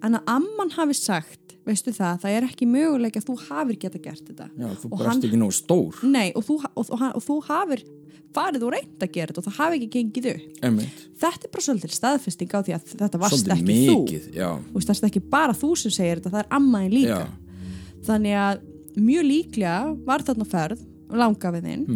En 0.00 0.16
að 0.16 0.30
amman 0.34 0.70
hafi 0.78 0.96
sagt 0.96 1.56
veistu 1.68 1.92
það, 1.92 2.22
það 2.22 2.36
er 2.38 2.46
ekki 2.48 2.66
möguleik 2.70 3.18
að 3.20 3.26
þú 3.28 3.36
hafir 3.50 3.76
geta 3.82 4.00
gert 4.00 4.24
þetta. 4.30 4.46
Já 4.56 4.68
þú 4.80 4.90
bara 4.94 5.10
hann- 5.10 5.20
ekki 5.28 5.40
nóg 5.42 5.52
stór. 5.52 6.00
Nei, 6.08 6.30
og 6.34 6.46
þú, 6.46 6.56
og, 6.72 6.86
og, 6.96 7.04
og, 7.10 7.20
þú 7.26 7.36
hafir 7.50 7.84
farið 8.32 8.64
og 8.64 8.72
reynd 8.72 9.04
að 9.04 9.12
gera 9.18 9.34
þetta 9.34 9.42
og 9.42 9.46
það 9.50 9.58
hafi 9.60 9.78
ekki 9.80 9.90
gengið 9.98 10.28
upp. 10.32 10.48
Einmitt, 10.64 11.04
þetta 11.20 11.44
er 11.44 11.52
bara 11.52 11.66
svolítið 11.66 11.94
staðfesting 11.98 12.56
á 12.56 12.58
því 12.64 12.76
að 12.78 12.90
þetta 12.96 13.20
varst 13.20 13.36
svolítið 13.36 13.54
ekki 13.58 13.78
þú. 13.90 14.00
mikið 14.00 14.28
já, 14.40 14.48
Þú 14.70 14.80
veist, 14.80 14.88
það 14.94 15.04
er 15.04 15.10
ekki 15.12 15.24
bara 15.36 15.52
þú 15.60 15.70
sem 15.76 15.94
segir 15.98 16.20
þetta, 16.22 16.32
það 16.38 16.44
er 16.44 16.50
ammaðin 16.60 16.94
líka. 16.96 17.20
Já, 17.20 18.00
þannig 18.08 18.36
að 18.40 18.60
mjög 19.00 19.26
líklega 19.26 19.78
var 20.06 20.24
þarna 20.26 20.46
ferð 20.48 20.84
langa 21.10 21.52
við 21.56 21.70
þinn 21.70 21.86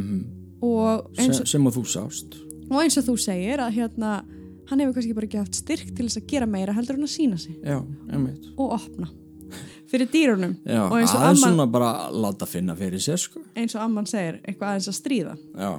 og, 0.65 1.11
eins, 1.19 1.41
sem, 1.41 1.51
sem 1.55 1.69
að 1.69 1.79
þú 1.79 1.85
sást. 1.93 2.39
Og 2.71 2.79
eins 2.81 2.97
og 2.99 3.07
þú 3.09 3.17
segir 3.21 3.63
að 3.63 3.77
hérna 3.79 4.15
hann 4.71 4.81
hefur 4.81 4.97
kannski 4.97 5.17
bara 5.17 5.29
ekki 5.29 5.43
haft 5.43 5.59
styrk 5.59 5.93
til 5.93 6.07
þess 6.09 6.23
að 6.23 6.31
gera 6.33 6.49
meira 6.49 6.75
heldur 6.77 6.99
en 6.99 7.07
að 7.07 7.13
sína 7.13 7.39
sig. 7.41 7.57
Já, 7.61 7.79
og 8.57 8.77
opna. 8.79 9.11
Fyrir 9.91 10.09
dýrunum. 10.11 10.55
Já, 10.65 10.81
og 10.89 10.97
eins 10.99 11.13
og, 11.13 11.21
aðeins 11.21 11.43
amman, 11.45 11.53
svona 11.53 11.67
bara 11.71 11.91
láta 12.11 12.49
finna 12.49 12.75
fyrir 12.79 13.03
sér 13.03 13.21
sko. 13.21 13.45
Eins 13.55 13.77
og 13.77 13.85
amman 13.85 14.09
segir 14.11 14.41
eitthvað 14.43 14.73
aðeins 14.73 14.89
að 14.91 14.97
stríða. 14.99 15.35
Já, 15.61 15.75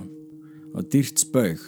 og 0.75 0.93
dýrt 0.93 1.25
spaug. 1.25 1.65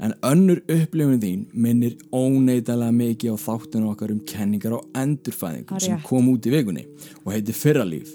En 0.00 0.14
önnur 0.24 0.62
upplifun 0.64 1.18
þín 1.20 1.42
minnir 1.52 1.98
óneitalega 2.14 2.92
mikið 2.96 3.34
á 3.36 3.38
þáttinu 3.42 3.90
okkar 3.90 4.14
um 4.14 4.22
kenningar 4.24 4.78
á 4.78 4.80
endurfæðingum 5.02 5.82
sem 5.82 6.00
kom 6.06 6.30
út 6.32 6.46
í 6.48 6.54
vikunni 6.54 6.86
og 7.24 7.34
heiti 7.34 7.56
Fyrralíf. 7.56 8.14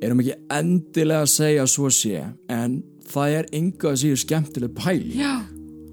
Erum 0.00 0.20
ekki 0.22 0.36
endilega 0.56 1.26
að 1.26 1.32
segja 1.34 1.64
að 1.66 1.72
svo 1.74 1.90
sé, 1.92 2.24
en 2.48 2.80
það 3.10 3.38
er 3.40 3.48
enga 3.58 3.90
að 3.92 4.02
síður 4.04 4.22
skemmtileg 4.24 4.76
pæli 4.78 5.20
já. 5.20 5.32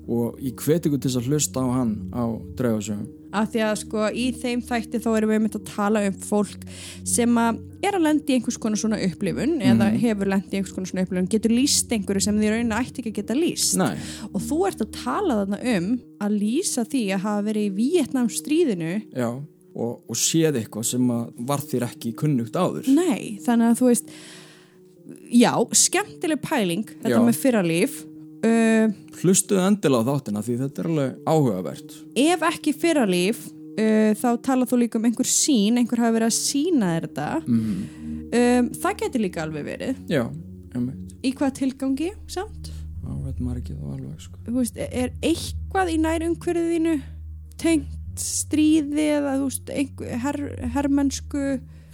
Og 0.07 0.37
ég 0.39 0.55
hveti 0.63 0.87
ykkur 0.87 1.01
til 1.03 1.09
þess 1.11 1.19
að 1.19 1.25
hlusta 1.33 1.59
á 1.59 1.67
hann 1.75 1.95
á 2.15 2.23
draugasöfum. 2.55 3.07
af 3.37 3.49
því 3.51 3.59
að 3.67 3.73
sko 3.81 4.05
í 4.15 4.25
þeim 4.39 4.61
þætti 4.63 5.01
þá 5.03 5.07
erum 5.17 5.31
við 5.33 5.41
myndið 5.43 5.57
að 5.59 5.71
tala 5.73 6.03
um 6.07 6.13
fólk 6.23 6.61
sem 7.03 7.33
að 7.41 7.57
er 7.83 7.97
að 7.97 8.05
lendi 8.05 8.31
í 8.31 8.37
einhvers 8.37 8.57
konar 8.63 8.79
svona 8.79 8.99
upplifun 9.03 9.57
eða 9.67 9.89
hefur 9.99 10.31
lendi 10.31 10.55
í 10.55 10.61
einhvers 10.61 10.73
konar 10.77 10.89
svona 10.89 11.03
upplifun 11.03 11.27
getur 11.33 11.51
líst 11.51 11.91
einhverju 11.91 12.23
sem 12.23 12.39
því 12.39 12.53
raunin 12.53 12.71
ætti 12.77 13.03
ekki 13.03 13.11
að 13.11 13.17
geta 13.19 13.35
líst 13.37 13.75
Nei, 13.81 13.99
og 14.31 14.39
þú 14.47 14.61
ert 14.69 14.85
að 14.87 14.95
tala 14.95 15.37
þarna 15.41 15.59
um 15.75 15.89
að 16.23 16.39
lýsa 16.39 16.87
því 16.87 17.03
að 17.17 17.23
hafa 17.27 17.45
verið 17.49 17.67
í 17.67 17.75
Vietnam 17.81 18.31
stríðinu 18.31 18.93
já, 19.11 19.29
og, 19.77 20.01
og 20.09 20.17
séð 20.17 20.57
eitthvað 20.61 20.87
sem 20.89 21.07
var 21.47 21.61
þér 21.69 21.85
ekki 21.91 22.13
kunnugt 22.17 22.57
áður. 22.57 22.87
nei, 22.89 23.37
þannig 23.45 23.71
að 23.73 23.81
þú 23.81 23.89
veist 23.91 24.13
já, 25.31 25.51
skemmtileg 25.85 26.41
pæling 26.43 26.87
þetta 26.89 27.13
Já. 27.15 27.21
með 27.23 27.37
fyrralíf 27.43 27.99
uh, 28.43 28.95
Hlustuðu 29.21 29.61
endilega 29.67 30.03
á 30.03 30.07
þáttina 30.11 30.41
því 30.45 30.57
þetta 30.63 30.83
er 30.83 30.89
alveg 30.91 31.29
áhugavert. 31.31 31.93
ef 32.27 32.43
ekki 32.51 32.73
fyrralíf 32.81 33.43
uh, 33.47 34.11
þá 34.19 34.27
talað 34.49 34.71
þú 34.73 34.81
líka 34.83 34.99
um 34.99 35.07
einhver 35.11 35.29
sín 35.31 35.79
einhver 35.81 36.01
hafi 36.03 36.17
verið 36.17 36.31
að 36.31 36.35
sína 36.39 36.91
þér 36.95 37.07
þetta 37.07 37.29
um, 37.47 38.71
það 38.81 38.99
getur 39.03 39.23
líka 39.27 39.45
alveg 39.45 39.69
verið 39.71 40.01
Já, 40.11 40.25
einmitt. 40.75 41.15
í 41.23 41.31
hvað 41.37 41.55
tilgangi 41.61 42.11
samt 42.27 42.73
þá 43.07 43.13
veit 43.23 43.37
maður 43.39 43.61
ekki 43.61 43.75
þá 43.77 43.85
alveg 43.95 44.23
sko. 44.25 44.39
Þú 44.43 44.53
veist, 44.57 44.77
er 44.83 45.13
eitthvað 45.23 45.91
í 45.93 45.97
nær 46.03 46.25
umhverfiðinu 46.27 46.95
tengt 47.61 47.93
stríði 48.21 49.07
eða 49.19 49.37
veist, 49.43 49.71
her, 50.23 50.41
hermennsku. 50.75 51.45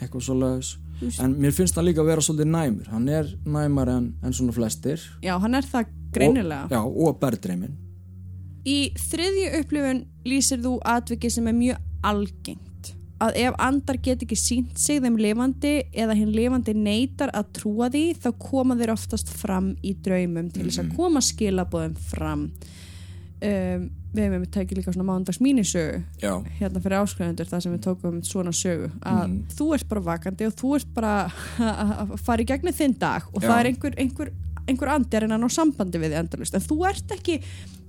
Eitthvað 0.01 0.25
svo 0.27 0.38
veist- 0.39 1.19
en 1.19 1.36
mér 1.41 1.51
finnst 1.51 1.75
hann 1.75 1.86
líka 1.86 2.01
að 2.03 2.12
vera 2.13 2.21
svolítið 2.21 2.51
næmur. 2.53 2.88
Hann 2.91 3.09
er 3.09 3.31
næmar 3.45 3.89
en, 3.89 4.13
en 4.23 4.33
svona 4.33 4.53
flestir. 4.55 5.01
Já, 5.21 5.38
hann 5.39 5.55
er 5.55 5.67
það 5.67 5.89
greinilega. 6.13 6.65
Og, 6.65 6.71
já, 6.71 7.07
og 7.07 7.19
berðdreimin 7.19 7.79
Í 8.63 8.93
þriðju 8.95 9.47
upplifun 9.59 10.05
lýsir 10.23 10.62
þú 10.63 10.77
atviki 10.88 11.31
sem 11.33 11.47
er 11.51 11.55
mjög 11.57 11.81
algengt. 12.07 12.93
Að 13.23 13.38
ef 13.39 13.57
andar 13.59 13.99
get 14.03 14.23
ekki 14.23 14.38
sínt 14.39 14.79
sig 14.79 15.01
þeim 15.03 15.17
lifandi 15.19 15.73
eða 15.91 16.15
hinn 16.15 16.31
lifandi 16.36 16.73
neytar 16.75 17.31
að 17.36 17.51
trúa 17.59 17.89
því 17.91 18.05
þá 18.23 18.29
koma 18.39 18.77
þeir 18.79 18.93
oftast 18.95 19.31
fram 19.31 19.73
í 19.83 19.93
draumum 20.03 20.49
til 20.51 20.67
þess 20.67 20.81
að 20.83 20.95
koma 20.95 21.21
skilabóðum 21.23 21.95
fram. 22.12 22.47
Um, 23.43 23.89
við 24.13 24.28
hefum 24.28 24.45
tekið 24.54 24.80
líka 24.80 24.93
svona 24.93 25.08
mándags 25.10 25.41
mínisögu 25.43 26.02
já, 26.21 26.34
hérna 26.60 26.82
fyrir 26.84 26.99
áskræðendur 27.02 27.49
þar 27.49 27.63
sem 27.65 27.73
við 27.73 27.84
tókum 27.88 28.21
svona 28.28 28.54
sögu 28.56 28.89
að 29.10 29.36
þú 29.58 29.69
ert 29.78 29.89
bara 29.89 30.06
vakandi 30.08 30.49
og 30.49 30.58
þú 30.60 30.73
ert 30.78 30.95
bara 30.95 31.13
að 31.60 32.15
fara 32.26 32.45
í 32.45 32.49
gegnum 32.49 32.78
þinn 32.78 32.97
dag 33.02 33.30
og 33.34 33.41
Já. 33.41 33.47
það 33.47 33.60
er 33.60 33.71
einhver, 33.71 33.97
einhver, 34.04 34.34
einhver 34.67 34.93
reyna 34.93 35.39
að 35.39 35.45
ná 35.45 35.49
sambandi 35.54 36.02
við 36.02 36.13
þið 36.13 36.21
endalust 36.21 36.58
en 36.58 36.67
þú 36.67 36.80
ert 36.91 37.15
ekki 37.17 37.39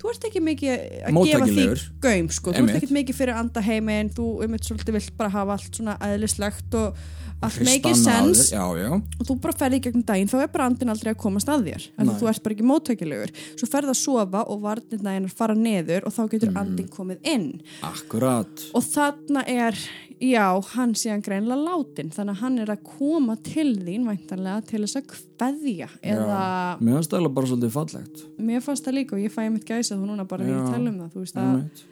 þú 0.05 0.12
ert 0.12 0.25
ekki 0.29 0.45
mikið 0.45 0.73
að 1.09 1.19
gefa 1.25 1.49
því 1.49 1.67
gaum 2.05 2.31
sko, 2.37 2.53
þú 2.53 2.64
ert 2.69 2.79
ekki 2.83 2.93
mikið 3.01 3.17
fyrir 3.23 3.38
andaheimin 3.40 4.11
þú 4.14 4.31
um 4.45 4.57
eitt 4.59 4.69
svolítið 4.69 4.99
vilt 5.01 5.14
bara 5.17 5.33
hafa 5.33 5.57
allt 5.57 5.79
svona 5.81 5.97
eðlislegt 6.05 6.77
og 6.77 6.99
allt 7.45 7.59
að 7.61 7.97
sense. 7.99 8.45
þér, 8.49 8.57
já, 8.57 8.85
já, 8.85 8.93
og 9.21 9.27
þú 9.29 9.35
bara 9.43 9.57
ferði 9.59 9.77
í 9.81 9.85
gegnum 9.85 10.05
daginn 10.09 10.31
þá 10.31 10.37
er 10.45 10.53
bara 10.55 10.69
andin 10.71 10.93
aldrei 10.95 11.11
að 11.12 11.19
komast 11.21 11.51
að 11.53 11.67
þér. 11.67 11.83
Því 11.99 12.07
Nei. 12.09 12.14
þú 12.21 12.29
ert 12.31 12.43
bara 12.45 12.55
ekki 12.55 12.69
móttækilegur 12.71 13.33
svo 13.59 13.69
ferði 13.69 13.93
að 13.93 13.99
sofa 14.01 14.45
og 14.49 14.62
varnirna 14.64 15.17
einar 15.19 15.35
fara 15.35 15.57
neður 15.59 16.07
og 16.09 16.14
þá 16.14 16.23
getur 16.31 16.51
Mhm. 16.55 16.57
andin 16.62 16.88
komið 16.88 17.19
inn. 17.35 17.61
Akkurat. 17.83 18.64
Og 18.75 18.83
þarna 18.87 19.45
er 19.47 19.77
já, 20.23 20.47
hann 20.73 20.95
síðan 20.95 21.23
greinlega 21.27 21.61
látin 21.67 22.09
þannig 22.14 22.33
að 22.37 22.40
hann 22.40 22.59
er 22.62 22.67
að 22.73 22.83
koma 22.85 23.37
til 23.43 23.77
þín 23.77 24.07
væntanlega 24.09 24.67
til 24.71 24.81
þess 24.87 24.97
að 25.03 25.09
kveðja 25.12 25.88
eða 26.03 26.40
mér 26.81 26.97
finnst 26.97 27.11
það 27.11 27.35
bara 27.35 27.47
svolítið 27.51 27.75
fallegt. 27.75 28.25
Mér 28.38 28.62
fannst 28.64 28.85
það 28.87 28.95
líka 29.01 29.12
og 29.19 29.21
ég 29.25 29.35
fæ 29.35 29.51
mitt 29.53 29.67
gæsa 29.95 30.03
þú 30.03 30.09
núna 30.11 30.27
bara 30.29 30.45
þegar 30.45 30.59
ég 30.59 30.73
tala 30.75 30.91
um 30.91 30.99
það 30.99 31.13
þú 31.15 31.23
veist 31.23 31.37
að 31.39 31.51
Einmitt. 31.51 31.85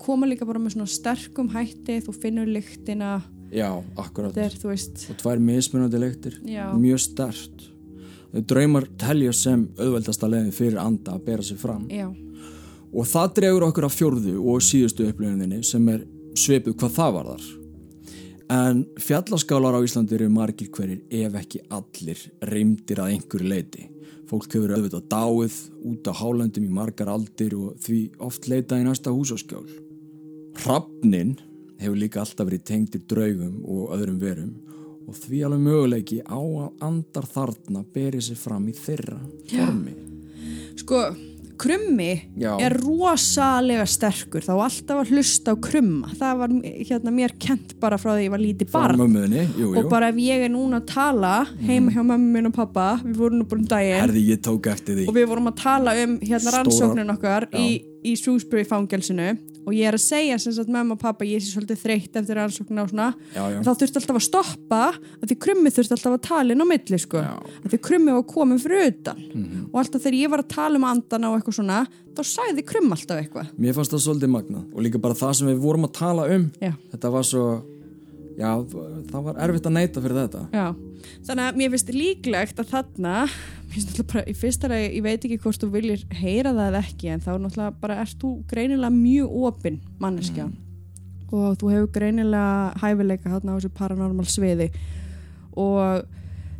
koma 0.00 0.26
líka 0.26 0.46
bara 0.48 0.58
með 0.62 0.74
svona 0.76 0.88
sterkum 0.88 1.50
hætti 1.52 1.98
þú 2.06 2.14
finnur 2.16 2.46
lyktina. 2.48 3.10
Já, 3.50 3.82
akkurat. 3.98 4.36
Er 4.36 4.54
veist 4.62 5.06
og 5.10 5.16
tvær 5.18 5.40
mismunandi 5.42 5.98
leiktir 5.98 6.40
Já. 6.46 6.70
mjög 6.74 7.00
stert 7.00 7.66
draumar 8.46 8.86
telja 8.96 9.32
sem 9.34 9.68
auðveldasta 9.76 10.28
leiðin 10.30 10.52
fyrir 10.54 10.78
anda 10.78 11.16
að 11.16 11.24
bera 11.24 11.42
sig 11.42 11.58
fram. 11.58 11.88
Já, 11.90 12.06
og 12.94 13.06
það 13.06 13.34
dregur 13.34 13.66
okkur 13.66 13.88
að 13.88 13.96
fjórðu 13.96 14.36
og 14.38 14.62
síðustu 14.62 15.08
upplifuninni 15.10 15.64
sem 15.64 15.88
er 15.88 16.04
svipuð 16.38 16.76
hvað 16.78 16.94
það 16.94 17.16
var 17.16 17.32
þar 17.34 17.59
en 18.50 18.82
fjallaskálar 18.98 19.78
á 19.78 19.80
Íslandi 19.86 20.16
eru 20.18 20.30
margir 20.32 20.70
hverjir 20.74 21.04
ef 21.24 21.36
ekki 21.42 21.62
allir 21.70 22.24
reymdir 22.50 23.02
að 23.02 23.14
einhverju 23.14 23.52
leiti 23.52 23.86
fólk 24.30 24.50
hefur 24.54 24.74
auðvitað 24.76 25.06
dáið 25.10 25.60
út 25.90 26.10
á 26.10 26.12
hálendum 26.14 26.66
í 26.66 26.72
margar 26.74 27.10
aldir 27.10 27.54
og 27.58 27.78
því 27.82 28.00
oft 28.26 28.50
leitað 28.50 28.82
í 28.82 28.88
næsta 28.88 29.14
húsaskjál 29.14 29.66
Hrafnin 30.60 31.36
hefur 31.80 31.96
líka 31.96 32.20
alltaf 32.24 32.48
verið 32.48 32.66
tengdir 32.68 33.06
draugum 33.08 33.62
og 33.64 33.94
öðrum 33.96 34.20
verum 34.20 34.52
og 35.08 35.16
því 35.18 35.42
alveg 35.46 35.64
möguleiki 35.64 36.20
á 36.22 36.38
að 36.38 36.84
andar 36.86 37.26
þarna 37.26 37.82
beri 37.94 38.20
sig 38.22 38.38
fram 38.38 38.68
í 38.70 38.74
þeirra 38.76 39.18
formi. 39.50 39.94
Sko 40.78 41.00
krummi 41.60 42.10
Já. 42.40 42.54
er 42.62 42.76
rosalega 42.80 43.84
sterkur. 43.88 44.44
Þá 44.44 44.52
alltaf 44.56 45.02
að 45.02 45.12
hlusta 45.14 45.54
á 45.54 45.56
krumma. 45.60 46.12
Það 46.20 46.40
var 46.40 46.54
hérna 46.88 47.14
mér 47.14 47.36
kent 47.40 47.76
bara 47.82 47.98
frá 48.00 48.14
því 48.14 48.26
ég 48.26 48.34
var 48.34 48.42
lítið 48.42 48.72
barn. 48.72 49.00
mömmuðinni, 49.00 49.46
jú, 49.58 49.68
jú. 49.68 49.76
og 49.78 49.90
bara 49.92 50.10
ef 50.10 50.20
ég 50.20 50.46
er 50.46 50.52
núna 50.52 50.80
að 50.80 50.88
tala 50.94 51.34
heima 51.60 51.92
hjá 51.94 52.02
mömmu 52.02 52.34
minn 52.36 52.50
og 52.50 52.56
pappa 52.56 52.88
við 53.04 53.16
vorum 53.20 53.40
nú 53.40 53.48
bara 53.50 53.60
um 53.60 53.68
daginn 53.70 54.00
Herði, 54.00 55.06
og 55.06 55.14
við 55.16 55.28
vorum 55.30 55.50
að 55.50 55.56
tala 55.60 55.94
um 56.04 56.16
hérna 56.22 56.54
rannsóknin 56.56 57.14
okkar 57.14 57.48
Já. 57.50 57.58
í, 57.60 57.68
í 58.06 58.14
Shrewsbury 58.16 58.64
fangelsinu 58.68 59.30
og 59.60 59.74
ég 59.76 59.90
er 59.90 59.96
að 59.98 60.02
segja 60.02 60.38
sem 60.40 60.54
sagt 60.56 60.70
mömmu 60.72 60.94
og 60.96 61.00
pappa 61.02 61.26
ég 61.28 61.42
sé 61.44 61.50
svolítið 61.52 61.82
þreytt 61.82 62.14
eftir 62.16 62.38
rannsóknin 62.38 62.80
og 62.80 62.88
svona 62.92 63.08
Já, 63.34 63.42
já. 63.52 63.58
þá 63.60 63.70
þurfti 63.82 64.00
alltaf 64.00 64.18
að 64.20 64.24
stoppa 64.24 64.78
að 65.20 65.26
því 65.28 65.36
krummi 65.44 65.72
þurfti 65.76 65.96
alltaf 65.98 66.16
að 66.16 66.22
tala 66.28 66.54
inn 66.56 66.64
á 66.64 66.66
milli 66.70 67.00
sko. 67.02 67.20
Já. 67.20 67.34
Að 67.60 67.74
því 67.74 67.80
krummi 67.90 68.14
var 68.16 68.24
komin 68.32 68.62
fyrir 68.62 68.86
utan 68.88 69.20
og 69.70 69.76
alltaf 69.82 70.00
þegar 70.06 70.18
ég 70.22 70.32
var 70.32 70.44
að 70.44 70.52
tala 70.56 70.80
um 70.80 70.86
andana 70.88 71.30
og 71.30 71.36
eitthvað 71.40 71.58
svona 71.60 71.82
þá 72.16 72.22
sagði 72.30 72.64
krumm 72.72 72.96
alltaf 72.96 73.20
eitthvað 73.20 73.52
Mér 73.60 73.76
fannst 73.76 73.92
það 73.94 74.04
svolítið 74.06 74.32
magnað 74.38 74.64
og 74.72 74.86
líka 74.88 75.02
bara 75.04 75.18
það 75.20 75.36
sem 75.40 75.52
við 75.52 75.60
vorum 75.66 75.86
að 75.90 75.94
tala 76.00 76.26
um 76.34 76.48
þetta 76.60 77.12
var 77.14 77.28
svo 77.28 77.44
já, 78.40 78.50
það 79.10 79.26
var 79.26 79.40
erfitt 79.46 79.68
að 79.68 79.76
neyta 79.76 80.02
fyrir 80.04 80.20
þetta. 80.22 80.42
Já. 80.54 80.66
þannig 81.28 81.46
að 81.46 81.58
mér 81.60 81.72
finnst 81.74 81.92
líklegt 81.94 82.62
að 82.62 82.70
þarna 82.74 83.16
bara, 84.10 84.24
í 84.26 84.34
fyrsta 84.36 84.70
ræði, 84.70 84.88
ég 84.96 85.04
veit 85.06 85.26
ekki 85.26 85.40
hvort 85.44 85.62
þú 85.62 85.70
viljir 85.74 86.06
heyra 86.20 86.54
það 86.56 86.70
eða 86.70 86.82
ekki 86.84 87.12
en 87.12 87.24
þá 87.24 87.30
náttúrulega 87.36 87.74
bara 87.82 87.98
ert 88.02 88.16
þú 88.22 88.32
greinilega 88.50 88.94
mjög 88.94 89.36
opinn 89.50 89.78
manneskja. 90.02 90.48
Og 91.30 91.60
þú 91.60 91.74
hefur 91.74 91.92
greinilega 91.94 92.80
hæfileika 92.82 93.30
þarna 93.30 93.54
á 93.54 93.56
þessu 93.60 93.70
paranormal 93.76 94.26
sviði. 94.26 94.70
Og 95.54 96.08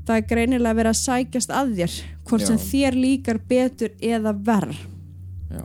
það 0.06 0.16
er 0.16 0.28
greinilega 0.30 0.78
verið 0.78 0.92
að 0.92 1.00
sækjast 1.00 1.52
að 1.54 1.74
þér 1.80 1.96
hvort 2.28 2.46
sem 2.46 2.60
Já. 2.60 2.66
þér 2.68 2.98
líkar 3.04 3.40
betur 3.50 3.96
eða 3.98 4.34
verð 4.46 4.78
já, 5.50 5.64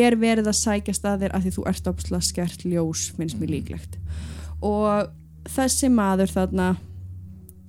er 0.00 0.16
verið 0.18 0.50
að 0.50 0.58
sækja 0.58 0.96
staðir 0.96 1.34
að 1.36 1.46
því 1.46 1.54
þú 1.56 1.66
ert 1.70 1.92
ápslega 1.92 2.26
skert 2.26 2.66
ljós 2.66 3.06
finnst 3.16 3.38
mér 3.40 3.54
líklegt. 3.54 3.98
Og 4.64 5.12
þessi 5.52 5.90
maður 5.92 6.32
þarna 6.32 6.68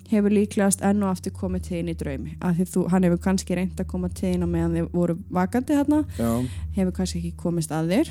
hefur 0.08 0.32
líklegast 0.32 0.80
enn 0.86 1.04
og 1.04 1.12
aftur 1.12 1.34
komið 1.36 1.66
til 1.66 1.76
þín 1.76 1.92
í 1.92 1.96
draumi. 2.00 2.34
Að 2.40 2.60
því 2.60 2.66
þú, 2.72 2.86
hann 2.92 3.06
hefur 3.06 3.20
kannski 3.26 3.58
reynd 3.58 3.82
að 3.82 3.90
koma 3.90 4.08
þín 4.08 4.46
á 4.46 4.48
meðan 4.48 4.78
þið 4.78 4.88
voru 4.94 5.18
vakandi 5.36 5.76
þarna. 5.76 6.00
Já, 6.16 6.30
hefur 6.78 6.96
kannski 6.96 7.20
ekki 7.20 7.34
komist 7.42 7.74
að 7.74 7.92
þér. 7.92 8.10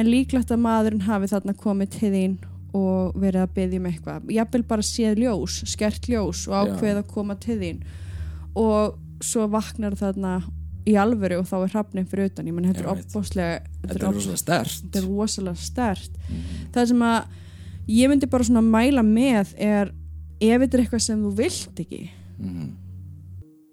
En 0.00 0.10
líklegt 0.10 0.50
að 0.50 0.64
maðurinn 0.64 1.04
hafi 1.04 1.30
þarna 1.30 1.54
komið 1.60 1.92
til 1.98 2.12
þín 2.14 2.38
og 2.74 3.14
verið 3.20 3.44
að 3.44 3.54
byggja 3.58 3.78
um 3.78 3.88
eitthvað. 3.90 4.32
Jafnvel 4.34 4.64
bara 4.72 4.86
séð 4.88 5.20
ljós, 5.22 5.60
skert 5.70 6.08
ljós 6.10 6.46
og 6.48 6.56
ákveð 6.58 7.02
að 7.02 7.12
koma 7.12 7.36
til 7.38 7.60
þín. 7.60 7.84
Og 8.58 8.96
svo 9.22 9.46
vaknar 9.52 9.94
þarna 10.00 10.40
í 10.88 10.96
alvöru 11.00 11.38
og 11.40 11.48
þá 11.48 11.56
er 11.60 11.72
hrafnin 11.76 12.08
fyrir 12.08 12.32
utan. 12.32 12.48
Ég 12.48 12.56
menn 12.56 12.66
þetta 12.68 12.82
er 12.82 12.88
veit. 12.90 13.06
opbóðslega 13.06 13.54
þetta 13.84 13.94
er 14.00 14.04
rosalega 14.16 14.40
stert 14.40 14.98
er 15.00 15.06
stert 15.60 16.18
það 16.74 16.90
sem 16.90 17.04
að 17.06 17.40
ég 17.88 18.08
myndi 18.08 18.28
bara 18.30 18.46
svona 18.46 18.62
mæla 18.64 19.04
með 19.04 19.54
er 19.60 19.92
ef 20.40 20.60
þetta 20.60 20.78
er 20.78 20.84
eitthvað 20.84 21.04
sem 21.04 21.24
þú 21.24 21.32
vilt 21.38 21.80
ekki 21.84 22.02
Mhm. 22.34 22.70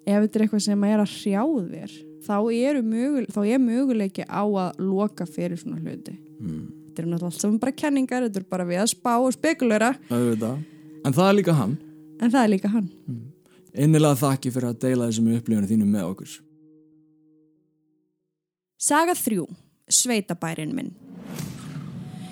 ef 0.05 0.23
þetta 0.23 0.35
er 0.35 0.45
eitthvað 0.45 0.61
sem 0.61 0.83
er 0.83 0.99
að 0.99 1.13
hrjáð 1.17 1.69
þér 1.71 1.91
þá, 2.21 2.35
mögul, 2.83 3.25
þá 3.25 3.41
er 3.47 3.59
möguleiki 3.59 4.25
á 4.29 4.43
að 4.45 4.79
loka 4.79 5.25
fyrir 5.25 5.57
svona 5.57 5.79
hluti 5.81 6.13
mm. 6.13 6.67
þetta 6.87 7.01
er 7.01 7.07
náttúrulega 7.09 7.29
allt 7.31 7.41
saman 7.41 7.59
bara 7.59 7.71
kenningar 7.71 8.27
þetta 8.27 8.41
er 8.41 8.47
bara 8.49 8.65
við 8.65 8.81
að 8.83 8.91
spá 8.93 9.13
og 9.17 9.33
spekulera. 9.33 9.95
En 10.11 11.13
það 11.13 11.27
er 11.29 11.37
líka 11.39 11.53
hann 11.57 11.77
en 12.21 12.29
það 12.29 12.43
er 12.43 12.53
líka 12.53 12.69
hann 12.69 12.89
Innilega 13.71 14.19
þakki 14.19 14.51
fyrir 14.51 14.67
að 14.67 14.79
deila 14.83 15.07
þessum 15.07 15.29
upplifunum 15.31 15.69
þínum 15.69 15.93
með 15.95 16.09
okkur 16.11 16.39
Saga 18.81 19.13
3. 19.15 19.45
Sveitabærin 19.91 20.73
minn 20.75 20.93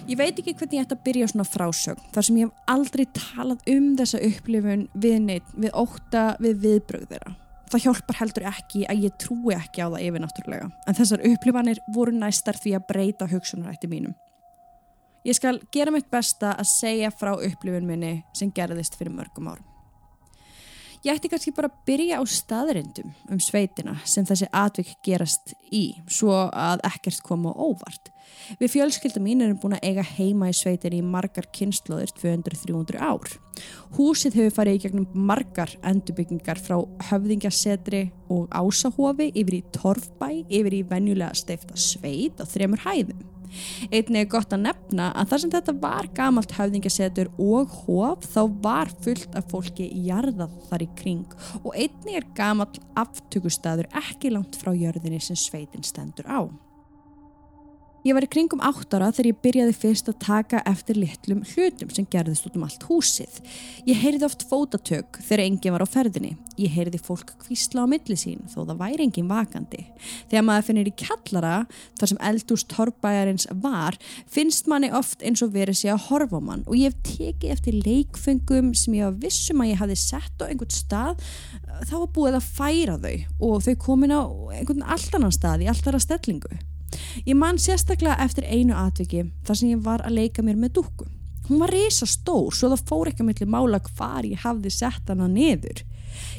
Ég 0.09 0.17
veit 0.17 0.39
ekki 0.41 0.55
hvernig 0.57 0.79
ég 0.79 0.85
ætti 0.87 0.95
að 0.95 1.01
byrja 1.05 1.25
svona 1.29 1.43
frásögn 1.45 2.05
þar 2.15 2.25
sem 2.25 2.37
ég 2.39 2.47
hef 2.47 2.71
aldrei 2.73 3.03
talað 3.13 3.67
um 3.69 3.89
þessa 3.99 4.21
upplifun 4.25 4.87
við 4.97 5.17
neitt, 5.21 5.51
við 5.53 5.75
ótta, 5.77 6.23
við 6.41 6.63
viðbrögð 6.63 7.11
þeirra. 7.11 7.33
Það 7.69 7.83
hjálpar 7.83 8.17
heldur 8.17 8.47
ekki 8.49 8.81
að 8.89 9.03
ég 9.05 9.19
trúi 9.21 9.53
ekki 9.53 9.85
á 9.85 9.93
það 9.93 10.07
yfir 10.07 10.23
náttúrulega 10.23 10.71
en 10.89 10.97
þessar 10.97 11.25
upplifanir 11.29 11.81
voru 11.93 12.15
næstar 12.17 12.57
því 12.57 12.73
að 12.79 12.87
breyta 12.89 13.29
hugsunarætti 13.29 13.91
mínum. 13.91 14.17
Ég 15.29 15.37
skal 15.37 15.59
gera 15.69 15.93
mitt 15.93 16.09
besta 16.09 16.55
að 16.55 16.71
segja 16.73 17.13
frá 17.13 17.35
upplifun 17.35 17.85
minni 17.85 18.15
sem 18.33 18.49
gerðist 18.49 18.97
fyrir 18.97 19.13
mörgum 19.13 19.51
árum. 19.53 19.67
Ég 20.99 21.15
ætti 21.15 21.29
kannski 21.31 21.53
bara 21.55 21.69
að 21.71 21.77
byrja 21.87 22.17
á 22.19 22.23
staðrindum 22.27 23.13
um 23.31 23.39
sveitina 23.39 23.93
sem 24.03 24.25
þessi 24.27 24.49
atvik 24.51 24.97
gerast 25.05 25.53
í 25.71 25.93
svo 26.11 26.33
að 26.51 26.83
ekkert 26.89 27.21
koma 27.23 27.53
óvart. 27.55 28.11
Við 28.59 28.73
fjölskylda 28.73 29.21
mín 29.23 29.45
erum 29.45 29.61
búin 29.61 29.77
að 29.77 29.87
eiga 29.87 30.03
heima 30.03 30.49
í 30.51 30.57
sveitinni 30.59 30.99
í 30.99 31.07
margar 31.07 31.47
kynnslóðir 31.55 32.11
200-300 32.19 32.99
ár. 32.99 33.31
Húsið 33.95 34.41
hefur 34.41 34.57
farið 34.59 34.75
í 34.75 34.83
gegnum 34.83 35.07
margar 35.15 35.71
endurbyggingar 35.87 36.59
frá 36.59 36.77
höfðingjasetri 37.09 38.09
og 38.27 38.51
ásahofi 38.51 39.31
yfir 39.31 39.61
í 39.61 39.65
torfbæ, 39.79 40.29
yfir 40.51 40.81
í 40.81 40.85
venjulega 40.91 41.31
steifta 41.31 41.79
sveit 41.79 42.43
á 42.43 42.45
þremur 42.49 42.83
hæðum. 42.83 43.38
Einnig 43.89 44.23
er 44.23 44.31
gott 44.31 44.53
að 44.55 44.65
nefna 44.67 45.09
að 45.17 45.33
þar 45.33 45.43
sem 45.43 45.53
þetta 45.55 45.75
var 45.83 46.09
gamalt 46.17 46.55
höfðingasetur 46.57 47.31
og 47.41 47.75
hof 47.85 48.25
þá 48.29 48.41
var 48.63 48.93
fullt 49.03 49.37
af 49.39 49.49
fólki 49.51 49.89
jarðað 50.07 50.55
þar 50.69 50.85
í 50.85 50.89
kring 50.99 51.37
og 51.63 51.71
einnig 51.73 52.21
er 52.21 52.31
gamalt 52.37 52.81
aftökustadur 52.99 53.89
ekki 53.99 54.33
langt 54.33 54.59
frá 54.59 54.73
jörðinni 54.75 55.21
sem 55.23 55.39
sveitin 55.39 55.85
stendur 55.85 56.29
á. 56.29 56.68
Ég 58.07 58.15
var 58.15 58.23
í 58.23 58.29
kringum 58.31 58.61
átt 58.63 58.93
ára 58.95 59.09
þegar 59.11 59.27
ég 59.27 59.39
byrjaði 59.43 59.73
fyrst 59.75 60.07
að 60.07 60.21
taka 60.23 60.59
eftir 60.69 60.95
litlum 60.95 61.41
hlutum 61.49 61.89
sem 61.91 62.05
gerðist 62.07 62.45
út 62.47 62.55
um 62.55 62.63
allt 62.63 62.85
húsið. 62.87 63.41
Ég 63.89 63.99
heyrði 63.99 64.23
oft 64.29 64.45
fótatök 64.47 65.19
þegar 65.19 65.43
enginn 65.43 65.75
var 65.75 65.83
á 65.83 65.87
ferðinni. 65.91 66.31
Ég 66.55 66.71
heyrði 66.77 67.01
fólk 67.03 67.33
kvísla 67.43 67.83
á 67.83 67.91
milli 67.91 68.15
sín 68.15 68.45
þó 68.53 68.61
það 68.61 68.79
væri 68.79 69.03
enginn 69.03 69.27
vakandi. 69.27 69.81
Þegar 70.31 70.47
maður 70.47 70.67
finnir 70.69 70.91
í 70.93 70.95
kjallara 71.03 71.51
þar 71.99 72.13
sem 72.13 72.23
eldús 72.31 72.65
torrbæjarins 72.71 73.49
var 73.67 73.99
finnst 74.31 74.71
manni 74.71 74.93
oft 74.95 75.19
eins 75.19 75.43
og 75.43 75.51
verið 75.59 75.81
sé 75.81 75.91
að 75.91 76.07
horfa 76.07 76.39
á 76.39 76.47
mann 76.47 76.63
og 76.71 76.79
ég 76.79 76.95
hef 76.95 77.03
tekið 77.17 77.55
eftir 77.57 77.81
leikfengum 77.83 78.71
sem 78.79 78.95
ég 78.95 79.11
var 79.11 79.19
vissum 79.27 79.59
að 79.59 79.73
ég 79.73 79.83
hafi 79.83 79.99
sett 79.99 80.39
á 80.39 80.47
einhvern 80.47 80.71
stað 80.71 81.19
þá 81.83 81.95
var 81.97 82.09
búið 82.15 82.39
að 82.39 82.49
færa 82.55 82.99
þau 83.03 83.15
og 83.51 83.61
þau 83.67 83.77
komin 83.83 84.15
á 84.15 84.23
einhvern 84.55 84.87
allt 84.87 85.19
annan 85.19 85.35
stað 85.35 85.67
í 85.67 85.71
alltara 85.71 85.99
stellingu. 85.99 86.55
Ég 87.25 87.35
man 87.37 87.59
sérstaklega 87.61 88.17
eftir 88.23 88.47
einu 88.49 88.75
atviki 88.77 89.25
þar 89.47 89.59
sem 89.59 89.71
ég 89.73 89.85
var 89.85 90.03
að 90.05 90.17
leika 90.19 90.45
mér 90.45 90.59
með 90.59 90.75
dúkku. 90.79 91.07
Hún 91.49 91.61
var 91.63 91.73
reysa 91.73 92.05
stór 92.05 92.53
svo 92.53 92.69
það 92.73 92.85
fór 92.89 93.09
ekki 93.09 93.23
að 93.23 93.29
milli 93.31 93.47
mála 93.49 93.79
hvar 93.87 94.27
ég 94.27 94.43
hafði 94.43 94.73
sett 94.73 95.09
hana 95.09 95.27
niður. 95.29 95.81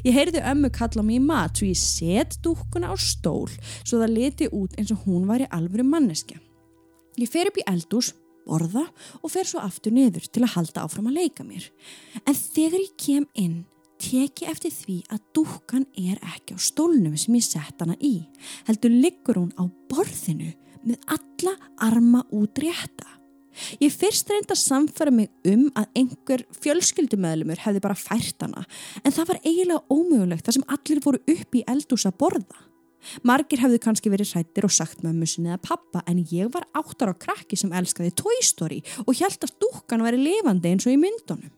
Ég 0.04 0.14
heyrði 0.14 0.42
ömmu 0.52 0.70
kalla 0.74 1.02
mig 1.06 1.18
í 1.18 1.24
mat 1.24 1.58
svo 1.58 1.66
ég 1.66 1.78
set 1.78 2.38
dúkkuna 2.44 2.92
á 2.92 2.96
stól 2.98 3.48
svo 3.82 3.98
það 3.98 4.14
leti 4.14 4.48
út 4.54 4.76
eins 4.78 4.92
og 4.94 5.06
hún 5.06 5.26
væri 5.30 5.48
alvöru 5.50 5.86
manneskja. 5.86 6.38
Ég 7.18 7.30
fer 7.30 7.50
upp 7.50 7.58
í 7.58 7.66
eldús, 7.68 8.12
borða 8.46 8.86
og 9.20 9.32
fer 9.32 9.46
svo 9.46 9.62
aftur 9.62 9.94
niður 9.94 10.26
til 10.30 10.44
að 10.46 10.54
halda 10.56 10.86
áfram 10.86 11.10
að 11.10 11.18
leika 11.20 11.46
mér. 11.46 11.66
En 12.22 12.36
þegar 12.38 12.80
ég 12.80 12.94
kem 12.98 13.26
inn 13.34 13.64
teki 14.00 14.48
eftir 14.50 14.72
því 14.74 14.96
að 15.12 15.22
dúkkan 15.36 15.86
er 15.98 16.18
ekki 16.32 16.56
á 16.56 16.58
stólnum 16.60 17.16
sem 17.20 17.36
ég 17.36 17.46
sett 17.46 17.82
hana 17.82 17.96
í. 18.00 18.16
Heldur 18.68 18.92
liggur 18.94 19.40
hún 19.42 19.54
á 19.60 19.64
borðinu 19.90 20.52
með 20.86 21.00
alla 21.16 21.56
arma 21.90 22.24
út 22.34 22.60
rétta. 22.62 23.20
Ég 23.82 23.92
fyrst 23.92 24.30
reynda 24.30 24.54
að 24.54 24.62
samfæra 24.62 25.12
mig 25.12 25.28
um 25.48 25.66
að 25.76 25.90
einhver 25.98 26.44
fjölskyldumöðlumur 26.62 27.60
hefði 27.64 27.82
bara 27.84 27.98
fært 27.98 28.40
hana 28.44 28.64
en 29.02 29.12
það 29.12 29.32
var 29.32 29.40
eiginlega 29.42 29.82
ómögulegt 29.90 30.46
þar 30.46 30.56
sem 30.56 30.68
allir 30.76 31.02
voru 31.04 31.22
upp 31.34 31.58
í 31.58 31.64
eldús 31.68 32.06
að 32.08 32.18
borða. 32.22 32.66
Margir 33.24 33.62
hefðu 33.62 33.80
kannski 33.80 34.12
verið 34.12 34.34
hrættir 34.34 34.66
og 34.68 34.74
sagt 34.74 35.04
mömmu 35.04 35.28
sinni 35.28 35.50
eða 35.50 35.62
pappa 35.64 36.02
en 36.10 36.20
ég 36.30 36.50
var 36.52 36.68
áttar 36.76 37.12
á 37.12 37.14
krakki 37.16 37.56
sem 37.58 37.72
elskaði 37.72 38.12
Toy 38.16 38.42
Story 38.44 38.82
og 39.06 39.16
held 39.16 39.46
að 39.46 39.56
dúkkan 39.64 40.04
væri 40.04 40.20
lifandi 40.20 40.72
eins 40.72 40.86
og 40.86 40.94
í 40.94 41.00
myndunum. 41.00 41.50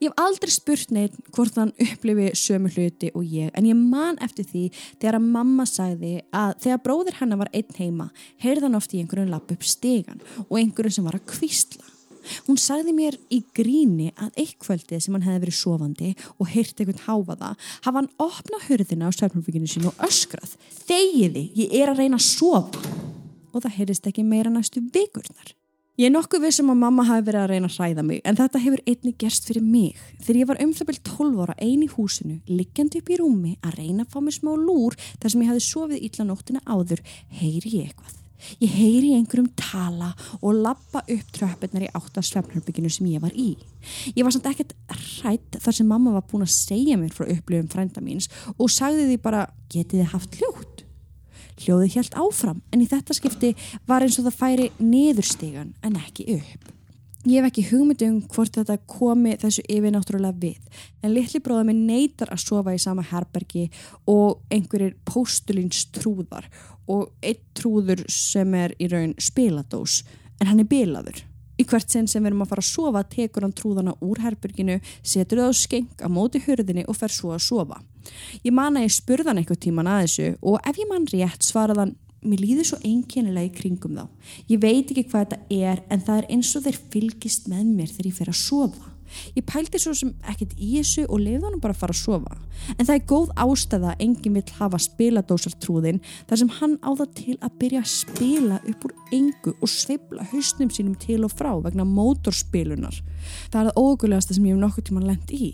Ég 0.00 0.08
hef 0.08 0.20
aldrei 0.22 0.48
spurt 0.48 0.92
neitt 0.96 1.16
hvort 1.34 1.58
hann 1.60 1.74
upplifi 1.76 2.30
sömu 2.38 2.70
hluti 2.72 3.10
og 3.12 3.24
ég 3.28 3.50
en 3.52 3.66
ég 3.68 3.76
man 3.76 4.16
eftir 4.24 4.46
því 4.48 4.62
þegar 4.72 5.18
að 5.18 5.26
mamma 5.34 5.66
sagði 5.68 6.12
að 6.32 6.54
þegar 6.64 6.82
bróðir 6.86 7.18
hennar 7.18 7.40
var 7.42 7.50
einn 7.52 7.76
heima 7.76 8.06
heyrði 8.40 8.64
hann 8.64 8.78
oft 8.78 8.94
í 8.96 9.02
einhverjum 9.02 9.34
lapp 9.34 9.52
upp 9.52 9.66
stegan 9.68 10.22
og 10.46 10.56
einhverjum 10.56 10.96
sem 10.96 11.10
var 11.10 11.20
að 11.20 11.26
kvísla. 11.34 11.84
Hún 12.46 12.56
sagði 12.60 12.96
mér 12.96 13.20
í 13.32 13.42
gríni 13.56 14.10
að 14.16 14.40
eitt 14.40 14.56
kvöldið 14.64 15.04
sem 15.04 15.16
hann 15.16 15.28
hefði 15.28 15.44
verið 15.44 15.58
sofandi 15.60 16.14
og 16.38 16.48
heyrti 16.48 16.84
einhvern 16.86 17.04
háfaða 17.04 17.54
hafa 17.84 17.96
hann 17.98 18.12
opnað 18.20 18.66
hörðina 18.70 19.12
á 19.12 19.16
svefnumbygginu 19.16 19.68
sín 19.68 19.88
og 19.92 20.04
öskrað 20.08 20.56
Þegiði, 20.88 21.44
ég 21.60 21.76
er 21.76 21.92
að 21.92 22.02
reyna 22.02 22.16
að 22.16 22.28
sofa 22.28 22.82
og 23.52 23.60
það 23.60 23.76
heyrðist 23.76 24.08
ekki 24.08 24.24
meira 24.24 24.52
næstu 24.52 24.80
vikurnar. 24.94 25.59
Ég 25.98 26.06
er 26.06 26.12
nokkuð 26.14 26.44
vissum 26.46 26.70
að 26.70 26.78
mamma 26.84 27.04
hafi 27.08 27.24
verið 27.26 27.42
að 27.42 27.50
reyna 27.50 27.68
að 27.68 27.74
hræða 27.76 28.04
mig 28.06 28.20
en 28.24 28.38
þetta 28.38 28.60
hefur 28.62 28.82
einni 28.88 29.10
gerst 29.18 29.48
fyrir 29.48 29.64
mig. 29.66 29.98
Þegar 30.22 30.38
ég 30.38 30.48
var 30.48 30.62
um 30.62 30.70
byrjum 30.78 31.02
12 31.10 31.42
ára 31.42 31.56
ein 31.66 31.82
í 31.82 31.90
húsinu, 31.90 32.38
liggjandi 32.46 33.02
upp 33.02 33.10
í 33.10 33.18
rúmi 33.20 33.56
að 33.58 33.76
reyna 33.82 34.06
að 34.06 34.14
fá 34.14 34.22
mér 34.22 34.38
smá 34.38 34.54
lúr 34.54 34.96
þar 35.20 35.34
sem 35.34 35.44
ég 35.44 35.50
hafi 35.50 35.66
sofið 35.66 36.06
illa 36.08 36.28
nóttina 36.30 36.62
áður, 36.64 37.02
heyri 37.40 37.74
ég 37.74 37.90
eitthvað. 37.90 38.16
Ég 38.60 38.72
heyri 38.72 39.12
einhverjum 39.18 39.50
tala 39.58 40.14
og 40.40 40.56
lappa 40.64 41.02
upp 41.02 41.32
tröppurnar 41.36 41.84
í 41.84 41.92
átt 41.92 42.16
að 42.16 42.28
svefnarbygginu 42.30 42.90
sem 42.92 43.10
ég 43.10 43.20
var 43.20 43.34
í. 43.36 43.52
Ég 44.14 44.24
var 44.24 44.32
samt 44.34 44.48
ekkert 44.50 44.74
hrætt 44.88 45.60
þar 45.60 45.76
sem 45.76 45.88
mamma 45.88 46.14
var 46.16 46.24
búin 46.30 46.46
að 46.46 46.54
segja 46.54 46.98
mér 47.00 47.12
frá 47.12 47.28
upplifum 47.28 47.68
frænda 47.72 48.04
míns 48.04 48.30
og 48.56 48.72
sagði 48.72 49.10
því 49.10 49.20
bara 49.24 49.46
getið 49.72 50.02
þið 50.02 50.12
haft 50.14 50.40
hljótt. 50.40 50.59
Hljóðið 51.60 51.94
hjælt 51.94 52.18
áfram 52.18 52.60
en 52.72 52.82
í 52.82 52.88
þetta 52.88 53.16
skipti 53.16 53.54
var 53.88 54.04
eins 54.04 54.18
og 54.20 54.28
það 54.28 54.38
færi 54.40 54.68
niðurstegan 54.80 55.74
en 55.84 55.98
ekki 56.00 56.28
upp. 56.38 56.70
Ég 57.28 57.36
hef 57.36 57.50
ekki 57.50 57.66
hugmynd 57.68 58.02
um 58.06 58.20
hvort 58.32 58.54
þetta 58.56 58.78
komi 58.88 59.34
þessu 59.42 59.60
yfirnáttúrulega 59.68 60.40
við 60.40 60.84
en 61.04 61.12
litli 61.12 61.42
bróða 61.44 61.66
minn 61.68 61.82
neytar 61.84 62.32
að 62.32 62.46
sofa 62.46 62.72
í 62.72 62.80
sama 62.80 63.04
herbergi 63.04 63.66
og 64.08 64.40
einhverjir 64.48 64.96
postulins 65.04 65.82
trúðar 65.92 66.48
og 66.88 67.10
einn 67.20 67.42
trúður 67.52 68.06
sem 68.08 68.56
er 68.56 68.72
í 68.80 68.88
raun 68.88 69.12
spiladós 69.20 70.00
en 70.40 70.48
hann 70.48 70.64
er 70.64 70.70
bilaður. 70.70 71.20
Í 71.60 71.66
hvert 71.68 71.92
sinn 71.92 72.08
sem 72.08 72.22
við 72.24 72.32
erum 72.32 72.44
að 72.46 72.52
fara 72.54 72.64
að 72.64 72.70
sofa 72.70 73.02
tekur 73.12 73.44
hann 73.44 73.56
trúðana 73.56 73.96
úr 74.00 74.20
herberginu, 74.24 74.78
setur 75.04 75.42
það 75.42 75.50
á 75.52 75.60
skeng 75.60 75.90
á 76.00 76.08
móti 76.08 76.40
hurðinni 76.46 76.86
og 76.88 76.96
fer 76.96 77.12
svo 77.12 77.34
að 77.36 77.44
sofa. 77.44 77.80
Ég 78.46 78.54
man 78.56 78.78
að 78.80 78.86
ég 78.86 78.94
spurðan 78.96 79.40
eitthvað 79.42 79.64
tíman 79.66 79.90
að 79.90 80.04
þessu 80.06 80.30
og 80.40 80.70
ef 80.70 80.80
ég 80.80 80.88
man 80.88 81.08
rétt 81.12 81.44
svaraðan 81.44 81.96
mér 82.20 82.42
líður 82.44 82.68
svo 82.70 82.78
einkennilega 82.84 83.48
í 83.48 83.54
kringum 83.56 83.96
þá. 83.96 84.06
Ég 84.48 84.62
veit 84.62 84.90
ekki 84.92 85.06
hvað 85.08 85.26
þetta 85.26 85.60
er 85.70 85.84
en 85.88 86.02
það 86.06 86.22
er 86.22 86.30
eins 86.36 86.54
og 86.56 86.64
þeir 86.66 86.80
fylgist 86.92 87.48
með 87.52 87.70
mér 87.76 87.92
þegar 87.92 88.10
ég 88.10 88.18
fer 88.18 88.32
að 88.32 88.40
sofa. 88.40 88.89
Ég 89.36 89.46
pældi 89.46 89.80
svo 89.80 89.94
sem 89.96 90.12
ekkert 90.30 90.56
í 90.56 90.72
þessu 90.78 91.06
og 91.08 91.22
lefði 91.22 91.46
hann 91.46 91.62
bara 91.62 91.74
að 91.76 91.82
fara 91.82 91.96
að 91.96 92.02
sofa. 92.02 92.36
En 92.76 92.84
það 92.86 92.94
er 92.96 93.06
góð 93.12 93.32
ástæða 93.44 93.94
að 93.94 94.04
enginn 94.06 94.36
vill 94.38 94.58
hafa 94.58 94.82
spiladósartrúðin 94.86 96.02
þar 96.28 96.42
sem 96.42 96.52
hann 96.58 96.76
á 96.84 96.90
það 96.90 97.14
til 97.20 97.38
að 97.38 97.56
byrja 97.62 97.84
að 97.84 97.94
spila 97.94 98.60
upp 98.60 98.86
úr 98.88 98.94
engu 99.16 99.56
og 99.56 99.72
sveibla 99.72 100.28
hausnum 100.34 100.70
sínum 100.74 100.98
til 101.00 101.22
og 101.26 101.34
frá 101.34 101.52
vegna 101.64 101.86
mótorspilunar. 101.88 103.02
Það 103.50 103.60
er 103.64 103.72
það 103.72 103.82
ógulegasta 103.82 104.36
sem 104.36 104.46
ég 104.46 104.56
hef 104.56 104.62
nokkuð 104.64 104.88
tíma 104.90 105.04
lend 105.06 105.34
í. 105.34 105.50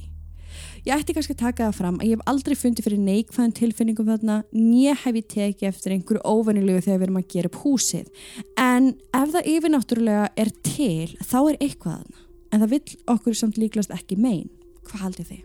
Ég 0.86 0.94
ætti 0.94 1.16
kannski 1.16 1.34
að 1.34 1.40
taka 1.40 1.64
það 1.66 1.78
fram 1.80 1.96
að 1.98 2.06
ég 2.06 2.12
hef 2.14 2.28
aldrei 2.30 2.54
fundið 2.54 2.86
fyrir 2.86 3.00
neikvæðan 3.02 3.54
tilfinningum 3.58 4.10
þarna 4.12 4.36
nýja 4.54 4.92
hef 5.02 5.18
ég 5.18 5.26
tekið 5.32 5.68
eftir 5.72 5.94
einhverju 5.96 6.22
óvennilegu 6.22 6.84
þegar 6.84 7.00
við 7.00 7.06
erum 7.08 7.18
að 7.18 7.26
gera 7.32 7.50
upp 7.50 7.58
húsið. 7.64 8.12
En 8.62 8.92
ef 9.10 9.32
það 9.34 9.50
yfirnáttúrulega 9.54 10.28
er 10.38 10.52
til 10.62 11.16
þá 11.26 11.38
er 11.40 11.58
eitthvað 11.58 11.98
þarna 11.98 12.25
en 12.52 12.62
það 12.62 12.72
vill 12.76 12.96
okkur 13.16 13.34
samt 13.34 13.60
líklast 13.60 13.94
ekki 13.94 14.18
megin. 14.20 14.50
Hvað 14.86 15.06
haldið 15.06 15.30
þið? 15.32 15.44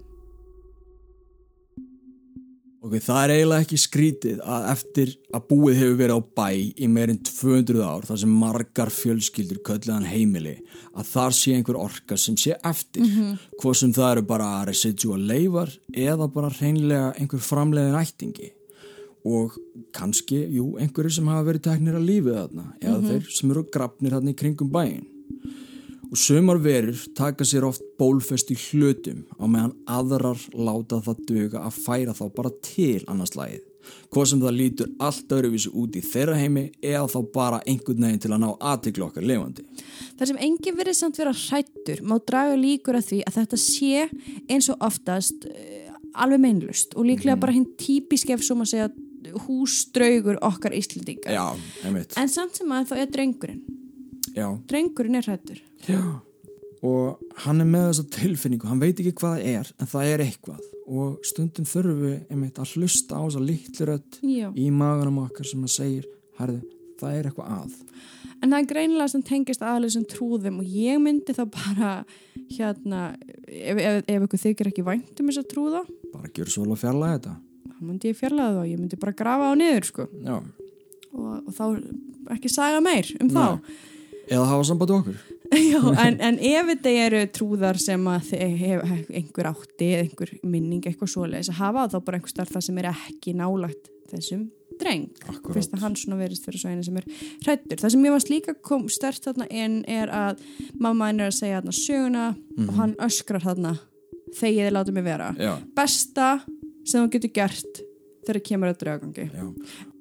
Ok, 2.82 2.96
það 2.98 3.20
er 3.22 3.32
eiginlega 3.36 3.64
ekki 3.64 3.78
skrítið 3.78 4.40
að 4.42 4.64
eftir 4.72 5.10
að 5.38 5.44
búið 5.52 5.76
hefur 5.78 5.98
verið 6.00 6.18
á 6.18 6.22
bæ 6.40 6.48
í 6.82 6.88
meirinn 6.90 7.20
200 7.28 7.84
ár 7.86 8.08
þar 8.10 8.20
sem 8.24 8.32
margar 8.42 8.92
fjölskyldur 8.96 9.60
kölluðan 9.68 10.08
heimili 10.10 10.56
að 10.98 11.12
þar 11.12 11.36
sé 11.38 11.54
einhver 11.54 11.78
orka 11.78 12.18
sem 12.18 12.40
sé 12.42 12.56
eftir 12.58 13.06
mm 13.06 13.12
-hmm. 13.12 13.38
hvað 13.62 13.78
sem 13.78 13.94
það 13.94 14.12
eru 14.16 14.24
bara 14.34 14.50
residual 14.66 15.22
leifar 15.30 15.70
eða 15.94 16.28
bara 16.34 16.50
hreinlega 16.50 17.14
einhver 17.20 17.46
framleiðin 17.52 18.02
ættingi 18.02 18.50
og 19.30 19.54
kannski, 19.94 20.42
jú, 20.50 20.74
einhverju 20.82 21.12
sem 21.14 21.28
hafa 21.28 21.46
verið 21.52 21.68
teknir 21.70 21.96
að 21.96 22.10
lífið 22.10 22.34
þarna 22.34 22.66
eða 22.82 22.98
mm 22.98 23.04
-hmm. 23.04 23.10
þeir 23.10 23.30
sem 23.30 23.52
eru 23.52 23.64
grafnir 23.70 24.12
þarna 24.12 24.32
í 24.32 24.40
kringum 24.42 24.72
bæin 24.74 25.06
og 26.12 26.20
sömur 26.20 26.60
verur 26.60 27.00
taka 27.16 27.46
sér 27.48 27.64
oft 27.64 27.84
bólfest 28.00 28.52
í 28.52 28.58
hlutum 28.60 29.24
á 29.40 29.48
meðan 29.48 29.76
aðrar 29.88 30.40
láta 30.52 31.00
það 31.06 31.22
döga 31.30 31.62
að 31.64 31.78
færa 31.86 32.16
þá 32.16 32.26
bara 32.36 32.52
til 32.66 33.00
annars 33.08 33.38
lagið. 33.40 33.62
Hvað 34.12 34.28
sem 34.30 34.42
það 34.44 34.58
lítur 34.58 34.90
allt 35.02 35.32
öruvísi 35.34 35.72
út 35.74 35.96
í 35.98 36.02
þeirra 36.06 36.36
heimi 36.38 36.66
eða 36.84 37.08
þá 37.10 37.18
bara 37.34 37.62
einhvern 37.66 38.06
veginn 38.06 38.22
til 38.22 38.34
að 38.36 38.44
ná 38.44 38.50
aðtiklu 38.60 39.08
okkar 39.08 39.26
levandi 39.26 39.64
Það 40.20 40.28
sem 40.30 40.42
enginn 40.46 40.78
verið 40.78 40.98
samt 41.00 41.18
vera 41.18 41.34
hrættur 41.34 42.04
má 42.06 42.14
draga 42.20 42.60
líkur 42.60 43.00
að 43.00 43.08
því 43.08 43.22
að 43.26 43.40
þetta 43.40 43.62
sé 43.64 44.04
eins 44.52 44.70
og 44.70 44.86
oftast 44.86 45.48
uh, 45.50 45.96
alveg 46.14 46.44
meinlust 46.44 46.94
og 46.94 47.08
líklega 47.08 47.40
mm. 47.40 47.42
bara 47.42 47.56
hinn 47.56 47.72
típisk 47.80 48.36
ef 48.36 48.46
svo 48.46 48.60
maður 48.60 48.74
segja 48.76 49.42
húsdraugur 49.48 50.38
okkar 50.44 50.76
íslendinga. 50.76 51.32
Já, 51.32 51.46
en 51.88 52.30
samt 52.30 52.58
sem 52.60 52.72
að 52.76 52.92
þá 52.92 52.96
er 53.00 53.12
drengurinn. 53.16 53.62
Já. 54.36 54.48
drengurinn 54.70 55.18
er 55.18 55.26
hrættur 55.28 55.60
Já, 55.88 56.02
og 56.86 57.22
hann 57.46 57.62
er 57.62 57.70
með 57.70 57.88
þessa 57.90 58.06
tilfinningu, 58.16 58.68
hann 58.70 58.82
veit 58.82 59.00
ekki 59.00 59.14
hvað 59.20 59.36
það 59.38 59.50
er 59.52 59.72
en 59.78 59.90
það 59.92 60.14
er 60.14 60.24
eitthvað. 60.26 60.70
Og 60.92 61.28
stundum 61.28 61.68
þurfum 61.70 62.00
við 62.02 62.16
einmitt 62.34 62.60
að 62.60 62.74
hlusta 62.76 63.20
á 63.20 63.22
þessa 63.24 63.44
litlurödd 63.46 64.18
í 64.22 64.70
maganum 64.74 65.22
okkar 65.24 65.48
sem 65.48 65.62
að 65.66 65.76
segir, 65.76 66.08
herðu, 66.40 66.64
það 67.00 67.18
er 67.18 67.30
eitthvað 67.30 67.54
að. 67.60 67.78
En 68.42 68.50
það 68.50 68.58
er 68.58 68.70
greinilega 68.72 69.12
sem 69.14 69.24
tengist 69.26 69.62
aðlið 69.62 69.94
sem 69.96 70.08
trúðum 70.10 70.64
og 70.64 70.74
ég 70.74 70.98
myndi 71.02 71.36
þá 71.38 71.44
bara 71.54 71.92
hérna, 72.50 73.04
ef, 73.46 73.78
ef, 73.78 74.02
ef 74.10 74.26
ykkur 74.26 74.42
þykir 74.48 74.72
ekki 74.72 74.86
væntum 74.88 75.30
þess 75.30 75.44
að 75.44 75.52
trúða. 75.54 75.84
Bara 76.12 76.34
gjör 76.34 76.50
svo 76.50 76.66
alveg 76.66 76.82
fjarlæði 76.82 77.20
þetta. 77.20 77.36
Þá 77.70 77.84
myndi 77.86 78.10
ég 78.10 78.18
fjarlæði 78.18 78.58
þá, 78.58 78.64
ég 78.72 78.82
myndi 78.82 79.00
bara 79.06 79.16
grafa 79.22 79.54
á 79.54 79.54
niður 79.62 79.88
sko. 79.92 80.08
og, 80.32 81.38
og 81.46 81.54
þá 81.54 81.66
ekki 82.36 82.52
saga 82.52 82.82
meir 82.84 83.14
um 83.20 83.30
Nei. 83.30 83.38
þá 83.38 83.46
eða 84.32 84.48
hafa 84.52 84.68
samband 84.70 84.94
okkur 84.96 85.22
Já, 85.72 85.82
en, 86.06 86.18
en 86.24 86.40
ef 86.40 86.70
þetta 86.72 86.94
eru 87.06 87.22
trúðar 87.36 87.80
sem 87.82 88.08
að 88.08 88.32
einhver 88.40 89.52
átti 89.52 89.92
einhver 90.00 90.32
minning, 90.44 90.84
eitthvað 90.86 91.12
svoleiðis 91.16 91.52
að 91.52 91.60
hafa 91.60 91.88
þá 91.92 91.98
bara 92.06 92.20
einhver 92.20 92.34
starf 92.34 92.54
það 92.56 92.68
sem 92.70 92.82
er 92.82 92.90
ekki 92.94 93.36
nálagt 93.36 93.92
þessum 94.12 94.48
dreng. 94.82 95.10
Fyrst 95.52 95.76
að 95.76 95.84
hann 95.84 95.98
svona 96.00 96.18
verist 96.22 96.48
fyrir 96.48 96.62
svo 96.62 96.72
einu 96.72 96.86
sem 96.86 96.98
er 97.02 97.06
hrættur 97.44 97.82
það 97.82 97.94
sem 97.94 98.08
ég 98.08 98.16
varst 98.16 98.32
líka 98.32 98.56
kom 98.66 98.88
stert 98.92 99.28
þarna 99.28 99.48
en 99.52 99.78
er 99.92 100.12
að 100.16 100.42
mamma 100.82 101.12
henn 101.12 101.22
er 101.22 101.32
að 101.34 101.38
segja 101.38 101.60
þarna 101.60 101.78
söguna 101.78 102.26
mm 102.32 102.40
og 102.62 102.66
mhm. 102.66 102.80
hann 102.80 102.96
öskrar 103.04 103.44
þarna 103.44 103.76
þegar 104.38 104.68
þið 104.68 104.74
láta 104.76 104.96
mig 104.96 105.06
vera. 105.06 105.30
Já. 105.40 105.54
besta 105.76 106.32
sem 106.88 107.04
þú 107.04 107.12
getur 107.16 107.34
gert 107.36 107.84
þegar 108.26 108.40
það 108.40 108.48
kemur 108.48 108.72
að 108.72 108.82
draugangi 108.84 109.28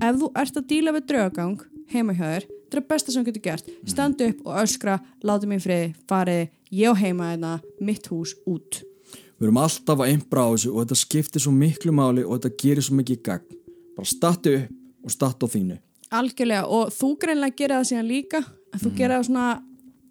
ef 0.06 0.18
þú 0.22 0.30
ert 0.42 0.58
að 0.60 0.66
díla 0.70 0.94
við 0.96 1.06
draugang 1.10 1.62
heima 1.90 2.14
hjá 2.16 2.26
þér 2.26 2.48
þetta 2.70 2.80
er 2.80 2.86
besta 2.92 3.12
sem 3.12 3.24
þú 3.24 3.32
getur 3.32 3.44
gert. 3.48 3.72
Standu 3.90 4.30
upp 4.30 4.46
og 4.46 4.60
öskra, 4.62 5.00
láta 5.26 5.50
mér 5.50 5.64
frið 5.64 5.98
farið, 6.10 6.44
ég 6.70 6.92
og 6.92 7.00
heima 7.00 7.32
þetta 7.32 7.50
hérna, 7.50 7.82
mitt 7.90 8.06
hús 8.12 8.36
út. 8.46 8.82
Við 9.40 9.48
erum 9.48 9.58
alltaf 9.60 10.02
að 10.04 10.12
einbra 10.12 10.46
á 10.46 10.48
þessu 10.52 10.70
og 10.74 10.84
þetta 10.84 11.00
skiptir 11.00 11.42
svo 11.42 11.52
miklu 11.56 11.94
máli 11.96 12.22
og 12.26 12.36
þetta 12.36 12.60
gerir 12.60 12.84
svo 12.84 12.98
mikið 12.98 13.22
gagn. 13.24 13.58
Bara 13.96 14.08
statu 14.08 14.52
upp 14.60 15.04
og 15.04 15.14
statu 15.14 15.48
á 15.48 15.52
þínu. 15.54 15.80
Algjörlega 16.20 16.66
og 16.68 16.94
þú 16.94 17.10
greinlega 17.22 17.56
gerir 17.56 17.78
það 17.78 17.90
síðan 17.90 18.10
líka 18.10 18.40
að 18.44 18.82
þú 18.82 18.90
mm. 18.90 18.96
gerir 18.98 19.14
það 19.16 19.26
svona 19.28 19.46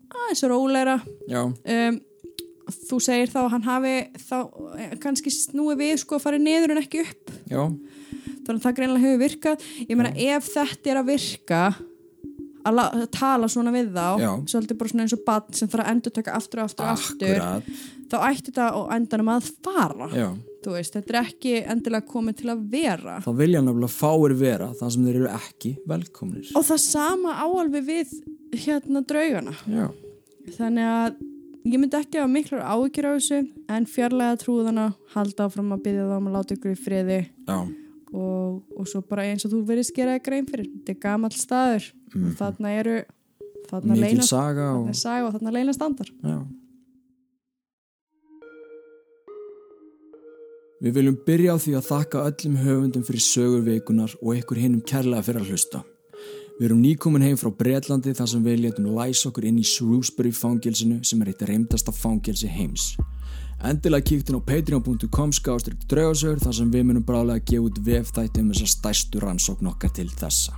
aðeins 0.10 0.43
róleira 0.49 0.95
um, 1.36 1.99
þú 2.89 2.99
segir 3.03 3.32
þá 3.32 3.39
hann 3.53 3.68
hafi 3.68 3.93
þá 4.24 4.36
eh, 4.80 4.95
kannski 5.03 5.34
snúi 5.34 5.76
við 5.80 5.95
sko 6.03 6.18
að 6.18 6.26
fara 6.26 6.41
niður 6.41 6.74
en 6.76 6.82
ekki 6.82 7.03
upp. 7.05 7.34
Já. 7.49 7.62
þannig 8.47 8.57
að 8.57 8.66
það 8.66 8.78
greinlega 8.80 9.05
hefur 9.05 9.24
virkað. 9.24 9.70
Ég 9.86 9.99
meina 9.99 10.14
ef 10.16 10.49
þetta 10.55 10.93
er 10.93 11.01
að 11.01 11.12
virka 11.14 11.62
að, 12.68 12.82
að 12.86 13.05
tala 13.16 13.49
svona 13.51 13.74
við 13.76 13.93
þá 13.95 14.07
Já. 14.20 14.30
svolítið 14.51 14.80
bara 14.82 14.91
svona 14.91 15.05
eins 15.05 15.16
og 15.16 15.24
bann 15.28 15.55
sem 15.55 15.72
þarf 15.72 15.86
að 15.86 15.91
endur 15.93 16.16
taka 16.18 16.36
aftur 16.39 16.62
og 16.62 16.70
aftur 16.70 16.86
og 16.86 16.91
aftur 16.93 17.41
þá 18.10 18.18
ætti 18.26 18.51
þetta 18.51 18.68
og 18.80 18.93
endanum 18.95 19.32
að 19.36 19.49
fara. 19.64 20.10
Veist, 20.70 20.95
þetta 20.97 21.14
er 21.14 21.20
ekki 21.22 21.53
endilega 21.72 22.05
komið 22.10 22.41
til 22.41 22.49
að 22.51 22.64
vera. 22.74 23.16
Þá 23.24 23.30
vilja 23.39 23.62
náttúrulega 23.64 23.95
fáir 23.95 24.36
vera 24.38 24.70
það 24.76 24.93
sem 24.95 25.07
þeir 25.07 25.20
eru 25.22 25.32
ekki 25.38 25.72
velkomnir. 25.88 26.51
Og 26.60 26.66
það 26.68 26.82
sama 26.84 27.36
áalvi 27.45 27.82
við 27.88 28.16
hérna 28.66 29.03
draugana. 29.07 29.55
Já. 29.70 29.88
þannig 30.57 30.88
að 30.89 31.20
ég 31.70 31.78
myndi 31.78 31.99
ekki 31.99 32.20
hafa 32.20 32.32
miklar 32.32 32.64
áhyggjur 32.66 33.07
á 33.07 33.12
þessu 33.18 33.39
en 33.70 33.86
fjarlæga 33.89 34.39
trúðana 34.41 34.88
halda 35.14 35.45
áfram 35.45 35.76
að 35.76 35.84
byggja 35.86 36.07
þá 36.10 36.16
um 36.18 36.30
að 36.30 36.38
láta 36.38 36.55
ykkur 36.55 36.74
í 36.74 36.80
friði 36.80 37.20
og, 38.14 38.62
og 38.76 38.88
svo 38.89 39.01
bara 39.05 39.28
eins 39.30 39.45
og 39.45 39.53
þú 39.53 39.64
verið 39.68 39.89
skeraði 39.89 40.24
grein 40.26 40.47
fyrir 40.49 40.70
þetta 40.70 40.95
er 40.95 41.01
gamal 41.03 41.32
staður 41.36 41.89
mm. 42.14 42.24
og 42.24 42.39
þarna 42.39 42.74
eru 42.80 42.95
þarna 43.70 43.99
leina 43.99 44.26
saga 44.26 44.72
og... 44.78 44.89
og 44.89 45.36
þarna 45.36 45.55
leina 45.60 45.76
standar 45.76 46.10
Já. 46.24 46.39
Við 50.80 50.95
viljum 50.95 51.16
byrja 51.26 51.53
á 51.53 51.57
því 51.60 51.72
að 51.76 51.88
þakka 51.89 52.26
öllum 52.30 52.60
höfundum 52.64 53.03
fyrir 53.03 53.24
sögurveikunar 53.26 54.14
og 54.22 54.38
ykkur 54.39 54.62
hinnum 54.64 54.84
kærlega 54.88 55.26
fyrir 55.28 55.43
að 55.43 55.49
hlusta 55.51 55.82
Við 56.60 56.66
erum 56.68 56.82
nýkomin 56.84 57.24
heim 57.24 57.38
frá 57.39 57.47
Breitlandi 57.55 58.12
þar 58.12 58.28
sem 58.28 58.41
við 58.43 58.57
letum 58.66 58.89
læs 58.91 59.22
okkur 59.30 59.45
inn 59.47 59.62
í 59.62 59.64
Shrewsbury 59.64 60.34
fangilsinu 60.36 60.97
sem 61.07 61.22
er 61.24 61.30
eitt 61.32 61.43
reymdasta 61.47 61.93
fangilsi 61.95 62.49
heims. 62.51 62.89
Endilega 63.60 64.05
kíktun 64.07 64.39
á 64.39 64.41
patreon.com 64.47 65.34
skástrygg 65.36 65.84
draugasögur 65.91 66.39
þar 66.39 66.55
sem 66.55 66.72
við 66.72 66.86
munum 66.88 67.03
brálega 67.03 67.41
að 67.41 67.47
gefa 67.51 67.68
út 67.68 67.80
vefþætti 67.84 68.43
um 68.45 68.53
þessa 68.53 68.72
stærstu 68.72 69.20
rannsókn 69.20 69.68
okkar 69.74 69.91
til 69.97 70.07
þessa. 70.07 70.55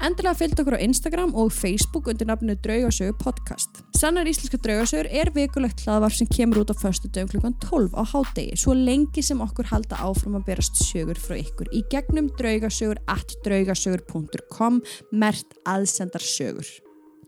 Endilega 0.00 0.36
fylgd 0.36 0.60
okkur 0.60 0.76
á 0.76 0.84
Instagram 0.84 1.32
og 1.38 1.54
Facebook 1.56 2.10
undir 2.12 2.28
nafnu 2.28 2.56
Draugasögur 2.60 3.16
podcast. 3.16 3.80
Sannar 3.96 4.28
íslenska 4.28 4.60
draugasögur 4.60 5.08
er 5.08 5.32
vikulegt 5.32 5.86
hlaðvarp 5.86 6.16
sem 6.18 6.28
kemur 6.28 6.62
út 6.62 6.72
á 6.72 6.76
förstu 6.76 7.08
dögum 7.08 7.32
klukkan 7.32 7.56
12 7.64 7.96
á 7.96 8.02
hádegi 8.12 8.60
svo 8.60 8.76
lengi 8.76 9.24
sem 9.24 9.40
okkur 9.40 9.72
halda 9.72 9.96
áfram 10.04 10.36
að 10.36 10.46
berast 10.52 10.84
sögur 10.84 11.16
frá 11.16 11.38
ykkur 11.40 11.72
í 11.72 11.84
gegnum 11.88 12.28
draugasögur 12.36 13.00
at 13.08 13.36
draugasögur.com 13.44 14.80
mert 15.12 15.60
aðsendar 15.64 16.24
sögur. 16.24 16.68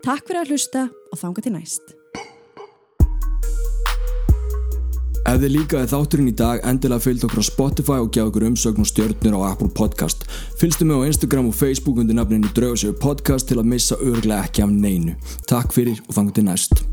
Takk 0.04 0.28
fyrir 0.28 0.44
að 0.44 0.52
hlusta 0.52 0.88
og 1.12 1.20
þánga 1.20 1.44
til 1.44 1.56
næst. 1.56 2.03
Ef 5.24 5.38
þið 5.40 5.54
líkaði 5.54 5.88
þátturinn 5.88 6.28
í 6.28 6.34
dag, 6.36 6.58
endilega 6.68 7.00
fylgd 7.00 7.22
okkur 7.24 7.40
á 7.40 7.46
Spotify 7.48 7.96
og 8.02 8.10
gjá 8.12 8.26
okkur 8.26 8.44
umsögn 8.50 8.84
og 8.84 8.90
stjórnir 8.90 9.36
á 9.40 9.40
Apple 9.48 9.70
Podcast. 9.72 10.26
Fylgstu 10.60 10.84
mig 10.84 11.00
á 11.00 11.08
Instagram 11.08 11.48
og 11.48 11.56
Facebook 11.56 11.96
undir 12.02 12.18
nafninu 12.18 12.52
Draugasögur 12.52 12.98
Podcast 13.00 13.48
til 13.48 13.56
að 13.56 13.70
missa 13.72 13.96
örglega 14.04 14.44
ekki 14.44 14.66
af 14.66 14.74
neinu. 14.76 15.16
Takk 15.48 15.72
fyrir 15.72 16.04
og 16.04 16.12
þangu 16.18 16.36
til 16.36 16.44
næst. 16.50 16.84